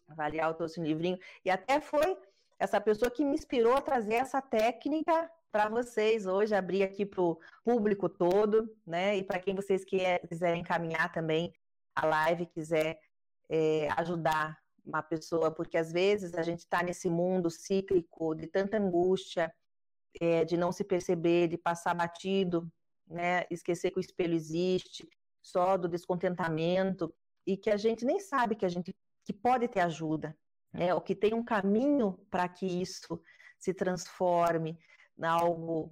Avaliar 0.09 0.51
o 0.51 0.55
teu 0.55 0.67
livrinho. 0.79 1.19
E 1.45 1.51
até 1.51 1.81
foi 1.81 2.17
essa 2.59 2.81
pessoa 2.81 3.11
que 3.11 3.25
me 3.25 3.35
inspirou 3.35 3.75
a 3.75 3.81
trazer 3.81 4.15
essa 4.15 4.41
técnica 4.41 5.31
para 5.51 5.69
vocês 5.69 6.27
hoje, 6.27 6.55
abrir 6.55 6.83
aqui 6.83 7.05
para 7.05 7.21
o 7.21 7.39
público 7.65 8.09
todo, 8.09 8.75
né? 8.87 9.17
E 9.17 9.23
para 9.23 9.39
quem 9.39 9.55
vocês 9.55 9.85
quiserem 9.85 10.61
encaminhar 10.61 11.13
também 11.13 11.53
a 11.95 12.07
live, 12.07 12.47
quiser 12.47 13.01
é, 13.49 13.89
ajudar 13.97 14.62
uma 14.85 15.03
pessoa, 15.03 15.51
porque 15.51 15.77
às 15.77 15.93
vezes 15.93 16.35
a 16.35 16.43
gente 16.43 16.61
está 16.61 16.83
nesse 16.83 17.09
mundo 17.09 17.51
cíclico 17.51 18.35
de 18.35 18.47
tanta 18.47 18.79
angústia, 18.79 19.53
é, 20.21 20.45
de 20.45 20.57
não 20.57 20.73
se 20.73 20.85
perceber, 20.85 21.49
de 21.49 21.57
passar 21.57 21.95
batido, 21.95 22.71
né? 23.07 23.45
Esquecer 23.51 23.91
que 23.91 23.99
o 23.99 24.01
espelho 24.01 24.35
existe, 24.35 25.09
só 25.41 25.77
do 25.77 25.89
descontentamento, 25.89 27.15
e 27.47 27.57
que 27.57 27.71
a 27.71 27.77
gente 27.77 28.05
nem 28.05 28.19
sabe 28.21 28.55
que 28.55 28.67
a 28.67 28.69
gente 28.69 28.95
que 29.25 29.33
pode 29.33 29.69
ter 29.69 29.81
ajuda, 29.81 30.37
né? 30.73 30.95
Ou 30.95 31.01
que 31.01 31.15
tem 31.15 31.33
um 31.35 31.45
caminho 31.45 32.19
para 32.31 32.49
que 32.49 32.67
isso 32.67 33.21
se 33.59 33.73
transforme, 33.73 34.79
algo 35.23 35.91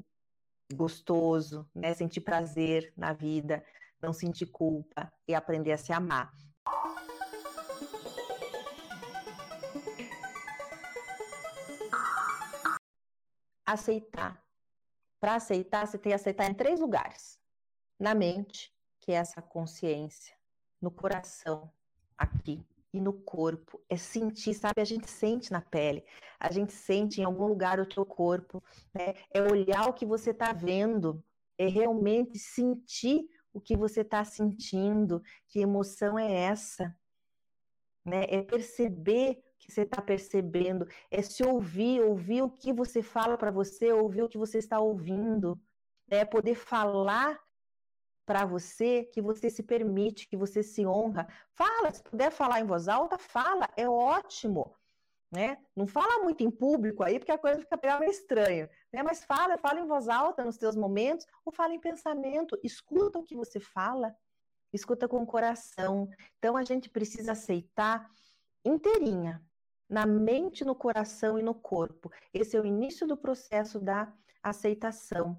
gostoso, 0.72 1.68
né? 1.74 1.94
Sentir 1.94 2.20
prazer 2.20 2.92
na 2.96 3.12
vida, 3.12 3.64
não 4.02 4.12
sentir 4.12 4.46
culpa 4.46 5.12
e 5.26 5.34
aprender 5.34 5.72
a 5.72 5.78
se 5.78 5.92
amar. 5.92 6.32
Aceitar. 13.72 14.44
Para 15.20 15.36
aceitar, 15.36 15.86
você 15.86 15.98
tem 15.98 16.10
que 16.10 16.14
aceitar 16.14 16.50
em 16.50 16.54
três 16.54 16.80
lugares: 16.80 17.38
na 17.98 18.14
mente, 18.14 18.74
que 19.00 19.12
é 19.12 19.16
essa 19.16 19.40
consciência, 19.40 20.34
no 20.80 20.90
coração, 20.90 21.70
aqui, 22.16 22.64
e 22.92 23.00
no 23.00 23.12
corpo. 23.12 23.80
É 23.88 23.96
sentir, 23.96 24.54
sabe? 24.54 24.80
A 24.80 24.84
gente 24.84 25.08
sente 25.08 25.52
na 25.52 25.60
pele, 25.60 26.04
a 26.38 26.50
gente 26.50 26.72
sente 26.72 27.20
em 27.20 27.24
algum 27.24 27.46
lugar 27.46 27.76
do 27.76 27.86
teu 27.86 28.04
corpo, 28.04 28.62
né? 28.92 29.14
É 29.32 29.42
olhar 29.42 29.88
o 29.88 29.92
que 29.92 30.06
você 30.06 30.30
está 30.30 30.52
vendo, 30.52 31.22
é 31.56 31.66
realmente 31.66 32.38
sentir 32.38 33.28
o 33.52 33.60
que 33.60 33.76
você 33.76 34.00
está 34.00 34.24
sentindo, 34.24 35.22
que 35.48 35.60
emoção 35.60 36.18
é 36.18 36.32
essa, 36.32 36.96
né? 38.04 38.24
É 38.28 38.42
perceber 38.42 39.38
o 39.38 39.49
que 39.60 39.70
você 39.70 39.82
está 39.82 40.02
percebendo, 40.02 40.88
é 41.10 41.22
se 41.22 41.44
ouvir, 41.44 42.02
ouvir 42.02 42.42
o 42.42 42.50
que 42.50 42.72
você 42.72 43.02
fala 43.02 43.36
para 43.38 43.50
você, 43.50 43.92
ouvir 43.92 44.22
o 44.22 44.28
que 44.28 44.38
você 44.38 44.58
está 44.58 44.80
ouvindo, 44.80 45.60
é 46.08 46.24
poder 46.24 46.56
falar 46.56 47.38
para 48.26 48.44
você 48.44 49.04
que 49.04 49.20
você 49.20 49.50
se 49.50 49.62
permite, 49.62 50.28
que 50.28 50.36
você 50.36 50.62
se 50.62 50.86
honra. 50.86 51.28
Fala, 51.52 51.92
se 51.92 52.02
puder 52.02 52.30
falar 52.30 52.60
em 52.60 52.66
voz 52.66 52.88
alta, 52.88 53.18
fala, 53.18 53.68
é 53.76 53.88
ótimo. 53.88 54.74
Né? 55.30 55.58
Não 55.76 55.86
fala 55.86 56.24
muito 56.24 56.42
em 56.42 56.50
público 56.50 57.04
aí, 57.04 57.18
porque 57.18 57.30
a 57.30 57.38
coisa 57.38 57.60
fica 57.60 57.78
meio 58.00 58.10
estranha, 58.10 58.68
né? 58.92 59.00
Mas 59.00 59.24
fala, 59.24 59.56
fala 59.58 59.78
em 59.78 59.86
voz 59.86 60.08
alta 60.08 60.44
nos 60.44 60.56
teus 60.56 60.74
momentos, 60.74 61.24
ou 61.44 61.52
fala 61.52 61.72
em 61.72 61.78
pensamento, 61.78 62.58
escuta 62.64 63.16
o 63.16 63.22
que 63.22 63.36
você 63.36 63.60
fala, 63.60 64.12
escuta 64.72 65.06
com 65.06 65.22
o 65.22 65.26
coração. 65.26 66.08
Então 66.38 66.56
a 66.56 66.64
gente 66.64 66.90
precisa 66.90 67.32
aceitar 67.32 68.10
inteirinha, 68.64 69.40
na 69.90 70.06
mente, 70.06 70.64
no 70.64 70.74
coração 70.74 71.38
e 71.38 71.42
no 71.42 71.54
corpo. 71.54 72.10
Esse 72.32 72.56
é 72.56 72.60
o 72.60 72.64
início 72.64 73.06
do 73.06 73.16
processo 73.16 73.80
da 73.80 74.10
aceitação. 74.40 75.36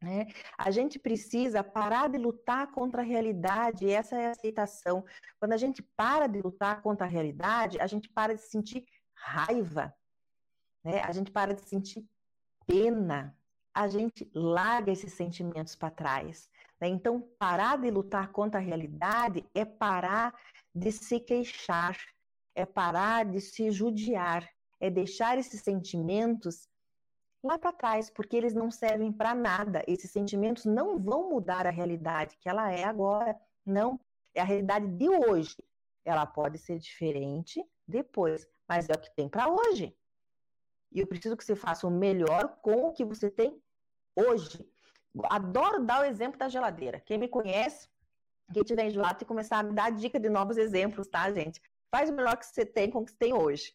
Né? 0.00 0.28
A 0.56 0.70
gente 0.70 0.98
precisa 0.98 1.62
parar 1.62 2.08
de 2.08 2.16
lutar 2.16 2.70
contra 2.70 3.02
a 3.02 3.04
realidade, 3.04 3.90
essa 3.90 4.16
é 4.16 4.28
a 4.28 4.30
aceitação. 4.30 5.04
Quando 5.38 5.52
a 5.52 5.56
gente 5.56 5.82
para 5.82 6.26
de 6.26 6.40
lutar 6.40 6.80
contra 6.80 7.06
a 7.06 7.10
realidade, 7.10 7.80
a 7.80 7.86
gente 7.86 8.08
para 8.08 8.34
de 8.34 8.40
sentir 8.40 8.86
raiva, 9.12 9.94
né? 10.82 11.02
a 11.02 11.12
gente 11.12 11.30
para 11.30 11.52
de 11.52 11.62
sentir 11.68 12.08
pena, 12.66 13.36
a 13.74 13.88
gente 13.88 14.30
larga 14.34 14.90
esses 14.90 15.12
sentimentos 15.12 15.74
para 15.74 15.90
trás. 15.90 16.48
Né? 16.80 16.88
Então, 16.88 17.20
parar 17.38 17.76
de 17.76 17.90
lutar 17.90 18.32
contra 18.32 18.58
a 18.60 18.62
realidade 18.62 19.44
é 19.54 19.64
parar 19.64 20.34
de 20.74 20.90
se 20.92 21.20
queixar, 21.20 21.98
é 22.60 22.66
parar 22.66 23.24
de 23.24 23.40
se 23.40 23.70
judiar, 23.70 24.48
é 24.78 24.90
deixar 24.90 25.38
esses 25.38 25.60
sentimentos 25.60 26.68
lá 27.42 27.58
para 27.58 27.72
trás, 27.72 28.10
porque 28.10 28.36
eles 28.36 28.54
não 28.54 28.70
servem 28.70 29.12
para 29.12 29.34
nada. 29.34 29.82
Esses 29.86 30.10
sentimentos 30.10 30.64
não 30.64 30.98
vão 30.98 31.30
mudar 31.30 31.66
a 31.66 31.70
realidade 31.70 32.36
que 32.38 32.48
ela 32.48 32.70
é 32.72 32.84
agora, 32.84 33.38
não. 33.64 33.98
É 34.34 34.40
a 34.40 34.44
realidade 34.44 34.86
de 34.86 35.08
hoje. 35.08 35.56
Ela 36.04 36.26
pode 36.26 36.58
ser 36.58 36.78
diferente 36.78 37.64
depois, 37.86 38.46
mas 38.68 38.88
é 38.88 38.92
o 38.92 38.98
que 38.98 39.14
tem 39.14 39.28
para 39.28 39.48
hoje. 39.48 39.96
E 40.92 41.00
eu 41.00 41.06
preciso 41.06 41.36
que 41.36 41.44
você 41.44 41.54
faça 41.54 41.86
o 41.86 41.90
melhor 41.90 42.58
com 42.62 42.86
o 42.86 42.92
que 42.92 43.04
você 43.04 43.30
tem 43.30 43.60
hoje. 44.14 44.66
Adoro 45.24 45.84
dar 45.84 46.02
o 46.02 46.04
exemplo 46.04 46.38
da 46.38 46.48
geladeira. 46.48 47.00
Quem 47.00 47.18
me 47.18 47.28
conhece, 47.28 47.88
quem 48.52 48.62
tiver 48.62 48.86
enjoado, 48.86 49.14
tem 49.14 49.18
que 49.20 49.24
começar 49.26 49.58
a 49.58 49.62
me 49.62 49.72
dar 49.72 49.90
dica 49.90 50.18
de 50.18 50.28
novos 50.28 50.56
exemplos, 50.56 51.08
tá, 51.08 51.30
gente? 51.32 51.60
Faz 51.90 52.08
o 52.10 52.14
melhor 52.14 52.36
que 52.36 52.46
você 52.46 52.64
tem 52.64 52.90
com 52.90 53.00
o 53.00 53.04
que 53.04 53.12
você 53.12 53.18
tem 53.18 53.34
hoje. 53.34 53.74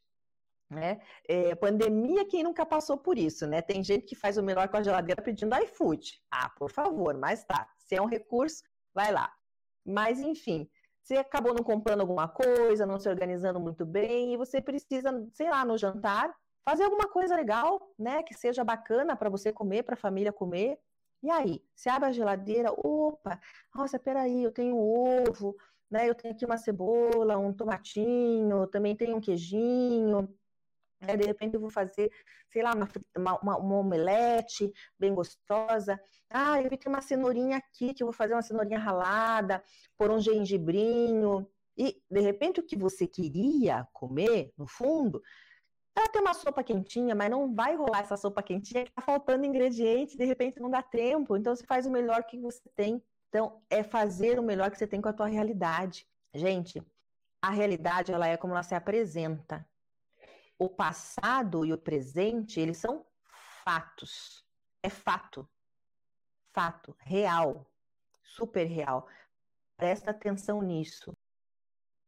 Né? 0.69 0.99
É, 1.27 1.53
pandemia, 1.53 2.25
quem 2.25 2.43
nunca 2.43 2.65
passou 2.65 2.97
por 2.97 3.17
isso, 3.17 3.45
né? 3.45 3.61
Tem 3.61 3.83
gente 3.83 4.05
que 4.05 4.15
faz 4.15 4.37
o 4.37 4.43
melhor 4.43 4.67
com 4.67 4.77
a 4.77 4.83
geladeira 4.83 5.21
pedindo 5.21 5.55
iFood. 5.63 6.19
Ah, 6.31 6.49
por 6.49 6.71
favor, 6.71 7.15
mas 7.17 7.43
tá. 7.43 7.69
Se 7.77 7.95
é 7.95 8.01
um 8.01 8.07
recurso, 8.07 8.63
vai 8.93 9.11
lá. 9.11 9.31
Mas, 9.85 10.19
enfim, 10.19 10.67
você 11.03 11.17
acabou 11.17 11.53
não 11.53 11.63
comprando 11.63 12.01
alguma 12.01 12.27
coisa, 12.27 12.85
não 12.85 12.99
se 12.99 13.07
organizando 13.07 13.59
muito 13.59 13.85
bem, 13.85 14.33
e 14.33 14.37
você 14.37 14.59
precisa, 14.59 15.11
sei 15.33 15.49
lá, 15.51 15.63
no 15.63 15.77
jantar, 15.77 16.35
fazer 16.63 16.83
alguma 16.83 17.07
coisa 17.07 17.35
legal, 17.35 17.93
né? 17.97 18.23
Que 18.23 18.33
seja 18.33 18.63
bacana 18.63 19.15
para 19.15 19.29
você 19.29 19.53
comer, 19.53 19.83
para 19.83 19.93
a 19.93 19.97
família 19.97 20.33
comer. 20.33 20.79
E 21.21 21.29
aí, 21.29 21.63
você 21.75 21.89
abre 21.89 22.09
a 22.09 22.11
geladeira, 22.11 22.71
opa, 22.71 23.39
nossa, 23.73 23.99
peraí, 23.99 24.43
eu 24.43 24.51
tenho 24.51 24.77
ovo, 24.77 25.55
né? 25.89 26.09
Eu 26.09 26.15
tenho 26.15 26.33
aqui 26.33 26.45
uma 26.45 26.57
cebola, 26.57 27.37
um 27.37 27.53
tomatinho, 27.53 28.67
também 28.67 28.95
tenho 28.95 29.17
um 29.17 29.21
queijinho, 29.21 30.29
é, 31.01 31.15
de 31.17 31.25
repente 31.25 31.55
eu 31.55 31.59
vou 31.59 31.69
fazer, 31.69 32.11
sei 32.51 32.63
lá, 32.63 32.73
uma, 32.73 32.89
uma, 33.15 33.57
uma, 33.57 33.77
omelete 33.77 34.71
bem 34.99 35.13
gostosa. 35.13 35.99
Ah, 36.29 36.61
eu 36.61 36.69
tem 36.69 36.79
uma 36.87 37.01
cenourinha 37.01 37.57
aqui, 37.57 37.93
que 37.93 38.01
eu 38.01 38.07
vou 38.07 38.13
fazer 38.13 38.33
uma 38.33 38.41
cenourinha 38.41 38.79
ralada, 38.79 39.63
por 39.97 40.09
um 40.09 40.19
gengibrinho. 40.19 41.47
E, 41.77 42.01
de 42.09 42.19
repente, 42.21 42.59
o 42.59 42.65
que 42.65 42.77
você 42.77 43.05
queria 43.05 43.87
comer, 43.93 44.53
no 44.57 44.65
fundo, 44.65 45.21
ela 45.95 46.07
tem 46.09 46.21
uma 46.21 46.33
sopa 46.33 46.63
quentinha, 46.63 47.13
mas 47.13 47.29
não 47.29 47.53
vai 47.53 47.75
rolar 47.75 47.99
essa 47.99 48.17
sopa 48.17 48.41
quentinha, 48.41 48.85
que 48.85 48.91
tá 48.91 49.01
faltando 49.01 49.45
ingrediente, 49.45 50.17
de 50.17 50.25
repente 50.25 50.59
não 50.59 50.69
dá 50.69 50.81
tempo. 50.81 51.35
Então, 51.35 51.55
você 51.55 51.65
faz 51.65 51.85
o 51.85 51.91
melhor 51.91 52.23
que 52.23 52.39
você 52.39 52.61
tem. 52.75 53.01
Então, 53.35 53.61
é 53.69 53.83
fazer 53.83 54.39
o 54.39 54.43
melhor 54.43 54.71
que 54.71 54.77
você 54.77 54.87
tem 54.87 55.01
com 55.01 55.09
a 55.09 55.13
tua 55.13 55.27
realidade. 55.27 56.07
Gente, 56.33 56.81
a 57.41 57.49
realidade 57.49 58.13
ela 58.13 58.25
é 58.25 58.37
como 58.37 58.53
ela 58.53 58.63
se 58.63 58.73
apresenta. 58.73 59.67
O 60.57 60.69
passado 60.69 61.65
e 61.65 61.73
o 61.73 61.77
presente, 61.77 62.61
eles 62.61 62.77
são 62.77 63.05
fatos. 63.65 64.47
É 64.81 64.89
fato. 64.89 65.45
Fato, 66.53 66.95
real, 67.01 67.69
super 68.23 68.63
real. 68.63 69.05
Presta 69.75 70.11
atenção 70.11 70.61
nisso. 70.61 71.13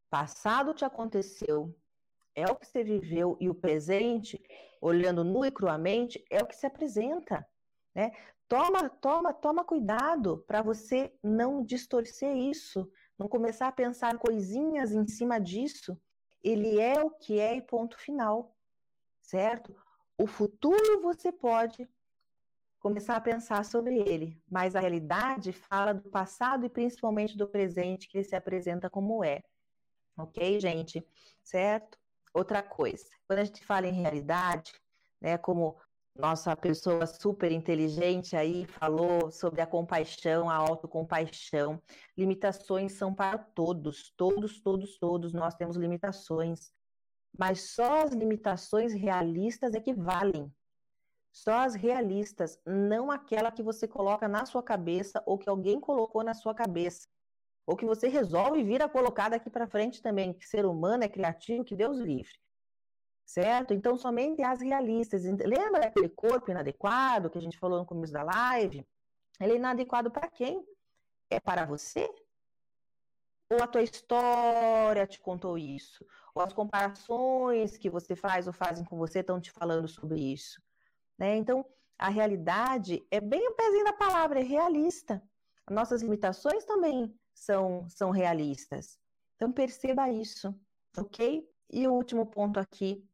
Passado 0.10 0.74
te 0.74 0.86
aconteceu, 0.86 1.78
é 2.34 2.50
o 2.50 2.56
que 2.56 2.66
você 2.66 2.86
viveu 2.86 3.36
e 3.42 3.50
o 3.50 3.54
presente, 3.54 4.42
olhando 4.80 5.26
nu 5.26 5.44
e 5.44 5.52
cruamente, 5.52 6.24
é 6.32 6.42
o 6.42 6.48
que 6.48 6.56
se 6.56 6.66
apresenta, 6.66 7.46
né? 7.94 8.14
Toma, 8.48 8.90
toma, 8.90 9.34
toma 9.34 9.66
cuidado 9.66 10.38
para 10.48 10.62
você 10.62 11.14
não 11.22 11.64
distorcer 11.64 12.36
isso, 12.36 12.90
não 13.20 13.28
começar 13.28 13.68
a 13.68 13.74
pensar 13.74 14.18
coisinhas 14.18 14.94
em 14.94 15.06
cima 15.06 15.40
disso. 15.40 16.00
Ele 16.42 16.80
é 16.80 17.02
o 17.02 17.10
que 17.12 17.40
é 17.40 17.56
e 17.56 17.62
ponto 17.62 17.98
final, 17.98 18.56
certo? 19.22 19.76
O 20.18 20.26
futuro 20.26 21.02
você 21.02 21.30
pode 21.32 21.90
começar 22.80 23.18
a 23.18 23.22
pensar 23.22 23.66
sobre 23.66 23.98
ele, 24.00 24.42
mas 24.50 24.76
a 24.76 24.80
realidade 24.80 25.52
fala 25.52 25.94
do 25.94 26.10
passado 26.10 26.66
e 26.66 26.70
principalmente 26.70 27.38
do 27.38 27.48
presente 27.48 28.08
que 28.08 28.18
ele 28.18 28.24
se 28.24 28.36
apresenta 28.36 28.90
como 28.90 29.26
é. 29.26 29.44
Ok, 30.18 30.60
gente? 30.60 31.06
Certo? 31.44 32.00
Outra 32.34 32.64
coisa, 32.64 33.10
quando 33.28 33.40
a 33.40 33.44
gente 33.44 33.66
fala 33.66 33.88
em 33.88 34.02
realidade, 34.02 34.74
né, 35.20 35.38
como 35.38 35.78
nossa 36.18 36.56
pessoa 36.56 37.06
super 37.06 37.52
inteligente 37.52 38.36
aí 38.36 38.66
falou 38.66 39.32
sobre 39.32 39.62
a 39.62 39.68
compaixão, 39.68 40.50
a 40.50 40.56
autocompaixão. 40.56 41.82
Limitações 42.18 42.94
são 42.94 43.14
para 43.14 43.38
todos, 43.38 44.12
todos, 44.18 44.60
todos, 44.60 44.98
todos 44.98 45.34
nós 45.34 45.56
temos 45.56 45.78
limitações. 45.78 46.72
Mas 47.38 47.74
só 47.74 48.04
as 48.04 48.12
limitações 48.12 48.94
realistas 48.94 49.74
é 49.74 49.80
que 49.80 49.94
valem. 49.94 50.52
Só 51.32 51.60
as 51.60 51.76
realistas, 51.76 52.60
não 52.66 53.12
aquela 53.12 53.52
que 53.52 53.62
você 53.62 53.88
coloca 53.88 54.28
na 54.28 54.46
sua 54.46 54.64
cabeça 54.64 55.22
ou 55.26 55.38
que 55.38 55.48
alguém 55.48 55.80
colocou 55.80 56.24
na 56.24 56.34
sua 56.34 56.56
cabeça. 56.56 57.08
Ou 57.66 57.76
que 57.76 57.86
você 57.86 58.08
resolve 58.08 58.64
vir 58.64 58.82
a 58.82 58.90
colocar 58.90 59.30
daqui 59.30 59.50
para 59.50 59.68
frente 59.68 60.02
também, 60.02 60.34
que 60.34 60.48
ser 60.48 60.66
humano 60.66 61.04
é 61.04 61.10
criativo, 61.10 61.64
que 61.64 61.76
Deus 61.76 62.00
livre 62.00 62.47
certo? 63.28 63.74
Então, 63.74 63.98
somente 63.98 64.42
as 64.42 64.62
realistas. 64.62 65.26
Lembra 65.26 65.82
daquele 65.82 66.10
corpo 66.10 66.50
inadequado 66.50 67.30
que 67.30 67.38
a 67.38 67.42
gente 67.42 67.60
falou 67.60 67.78
no 67.78 67.86
começo 67.86 68.14
da 68.14 68.24
live? 68.24 68.88
Ele 69.40 69.54
é 69.54 69.56
inadequado 69.58 70.10
para 70.10 70.30
quem? 70.30 70.66
É 71.30 71.40
para 71.40 71.66
você? 71.66 72.10
Ou 73.50 73.62
a 73.62 73.68
tua 73.68 73.84
história 73.84 75.06
te 75.06 75.20
contou 75.20 75.58
isso? 75.58 76.06
Ou 76.34 76.42
as 76.42 76.54
comparações 76.54 77.78
que 77.78 77.90
você 77.90 78.16
faz 78.16 78.48
ou 78.48 78.54
fazem 78.54 78.86
com 78.86 78.98
você 78.98 79.20
estão 79.20 79.42
te 79.42 79.52
falando 79.52 79.90
sobre 79.90 80.20
isso? 80.20 80.62
Né? 81.18 81.36
Então, 81.36 81.66
a 82.00 82.10
realidade 82.10 83.06
é 83.12 83.20
bem 83.20 83.46
o 83.50 83.56
pezinho 83.56 83.84
da 83.84 83.94
palavra, 83.94 84.40
é 84.40 84.44
realista. 84.44 85.22
Nossas 85.70 86.02
limitações 86.02 86.64
também 86.64 87.14
são, 87.34 87.88
são 87.90 88.10
realistas. 88.10 88.98
Então, 89.36 89.52
perceba 89.52 90.10
isso, 90.10 90.58
ok? 90.98 91.46
E 91.70 91.88
o 91.88 91.94
último 91.94 92.26
ponto 92.26 92.60
aqui 92.60 93.06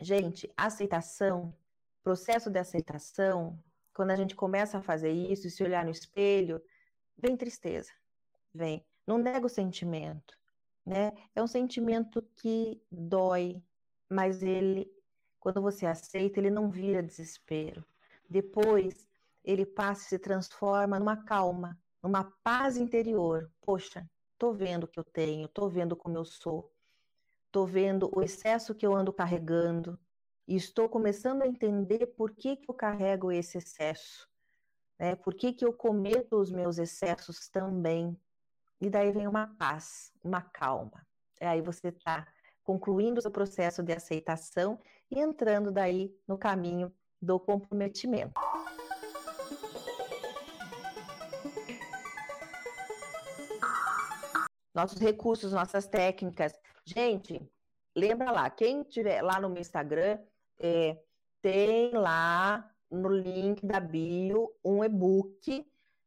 Gente, 0.00 0.50
aceitação, 0.56 1.54
processo 2.02 2.48
de 2.50 2.58
aceitação, 2.58 3.62
quando 3.92 4.12
a 4.12 4.16
gente 4.16 4.34
começa 4.34 4.78
a 4.78 4.82
fazer 4.82 5.12
isso 5.12 5.46
e 5.46 5.50
se 5.50 5.62
olhar 5.62 5.84
no 5.84 5.90
espelho, 5.90 6.62
vem 7.18 7.36
tristeza, 7.36 7.92
vem. 8.54 8.82
Não 9.06 9.18
nega 9.18 9.44
o 9.44 9.50
sentimento, 9.50 10.38
né? 10.86 11.12
É 11.34 11.42
um 11.42 11.46
sentimento 11.46 12.22
que 12.34 12.82
dói, 12.90 13.62
mas 14.08 14.42
ele, 14.42 14.90
quando 15.38 15.60
você 15.60 15.84
aceita, 15.84 16.40
ele 16.40 16.50
não 16.50 16.70
vira 16.70 17.02
desespero. 17.02 17.84
Depois, 18.26 19.06
ele 19.44 19.66
passa 19.66 20.02
e 20.02 20.08
se 20.08 20.18
transforma 20.18 20.98
numa 20.98 21.24
calma, 21.24 21.78
numa 22.02 22.24
paz 22.42 22.78
interior. 22.78 23.52
Poxa, 23.60 24.08
tô 24.38 24.50
vendo 24.50 24.84
o 24.84 24.88
que 24.88 24.98
eu 24.98 25.04
tenho, 25.04 25.46
tô 25.46 25.68
vendo 25.68 25.94
como 25.94 26.16
eu 26.16 26.24
sou 26.24 26.72
estou 27.50 27.66
vendo 27.66 28.08
o 28.14 28.22
excesso 28.22 28.76
que 28.76 28.86
eu 28.86 28.94
ando 28.94 29.12
carregando 29.12 29.98
e 30.46 30.54
estou 30.54 30.88
começando 30.88 31.42
a 31.42 31.48
entender 31.48 32.06
por 32.06 32.30
que, 32.30 32.54
que 32.54 32.70
eu 32.70 32.74
carrego 32.74 33.32
esse 33.32 33.58
excesso, 33.58 34.28
né? 34.96 35.16
por 35.16 35.34
que, 35.34 35.52
que 35.52 35.64
eu 35.64 35.72
cometo 35.72 36.36
os 36.36 36.52
meus 36.52 36.78
excessos 36.78 37.48
também. 37.48 38.16
E 38.80 38.88
daí 38.88 39.10
vem 39.10 39.26
uma 39.26 39.48
paz, 39.48 40.12
uma 40.22 40.40
calma. 40.40 41.04
E 41.40 41.44
aí 41.44 41.60
você 41.60 41.88
está 41.88 42.26
concluindo 42.62 43.18
o 43.18 43.22
seu 43.22 43.32
processo 43.32 43.82
de 43.82 43.92
aceitação 43.92 44.78
e 45.10 45.18
entrando 45.18 45.72
daí 45.72 46.16
no 46.28 46.38
caminho 46.38 46.92
do 47.20 47.40
comprometimento. 47.40 48.40
Nossos 54.72 55.00
recursos, 55.00 55.52
nossas 55.52 55.88
técnicas, 55.88 56.54
Gente, 56.84 57.40
lembra 57.94 58.30
lá, 58.30 58.50
quem 58.50 58.82
tiver 58.82 59.22
lá 59.22 59.40
no 59.40 59.48
meu 59.48 59.60
Instagram, 59.60 60.18
é, 60.58 60.98
tem 61.42 61.92
lá 61.92 62.70
no 62.90 63.08
link 63.08 63.64
da 63.64 63.80
bio 63.80 64.52
um 64.64 64.82
e-book 64.84 65.66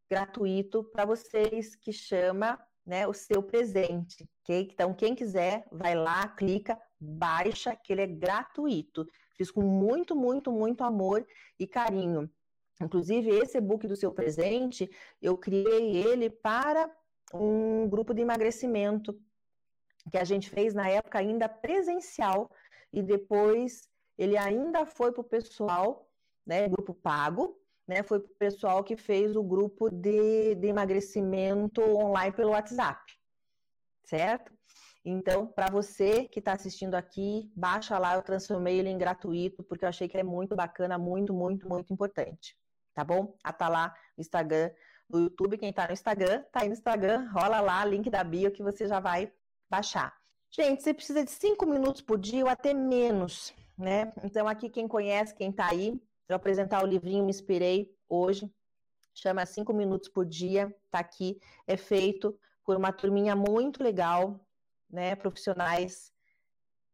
gratuito 0.10 0.84
para 0.84 1.06
vocês 1.06 1.76
que 1.76 1.92
chama 1.92 2.60
né, 2.86 3.08
o 3.08 3.14
seu 3.14 3.42
presente. 3.42 4.30
Okay? 4.44 4.70
Então, 4.72 4.94
quem 4.94 5.16
quiser, 5.16 5.66
vai 5.72 5.96
lá, 5.96 6.28
clica, 6.28 6.80
baixa, 7.00 7.76
que 7.76 7.94
ele 7.94 8.02
é 8.02 8.08
gratuito. 8.08 9.08
Fiz 9.36 9.50
com 9.50 9.62
muito, 9.62 10.16
muito, 10.16 10.52
muito 10.52 10.84
amor 10.84 11.26
e 11.58 11.66
carinho. 11.66 12.30
Inclusive, 12.82 13.30
esse 13.30 13.58
e-book 13.58 13.88
do 13.88 13.96
seu 13.96 14.12
presente, 14.12 14.90
eu 15.22 15.38
criei 15.38 15.98
ele 15.98 16.30
para 16.30 16.92
um 17.34 17.88
grupo 17.88 18.14
de 18.14 18.22
emagrecimento 18.22 19.18
que 20.12 20.18
a 20.18 20.24
gente 20.24 20.50
fez 20.50 20.74
na 20.74 20.90
época 20.90 21.20
ainda 21.20 21.48
presencial 21.48 22.50
e 22.92 23.02
depois 23.02 23.90
ele 24.18 24.38
ainda 24.38 24.86
foi 24.86 25.12
para 25.12 25.22
o 25.22 25.24
pessoal, 25.24 26.08
né, 26.46 26.68
grupo 26.68 26.94
pago, 26.94 27.60
né, 27.88 28.04
foi 28.04 28.20
para 28.20 28.32
o 28.32 28.36
pessoal 28.36 28.84
que 28.84 28.96
fez 28.96 29.36
o 29.36 29.44
grupo 29.44 29.90
de, 29.90 30.56
de 30.56 30.68
emagrecimento 30.68 31.82
online 31.82 32.32
pelo 32.32 32.52
WhatsApp, 32.52 33.02
certo? 34.04 34.54
Então, 35.06 35.48
para 35.48 35.70
você 35.70 36.26
que 36.26 36.40
está 36.40 36.54
assistindo 36.54 36.96
aqui, 36.96 37.52
baixa 37.56 37.98
lá, 37.98 38.16
eu 38.16 38.22
transformei 38.22 38.80
ele 38.80 38.90
em 38.90 38.98
gratuito, 38.98 39.62
porque 39.64 39.84
eu 39.84 39.90
achei 39.90 40.08
que 40.08 40.18
é 40.18 40.24
muito 40.24 40.56
bacana, 40.56 40.98
muito, 40.98 41.34
muito, 41.34 41.68
muito 41.68 41.92
importante. 41.92 42.58
Tá 42.94 43.04
bom? 43.04 43.36
Ah, 43.44 43.52
tá 43.52 43.68
lá 43.68 43.94
no 44.16 44.22
Instagram, 44.22 44.72
no 45.10 45.20
YouTube, 45.20 45.58
quem 45.58 45.72
está 45.72 45.88
no 45.88 45.94
Instagram, 45.94 46.44
tá 46.52 46.62
aí 46.62 46.68
no 46.68 46.74
Instagram, 46.74 47.30
rola 47.32 47.60
lá, 47.60 47.84
link 47.84 48.10
da 48.10 48.24
bio 48.24 48.52
que 48.52 48.64
você 48.64 48.88
já 48.88 49.00
vai 49.00 49.34
baixar. 49.74 50.16
Gente, 50.52 50.84
você 50.84 50.94
precisa 50.94 51.26
de 51.26 51.32
cinco 51.32 51.66
minutos 51.66 52.00
por 52.00 52.20
dia 52.20 52.44
ou 52.44 52.50
até 52.50 52.76
menos, 52.76 53.56
né? 53.76 54.14
Então, 54.24 54.48
aqui 54.48 54.70
quem 54.70 54.88
conhece, 54.88 55.34
quem 55.34 55.50
está 55.50 55.68
aí, 55.68 56.00
eu 56.30 56.36
apresentar 56.36 56.84
o 56.84 56.86
livrinho 56.86 57.24
Me 57.24 57.32
Inspirei 57.32 57.92
hoje, 58.08 58.54
chama 59.16 59.44
Cinco 59.48 59.74
Minutos 59.74 60.08
por 60.10 60.28
Dia, 60.28 60.72
tá 60.92 61.00
aqui, 61.00 61.42
é 61.66 61.76
feito 61.76 62.38
por 62.64 62.78
uma 62.78 62.94
turminha 62.94 63.36
muito 63.36 63.82
legal, 63.82 64.40
né? 64.88 65.16
Profissionais 65.16 66.14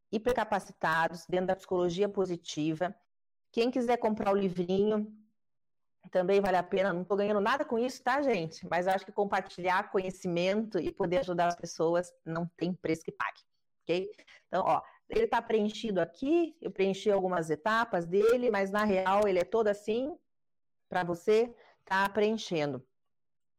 hipercapacitados 0.09 1.25
dentro 1.27 1.47
da 1.47 1.57
psicologia 1.57 2.07
positiva. 2.07 2.95
Quem 3.51 3.69
quiser 3.69 3.97
comprar 3.97 4.31
o 4.31 4.37
livrinho, 4.37 5.13
também 6.11 6.39
vale 6.41 6.57
a 6.57 6.63
pena. 6.63 6.93
Não 6.93 7.01
estou 7.01 7.17
ganhando 7.17 7.41
nada 7.41 7.65
com 7.65 7.77
isso, 7.77 8.01
tá, 8.01 8.21
gente? 8.21 8.67
Mas 8.67 8.87
acho 8.87 9.05
que 9.05 9.11
compartilhar 9.11 9.91
conhecimento 9.91 10.79
e 10.79 10.91
poder 10.91 11.19
ajudar 11.19 11.47
as 11.47 11.55
pessoas 11.55 12.13
não 12.25 12.45
tem 12.57 12.73
preço 12.73 13.03
que 13.03 13.11
pague, 13.11 13.41
ok? 13.83 14.09
Então, 14.47 14.63
ó, 14.65 14.81
ele 15.09 15.25
está 15.25 15.41
preenchido 15.41 15.99
aqui, 15.99 16.55
eu 16.61 16.71
preenchi 16.71 17.11
algumas 17.11 17.49
etapas 17.49 18.05
dele, 18.05 18.49
mas 18.49 18.71
na 18.71 18.83
real 18.83 19.27
ele 19.27 19.39
é 19.39 19.43
todo 19.43 19.67
assim 19.67 20.15
para 20.87 21.03
você 21.03 21.53
tá 21.85 22.07
preenchendo. 22.09 22.85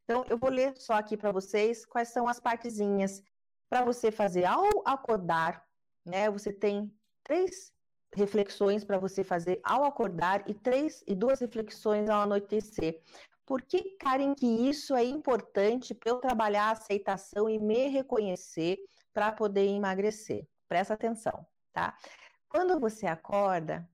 Então, 0.05 0.25
eu 0.29 0.39
vou 0.39 0.51
ler 0.51 0.77
só 0.77 0.95
aqui 0.95 1.17
para 1.17 1.31
vocês 1.31 1.85
quais 1.87 2.09
são 2.09 2.27
as 2.27 2.41
partezinhas 2.41 3.23
para 3.69 3.85
você 3.85 4.11
fazer 4.11 4.45
ao 4.45 4.65
acordar, 4.85 5.65
né? 6.05 6.29
Você 6.31 6.53
tem 6.53 6.93
três 7.23 7.73
reflexões 8.13 8.85
para 8.85 8.99
você 8.99 9.23
fazer 9.23 9.61
ao 9.63 9.85
acordar 9.85 10.43
e 10.49 10.55
três 10.55 11.03
e 11.07 11.15
duas 11.15 11.41
reflexões 11.41 12.09
ao 12.09 12.23
anoitecer. 12.23 13.01
Por 13.47 13.63
que, 13.63 13.97
Karen, 13.99 14.35
que 14.35 14.47
isso 14.47 14.95
é 14.95 15.05
importante 15.05 15.95
para 15.95 16.11
eu 16.11 16.19
trabalhar 16.19 16.67
a 16.67 16.73
aceitação 16.73 17.49
e 17.49 17.59
me 17.59 17.89
reconhecer 17.89 18.79
para 19.13 19.33
poder 19.33 19.67
emagrecer? 19.67 20.47
Presta 20.69 20.95
atenção, 20.95 21.47
tá? 21.73 21.97
Quando 22.49 22.79
você 22.79 23.07
acorda, 23.07 23.89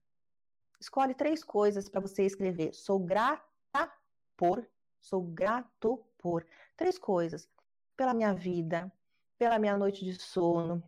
escolhe 0.79 1.13
três 1.13 1.43
coisas 1.43 1.89
para 1.89 2.01
você 2.01 2.23
escrever. 2.23 2.73
Sou 2.73 2.99
grata 2.99 3.91
por, 4.35 4.67
sou 4.99 5.21
grato 5.21 6.03
por. 6.17 6.45
Três 6.75 6.99
coisas: 6.99 7.49
pela 7.95 8.13
minha 8.13 8.33
vida, 8.33 8.91
pela 9.37 9.57
minha 9.57 9.77
noite 9.77 10.05
de 10.05 10.13
sono, 10.13 10.83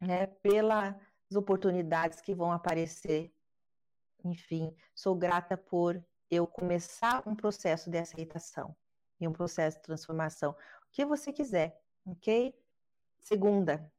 né? 0.00 0.26
Pelas 1.28 1.42
oportunidades 1.42 2.20
que 2.20 2.34
vão 2.34 2.52
aparecer. 2.52 3.32
Enfim, 4.24 4.74
sou 4.94 5.14
grata 5.14 5.56
por 5.56 6.02
eu 6.30 6.46
começar 6.46 7.22
um 7.26 7.34
processo 7.34 7.90
de 7.90 7.98
aceitação 7.98 8.74
e 9.20 9.28
um 9.28 9.32
processo 9.32 9.78
de 9.78 9.84
transformação. 9.84 10.52
O 10.52 10.56
que 10.92 11.04
você 11.04 11.32
quiser, 11.32 11.80
ok? 12.06 12.54
Segunda, 13.18 13.90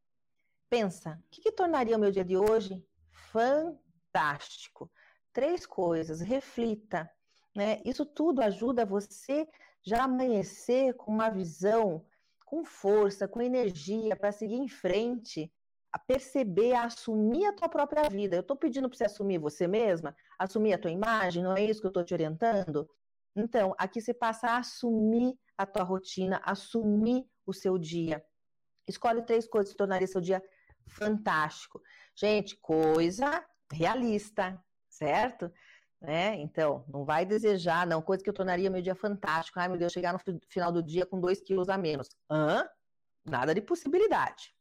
pensa, 0.70 1.20
o 1.26 1.30
que, 1.30 1.42
que 1.42 1.52
tornaria 1.52 1.96
o 1.96 2.00
meu 2.00 2.12
dia 2.12 2.26
de 2.26 2.38
hoje 2.38 2.86
fantástico? 3.12 4.92
Três 5.34 5.66
coisas, 5.66 6.22
reflita, 6.22 7.10
né? 7.56 7.82
Isso 7.86 8.06
tudo 8.06 8.42
ajuda 8.42 8.86
você 8.86 9.48
já 9.84 10.04
amanhecer 10.04 10.94
com 10.96 11.12
uma 11.12 11.30
visão, 11.30 12.06
com 12.46 12.64
força, 12.64 13.28
com 13.28 13.42
energia 13.42 14.16
para 14.16 14.32
seguir 14.32 14.56
em 14.56 14.68
frente, 14.68 15.52
a 15.96 15.98
perceber, 15.98 16.74
a 16.74 16.84
assumir 16.84 17.46
a 17.46 17.54
tua 17.54 17.70
própria 17.70 18.10
vida. 18.10 18.36
Eu 18.36 18.42
estou 18.42 18.58
pedindo 18.58 18.90
para 18.90 18.98
você 18.98 19.06
assumir 19.06 19.38
você 19.38 19.66
mesma, 19.66 20.14
assumir 20.38 20.74
a 20.74 20.78
tua 20.78 20.92
imagem, 20.92 21.42
não 21.42 21.56
é 21.56 21.64
isso 21.64 21.80
que 21.80 21.88
eu 21.88 21.90
estou 21.90 22.04
te 22.04 22.14
orientando? 22.14 22.86
Então, 23.34 23.74
aqui 23.78 24.02
você 24.02 24.14
passa 24.14 24.50
a 24.50 24.58
assumir 24.58 25.40
a 25.58 25.66
tua 25.66 25.84
rotina, 25.84 26.42
assumir 26.44 27.26
o 27.46 27.54
seu 27.54 27.78
dia. 27.78 28.22
Escolhe 28.86 29.22
três 29.22 29.48
coisas 29.48 29.72
que 29.72 29.78
tornaria 29.78 30.06
seu 30.06 30.20
dia 30.20 30.44
fantástico. 30.86 31.82
Gente, 32.14 32.58
coisa 32.58 33.46
realista, 33.72 34.62
certo? 34.90 35.50
Né? 36.02 36.36
Então, 36.42 36.84
não 36.90 37.06
vai 37.06 37.26
desejar, 37.26 37.88
não, 37.88 38.02
coisa 38.02 38.22
que 38.22 38.30
eu 38.30 38.34
tornaria 38.34 38.70
meu 38.70 38.82
dia 38.82 38.96
fantástico. 38.96 39.62
Ai, 39.62 39.70
meu 39.70 39.78
Deus, 39.78 39.94
chegar 39.94 40.12
no 40.12 40.20
final 40.50 40.74
do 40.74 40.84
dia 40.84 41.06
com 41.06 41.22
dois 41.22 41.40
quilos 41.40 41.70
a 41.70 41.78
menos. 41.78 42.10
Hã? 42.30 42.68
Nada 43.24 43.56
de 43.56 43.62
possibilidade, 43.62 44.54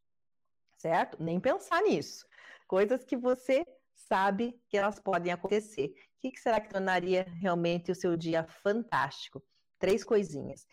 certo? 0.84 1.22
Nem 1.22 1.40
pensar 1.40 1.80
nisso. 1.82 2.26
Coisas 2.68 3.04
que 3.04 3.16
você 3.16 3.64
sabe 3.94 4.60
que 4.68 4.76
elas 4.76 5.00
podem 5.00 5.32
acontecer. 5.32 5.86
O 5.88 6.20
que, 6.20 6.38
será 6.38 6.60
que 6.60 6.68
tornaria 6.68 7.24
realmente 7.40 7.90
o 7.90 7.94
seu 7.94 8.18
dia 8.18 8.44
fantástico? 8.44 9.42
Três 9.78 10.04
coisinhas. 10.04 10.66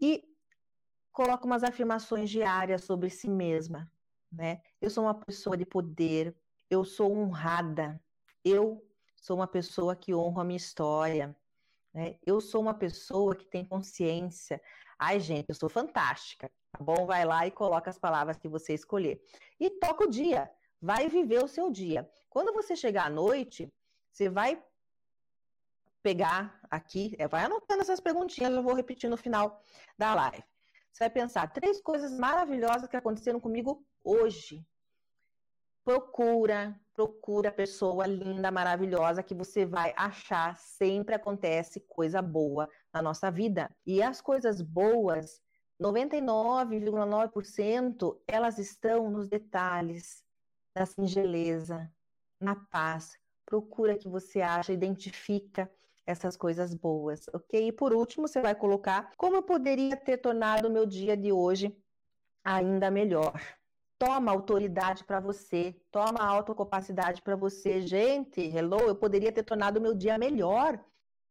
E 0.00 0.22
coloca 1.10 1.44
umas 1.44 1.64
afirmações 1.64 2.30
diárias 2.30 2.84
sobre 2.84 3.10
si 3.10 3.28
mesma, 3.28 3.90
né? 4.30 4.62
Eu 4.80 4.88
sou 4.88 5.02
uma 5.02 5.14
pessoa 5.14 5.56
de 5.56 5.66
poder, 5.66 6.36
eu 6.70 6.84
sou 6.84 7.10
honrada, 7.12 8.00
eu 8.44 8.88
sou 9.16 9.36
uma 9.36 9.48
pessoa 9.48 9.96
que 9.96 10.14
honra 10.14 10.42
a 10.42 10.44
minha 10.44 10.56
história, 10.56 11.36
né? 11.92 12.18
Eu 12.24 12.40
sou 12.40 12.62
uma 12.62 12.74
pessoa 12.74 13.34
que 13.34 13.46
tem 13.46 13.64
consciência. 13.64 14.62
Ai, 14.96 15.18
gente, 15.18 15.46
eu 15.48 15.56
sou 15.56 15.68
fantástica, 15.68 16.48
tá 16.48 16.54
bom? 16.80 17.06
Vai 17.06 17.24
lá 17.24 17.46
e 17.46 17.50
coloca 17.50 17.90
as 17.90 17.98
palavras 17.98 18.36
que 18.36 18.48
você 18.48 18.74
escolher. 18.74 19.20
E 19.58 19.70
toca 19.70 20.04
o 20.04 20.10
dia, 20.10 20.50
vai 20.80 21.08
viver 21.08 21.42
o 21.42 21.48
seu 21.48 21.70
dia. 21.70 22.08
Quando 22.28 22.52
você 22.52 22.76
chegar 22.76 23.06
à 23.06 23.10
noite, 23.10 23.72
você 24.12 24.28
vai 24.28 24.62
pegar 26.02 26.60
aqui, 26.70 27.16
é, 27.18 27.26
vai 27.26 27.44
anotando 27.44 27.82
essas 27.82 27.98
perguntinhas, 27.98 28.52
eu 28.52 28.62
vou 28.62 28.74
repetir 28.74 29.10
no 29.10 29.16
final 29.16 29.60
da 29.98 30.14
live. 30.14 30.44
Você 30.92 31.04
vai 31.04 31.10
pensar 31.10 31.52
três 31.52 31.80
coisas 31.80 32.16
maravilhosas 32.16 32.88
que 32.88 32.96
aconteceram 32.96 33.40
comigo 33.40 33.84
hoje. 34.04 34.64
Procura, 35.84 36.80
procura 36.94 37.50
a 37.50 37.52
pessoa 37.52 38.06
linda, 38.06 38.50
maravilhosa 38.50 39.22
que 39.22 39.34
você 39.34 39.66
vai 39.66 39.92
achar. 39.96 40.56
Sempre 40.56 41.14
acontece 41.14 41.80
coisa 41.80 42.22
boa 42.22 42.68
na 42.92 43.02
nossa 43.02 43.30
vida. 43.30 43.70
E 43.84 44.02
as 44.02 44.20
coisas 44.20 44.62
boas, 44.62 45.42
99,9%, 45.80 48.20
elas 48.26 48.58
estão 48.58 49.08
nos 49.10 49.28
detalhes, 49.28 50.24
na 50.74 50.86
singeleza, 50.86 51.88
na 52.40 52.56
paz. 52.56 53.18
Procura 53.44 53.96
que 53.96 54.08
você 54.08 54.40
acha, 54.40 54.72
identifica 54.72 55.70
essas 56.06 56.36
coisas 56.36 56.74
boas, 56.74 57.26
ok? 57.32 57.68
E 57.68 57.72
por 57.72 57.92
último, 57.92 58.28
você 58.28 58.40
vai 58.40 58.54
colocar 58.54 59.12
como 59.16 59.36
eu 59.36 59.42
poderia 59.42 59.96
ter 59.96 60.18
tornado 60.18 60.68
o 60.68 60.70
meu 60.70 60.86
dia 60.86 61.16
de 61.16 61.32
hoje 61.32 61.76
ainda 62.44 62.90
melhor. 62.90 63.34
Toma 63.98 64.30
autoridade 64.30 65.04
para 65.04 65.20
você, 65.20 65.74
toma 65.90 66.20
autocapacidade 66.20 67.22
para 67.22 67.34
você. 67.34 67.80
Gente, 67.80 68.40
hello, 68.40 68.78
eu 68.80 68.94
poderia 68.94 69.32
ter 69.32 69.42
tornado 69.42 69.78
o 69.78 69.82
meu 69.82 69.94
dia 69.94 70.18
melhor. 70.18 70.78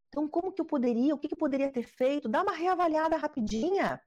Então, 0.10 0.28
como 0.28 0.52
que 0.52 0.62
eu 0.62 0.66
poderia? 0.66 1.14
O 1.14 1.18
que, 1.18 1.28
que 1.28 1.36
eu 1.36 1.38
poderia 1.38 1.72
ter 1.72 1.84
feito? 1.84 2.28
Dá 2.28 2.42
uma 2.42 2.54
reavaliada 2.54 3.18
rapidinha. 3.18 4.02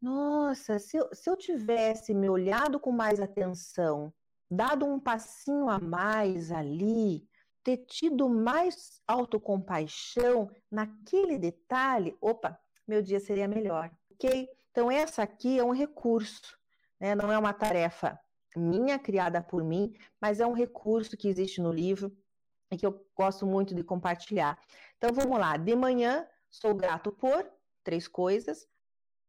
Nossa, 0.00 0.78
se 0.78 0.96
eu, 0.96 1.08
se 1.12 1.28
eu 1.28 1.36
tivesse 1.36 2.14
me 2.14 2.28
olhado 2.28 2.78
com 2.78 2.92
mais 2.92 3.20
atenção, 3.20 4.12
dado 4.50 4.84
um 4.84 5.00
passinho 5.00 5.68
a 5.68 5.78
mais 5.78 6.52
ali, 6.52 7.28
ter 7.64 7.78
tido 7.78 8.28
mais 8.28 9.00
autocompaixão 9.08 10.50
naquele 10.70 11.38
detalhe, 11.38 12.16
opa, 12.20 12.60
meu 12.86 13.02
dia 13.02 13.18
seria 13.18 13.48
melhor, 13.48 13.90
ok? 14.12 14.48
Então, 14.70 14.90
essa 14.90 15.22
aqui 15.22 15.58
é 15.58 15.64
um 15.64 15.72
recurso, 15.72 16.56
né? 17.00 17.14
não 17.14 17.32
é 17.32 17.38
uma 17.38 17.52
tarefa 17.52 18.20
minha, 18.54 18.98
criada 18.98 19.42
por 19.42 19.64
mim, 19.64 19.94
mas 20.20 20.40
é 20.40 20.46
um 20.46 20.52
recurso 20.52 21.16
que 21.16 21.28
existe 21.28 21.60
no 21.60 21.72
livro 21.72 22.16
e 22.70 22.76
que 22.76 22.86
eu 22.86 23.06
gosto 23.14 23.46
muito 23.46 23.74
de 23.74 23.82
compartilhar. 23.82 24.58
Então, 24.96 25.12
vamos 25.12 25.38
lá. 25.38 25.56
De 25.56 25.74
manhã, 25.74 26.26
sou 26.50 26.74
grato 26.74 27.12
por 27.12 27.46
três 27.84 28.08
coisas. 28.08 28.66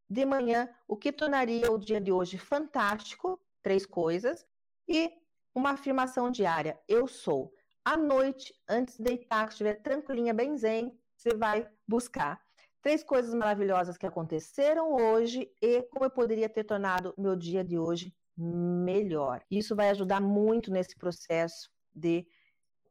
De 0.10 0.26
manhã, 0.26 0.70
o 0.88 0.96
que 0.96 1.12
tornaria 1.12 1.72
o 1.72 1.78
dia 1.78 2.00
de 2.00 2.12
hoje 2.12 2.38
fantástico? 2.38 3.40
Três 3.62 3.86
coisas. 3.86 4.46
E 4.88 5.12
uma 5.54 5.72
afirmação 5.72 6.32
diária: 6.32 6.80
eu 6.88 7.08
sou 7.08 7.54
à 7.84 7.96
noite, 7.96 8.54
antes 8.68 8.98
de 8.98 9.04
deitar, 9.04 9.46
que 9.46 9.54
estiver 9.54 9.82
tranquilinha, 9.82 10.34
bem 10.34 10.58
zen, 10.58 10.98
você 11.16 11.34
vai 11.34 11.70
buscar 11.88 12.42
três 12.82 13.04
coisas 13.04 13.34
maravilhosas 13.34 13.98
que 13.98 14.06
aconteceram 14.06 14.94
hoje 14.94 15.52
e 15.62 15.82
como 15.84 16.06
eu 16.06 16.10
poderia 16.10 16.48
ter 16.48 16.64
tornado 16.64 17.14
meu 17.18 17.36
dia 17.36 17.64
de 17.64 17.78
hoje 17.78 18.14
melhor. 18.38 19.42
Isso 19.50 19.76
vai 19.76 19.90
ajudar 19.90 20.22
muito 20.22 20.72
nesse 20.72 20.96
processo 20.96 21.70
de 21.94 22.28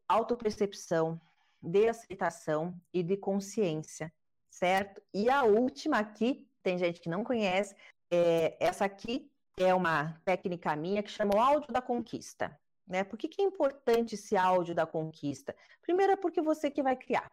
autopercepção, 0.09 1.21
de 1.63 1.89
aceitação 1.89 2.79
e 2.93 3.03
de 3.03 3.17
consciência, 3.17 4.13
certo? 4.51 5.01
E 5.15 5.31
a 5.31 5.45
última 5.45 5.99
aqui, 5.99 6.46
tem 6.67 6.77
gente 6.77 7.01
que 7.01 7.09
não 7.09 7.23
conhece, 7.23 7.77
é, 8.11 8.57
essa 8.59 8.85
aqui 8.85 9.31
é 9.57 9.73
uma 9.73 10.21
técnica 10.25 10.75
minha 10.75 11.01
que 11.01 11.13
chama 11.13 11.37
o 11.37 11.41
áudio 11.41 11.73
da 11.73 11.81
conquista. 11.81 12.59
Né? 12.85 13.05
Por 13.05 13.17
que, 13.17 13.29
que 13.29 13.41
é 13.41 13.45
importante 13.45 14.17
esse 14.17 14.37
áudio 14.37 14.75
da 14.75 14.85
conquista? 14.85 15.55
Primeiro 15.81 16.15
é 16.15 16.17
porque 16.17 16.43
você 16.43 16.69
que 16.69 16.83
vai 16.83 16.97
criar. 16.97 17.31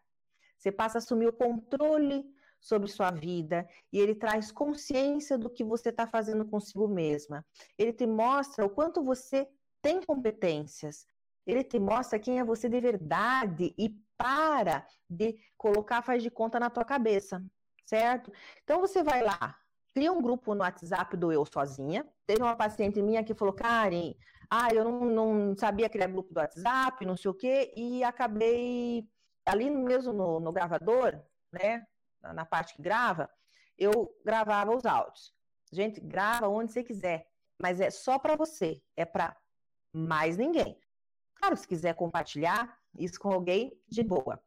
Você 0.56 0.72
passa 0.72 0.98
a 0.98 1.00
assumir 1.00 1.26
o 1.26 1.34
controle 1.34 2.24
sobre 2.62 2.88
sua 2.88 3.10
vida 3.10 3.68
e 3.92 4.00
ele 4.00 4.14
traz 4.14 4.52
consciência 4.52 5.36
do 5.36 5.50
que 5.50 5.64
você 5.64 5.90
está 5.90 6.06
fazendo 6.06 6.46
consigo 6.46 6.88
mesma. 6.88 7.44
Ele 7.76 7.92
te 7.92 8.06
mostra 8.06 8.64
o 8.64 8.70
quanto 8.70 9.04
você 9.04 9.50
tem 9.82 10.00
competências. 10.04 11.08
Ele 11.44 11.64
te 11.64 11.80
mostra 11.80 12.20
quem 12.20 12.40
é 12.40 12.44
você 12.44 12.70
de 12.70 12.80
verdade 12.80 13.74
e 13.80 14.00
para 14.16 14.86
de 15.10 15.40
colocar 15.58 16.04
faz 16.04 16.22
de 16.22 16.30
conta 16.30 16.60
na 16.60 16.70
tua 16.70 16.86
cabeça, 16.86 17.44
certo? 17.86 18.32
Então 18.64 18.80
você 18.80 19.04
vai 19.04 19.24
lá, 19.24 19.58
cria 19.94 20.12
um 20.12 20.22
grupo 20.22 20.54
no 20.56 20.62
WhatsApp 20.62 21.16
do 21.16 21.32
Eu 21.32 21.46
Sozinha. 21.46 22.06
Teve 22.26 22.42
uma 22.42 22.56
paciente 22.56 23.02
minha 23.02 23.24
que 23.24 23.34
falou, 23.34 23.54
Karen, 23.54 24.14
ah, 24.50 24.74
eu 24.74 24.84
não, 24.84 25.06
não 25.06 25.58
sabia 25.58 25.90
criar 25.90 26.08
grupo 26.08 26.34
do 26.34 26.40
WhatsApp, 26.40 27.06
não 27.06 27.18
sei 27.18 27.32
o 27.32 27.34
quê, 27.34 27.74
e 27.76 28.04
acabei 28.04 29.08
ali 29.46 29.70
mesmo 29.70 30.14
no, 30.14 30.40
no 30.40 30.52
gravador, 30.52 31.20
né, 31.52 31.86
na, 32.22 32.46
parte 32.46 32.76
que 32.76 32.82
grava, 32.82 33.30
eu 33.78 34.16
gravava 34.24 34.76
os 34.76 34.86
áudios. 34.86 35.34
Gente, 35.72 36.00
grava 36.00 36.48
onde 36.48 36.72
você 36.72 36.84
quiser, 36.84 37.28
mas 37.60 37.80
é 37.80 37.90
só 37.90 38.18
para 38.18 38.36
você, 38.36 38.82
é 38.96 39.06
para 39.06 39.36
mais 39.92 40.38
ninguém. 40.38 40.80
Claro, 41.36 41.58
se 41.58 41.68
quiser 41.68 41.96
compartilhar 41.96 42.78
isso 42.98 43.20
com 43.20 43.32
alguém, 43.32 43.78
de 43.88 44.04
boa. 44.04 44.42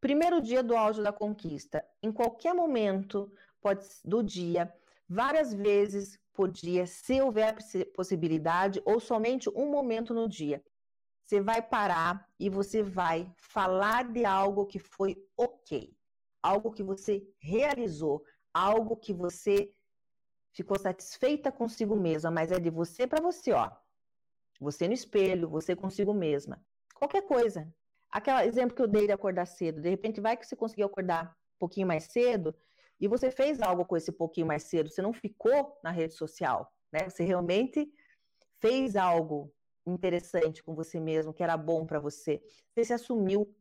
Primeiro 0.00 0.40
dia 0.40 0.62
do 0.62 0.74
áudio 0.74 1.02
da 1.02 1.12
conquista, 1.12 1.84
em 2.02 2.10
qualquer 2.10 2.54
momento 2.54 3.30
pode, 3.60 3.86
do 4.04 4.22
dia, 4.22 4.72
várias 5.06 5.52
vezes 5.52 6.18
por 6.32 6.50
dia, 6.50 6.86
se 6.86 7.20
houver 7.20 7.56
possibilidade, 7.94 8.80
ou 8.86 8.98
somente 8.98 9.50
um 9.50 9.70
momento 9.70 10.14
no 10.14 10.26
dia. 10.26 10.64
Você 11.22 11.40
vai 11.40 11.60
parar 11.60 12.26
e 12.38 12.48
você 12.48 12.82
vai 12.82 13.30
falar 13.36 14.10
de 14.10 14.24
algo 14.24 14.64
que 14.64 14.78
foi 14.78 15.22
ok, 15.36 15.94
algo 16.42 16.72
que 16.72 16.82
você 16.82 17.22
realizou, 17.38 18.24
algo 18.54 18.96
que 18.96 19.12
você 19.12 19.70
ficou 20.50 20.78
satisfeita 20.78 21.52
consigo 21.52 21.94
mesma, 21.94 22.30
mas 22.30 22.50
é 22.50 22.58
de 22.58 22.70
você 22.70 23.06
para 23.06 23.20
você, 23.20 23.52
ó. 23.52 23.70
Você 24.58 24.88
no 24.88 24.94
espelho, 24.94 25.48
você 25.48 25.76
consigo 25.76 26.12
mesma. 26.12 26.64
Qualquer 26.94 27.22
coisa. 27.22 27.72
Aquele 28.10 28.42
exemplo 28.44 28.74
que 28.74 28.82
eu 28.82 28.88
dei 28.88 29.06
de 29.06 29.12
acordar 29.12 29.46
cedo, 29.46 29.80
de 29.80 29.88
repente 29.88 30.20
vai 30.20 30.36
que 30.36 30.46
você 30.46 30.56
conseguiu 30.56 30.86
acordar 30.86 31.30
um 31.56 31.58
pouquinho 31.58 31.86
mais 31.86 32.04
cedo, 32.04 32.54
E 33.00 33.08
você 33.08 33.30
fez 33.30 33.60
algo 33.62 33.84
com 33.86 33.96
esse 33.96 34.12
pouquinho 34.12 34.46
mais 34.46 34.64
cedo, 34.64 34.90
você 34.90 35.00
não 35.02 35.12
ficou 35.12 35.78
na 35.82 35.90
rede 35.90 36.14
social, 36.14 36.70
né? 36.92 37.08
Você 37.08 37.24
realmente 37.24 37.90
fez 38.60 38.96
algo 38.96 39.54
interessante 39.86 40.62
com 40.62 40.74
você 40.74 41.00
mesmo, 41.00 41.32
que 41.34 41.42
era 41.42 41.56
bom 41.56 41.86
para 41.86 41.98
você. 42.00 42.42
Você 42.74 42.84
se 42.84 42.92
assumiu, 42.92 43.56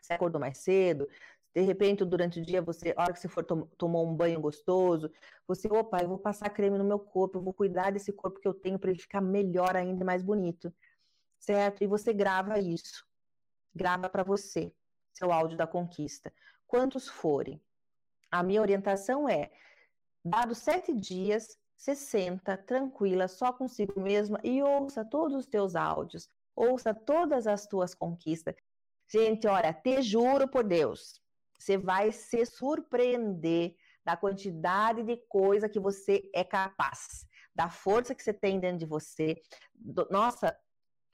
você 0.00 0.14
acordou 0.14 0.40
mais 0.40 0.58
cedo, 0.58 1.08
de 1.54 1.62
repente, 1.62 2.04
durante 2.04 2.40
o 2.40 2.42
dia, 2.44 2.62
você, 2.62 2.94
a 2.96 3.02
hora 3.02 3.12
que 3.12 3.20
você 3.20 3.28
for 3.28 3.44
tom, 3.44 3.66
tomou 3.78 4.06
um 4.08 4.14
banho 4.16 4.40
gostoso, 4.40 5.10
você, 5.46 5.68
opa, 5.68 6.02
eu 6.02 6.08
vou 6.08 6.18
passar 6.18 6.50
creme 6.50 6.78
no 6.78 6.84
meu 6.84 6.98
corpo, 7.00 7.38
eu 7.38 7.42
vou 7.42 7.54
cuidar 7.54 7.90
desse 7.92 8.12
corpo 8.12 8.40
que 8.40 8.48
eu 8.48 8.54
tenho 8.54 8.78
para 8.78 8.90
ele 8.90 9.00
ficar 9.00 9.20
melhor 9.20 9.76
ainda, 9.76 10.04
mais 10.04 10.22
bonito, 10.22 10.72
certo? 11.40 11.84
E 11.84 11.88
você 11.88 12.12
grava 12.14 12.58
isso, 12.60 13.06
grava 13.74 14.08
para 14.08 14.22
você, 14.22 14.72
seu 15.12 15.32
áudio 15.32 15.56
da 15.56 15.66
conquista, 15.66 16.32
quantos 16.66 17.08
forem. 17.08 17.60
A 18.30 18.42
minha 18.42 18.60
orientação 18.60 19.28
é, 19.28 19.50
dados 20.24 20.58
sete 20.58 20.92
dias, 20.92 21.58
você 21.76 21.94
senta 21.94 22.56
tranquila, 22.56 23.28
só 23.28 23.52
consigo 23.52 24.00
mesma 24.00 24.40
e 24.42 24.62
ouça 24.62 25.04
todos 25.04 25.36
os 25.36 25.46
teus 25.46 25.76
áudios, 25.76 26.28
ouça 26.54 26.92
todas 26.92 27.46
as 27.46 27.66
tuas 27.66 27.94
conquistas. 27.94 28.54
Gente, 29.10 29.46
olha, 29.46 29.72
te 29.72 30.02
juro 30.02 30.48
por 30.48 30.64
Deus, 30.64 31.20
você 31.58 31.78
vai 31.78 32.12
se 32.12 32.44
surpreender 32.44 33.74
da 34.04 34.16
quantidade 34.16 35.02
de 35.02 35.16
coisa 35.28 35.68
que 35.68 35.80
você 35.80 36.30
é 36.34 36.44
capaz, 36.44 37.26
da 37.54 37.68
força 37.68 38.14
que 38.14 38.22
você 38.22 38.32
tem 38.32 38.58
dentro 38.60 38.78
de 38.78 38.86
você, 38.86 39.40
do, 39.74 40.06
nossa, 40.10 40.58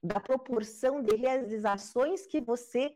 da 0.05 0.21
proporção 0.21 1.03
de 1.03 1.17
realizações 1.17 2.27
que 2.27 2.39
você 2.39 2.95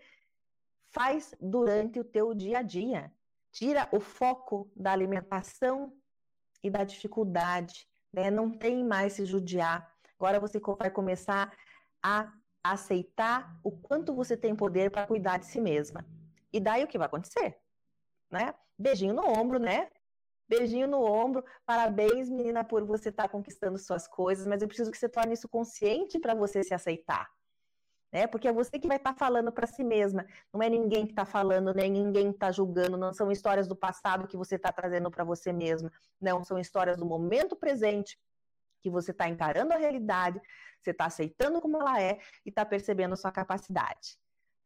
faz 0.91 1.35
durante 1.41 1.99
o 1.99 2.05
teu 2.05 2.35
dia 2.35 2.59
a 2.59 2.63
dia. 2.63 3.11
Tira 3.51 3.89
o 3.91 3.99
foco 3.99 4.71
da 4.77 4.93
alimentação 4.93 5.97
e 6.63 6.69
da 6.69 6.85
dificuldade, 6.85 7.89
né? 8.13 8.31
Não 8.31 8.51
tem 8.51 8.85
mais 8.85 9.15
se 9.15 9.25
judiar. 9.25 9.91
Agora 10.19 10.39
você 10.39 10.61
vai 10.79 10.91
começar 10.91 11.51
a 12.03 12.31
aceitar 12.63 13.59
o 13.65 13.71
quanto 13.71 14.15
você 14.15 14.37
tem 14.37 14.55
poder 14.55 14.91
para 14.91 15.07
cuidar 15.07 15.39
de 15.39 15.47
si 15.47 15.61
mesma. 15.63 16.05
E 16.53 16.61
daí 16.61 16.85
o 16.85 16.87
que 16.87 16.99
vai 16.99 17.07
acontecer? 17.07 17.59
Né? 18.31 18.55
Beijinho 18.79 19.15
no 19.15 19.27
ombro, 19.27 19.59
né? 19.59 19.91
Beijinho 20.49 20.89
no 20.89 21.03
ombro. 21.03 21.45
Parabéns, 21.67 22.29
menina, 22.29 22.65
por 22.65 22.85
você 22.85 23.11
estar 23.11 23.25
tá 23.25 23.29
conquistando 23.29 23.79
suas 23.79 24.07
coisas, 24.09 24.47
mas 24.47 24.63
eu 24.63 24.69
preciso 24.69 24.91
que 24.91 24.99
você 24.99 25.09
torne 25.09 25.35
isso 25.35 25.49
consciente 25.49 26.19
para 26.19 26.35
você 26.35 26.63
se 26.63 26.73
aceitar. 26.73 27.29
Né? 28.11 28.27
Porque 28.27 28.49
é 28.49 28.53
você 28.53 28.79
que 28.79 28.89
vai 28.89 28.97
estar 28.97 29.13
tá 29.13 29.19
falando 29.19 29.53
para 29.53 29.67
si 29.67 29.85
mesma. 29.85 30.27
Não 30.53 30.63
é 30.63 30.71
ninguém 30.71 31.05
que 31.05 31.13
está 31.13 31.27
falando, 31.27 31.75
nem 31.75 31.91
ninguém 31.91 32.31
está 32.31 32.51
julgando. 32.51 32.97
Não 32.97 33.13
são 33.13 33.31
histórias 33.31 33.69
do 33.69 33.77
passado 33.77 34.27
que 34.27 34.37
você 34.37 34.57
está 34.57 34.73
trazendo 34.73 35.11
para 35.11 35.25
você 35.25 35.53
mesma. 35.53 35.93
Não, 36.21 36.43
são 36.43 36.59
histórias 36.59 36.97
do 36.97 37.05
momento 37.05 37.55
presente 37.55 38.19
que 38.81 38.89
você 38.89 39.11
está 39.11 39.29
encarando 39.29 39.73
a 39.75 39.77
realidade, 39.77 40.41
você 40.81 40.93
está 40.93 41.07
aceitando 41.07 41.61
como 41.61 41.77
ela 41.79 42.01
é 42.01 42.19
e 42.47 42.49
está 42.49 42.65
percebendo 42.65 43.15
a 43.15 43.17
sua 43.17 43.33
capacidade 43.33 44.17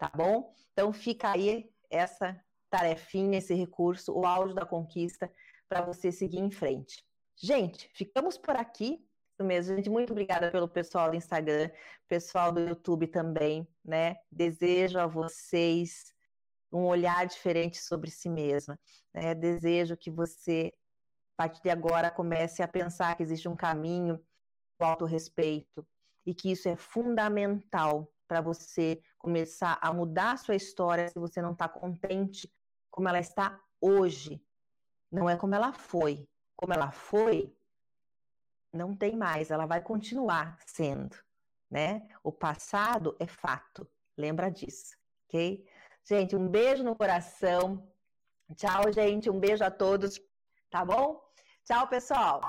tá 0.02 0.10
bom? 0.16 0.52
Então 0.72 0.92
fica 0.92 1.30
aí 1.30 1.70
essa 1.88 2.36
tarefinha, 2.68 3.38
esse 3.38 3.54
recurso, 3.54 4.12
o 4.12 4.26
áudio 4.26 4.52
da 4.52 4.66
conquista, 4.66 5.30
para 5.72 5.80
você 5.80 6.12
seguir 6.12 6.38
em 6.38 6.50
frente. 6.50 7.02
Gente, 7.34 7.88
ficamos 7.94 8.36
por 8.36 8.54
aqui. 8.54 9.02
Mesmo, 9.40 9.74
gente. 9.74 9.88
Muito 9.88 10.12
obrigada 10.12 10.50
pelo 10.50 10.68
pessoal 10.68 11.10
do 11.10 11.16
Instagram, 11.16 11.70
pessoal 12.06 12.52
do 12.52 12.60
YouTube 12.60 13.06
também, 13.06 13.66
né? 13.82 14.16
Desejo 14.30 15.00
a 15.00 15.06
vocês 15.06 16.12
um 16.70 16.84
olhar 16.84 17.26
diferente 17.26 17.78
sobre 17.78 18.10
si 18.10 18.28
mesma. 18.28 18.78
Né? 19.12 19.34
Desejo 19.34 19.96
que 19.96 20.10
você, 20.10 20.72
a 21.36 21.42
partir 21.42 21.62
de 21.62 21.70
agora, 21.70 22.10
comece 22.10 22.62
a 22.62 22.68
pensar 22.68 23.16
que 23.16 23.22
existe 23.22 23.48
um 23.48 23.56
caminho 23.56 24.22
do 24.78 24.84
autorrespeito 24.84 25.84
e 26.24 26.34
que 26.34 26.52
isso 26.52 26.68
é 26.68 26.76
fundamental 26.76 28.12
para 28.28 28.40
você 28.40 29.02
começar 29.18 29.78
a 29.80 29.92
mudar 29.92 30.32
a 30.32 30.36
sua 30.36 30.54
história 30.54 31.08
se 31.08 31.18
você 31.18 31.42
não 31.42 31.52
está 31.52 31.68
contente 31.68 32.52
como 32.90 33.08
ela 33.08 33.18
está 33.18 33.58
hoje. 33.80 34.40
Não 35.12 35.28
é 35.28 35.36
como 35.36 35.54
ela 35.54 35.72
foi. 35.72 36.26
Como 36.56 36.72
ela 36.72 36.90
foi, 36.90 37.54
não 38.72 38.94
tem 38.96 39.16
mais, 39.16 39.50
ela 39.50 39.66
vai 39.66 39.80
continuar 39.80 40.56
sendo, 40.64 41.16
né? 41.70 42.08
O 42.22 42.32
passado 42.32 43.14
é 43.18 43.26
fato, 43.26 43.86
lembra 44.16 44.50
disso, 44.50 44.96
ok? 45.26 45.66
Gente, 46.04 46.34
um 46.34 46.48
beijo 46.48 46.82
no 46.82 46.96
coração. 46.96 47.86
Tchau, 48.56 48.92
gente, 48.92 49.28
um 49.28 49.38
beijo 49.38 49.64
a 49.64 49.70
todos, 49.70 50.20
tá 50.70 50.84
bom? 50.84 51.22
Tchau, 51.64 51.86
pessoal. 51.88 52.40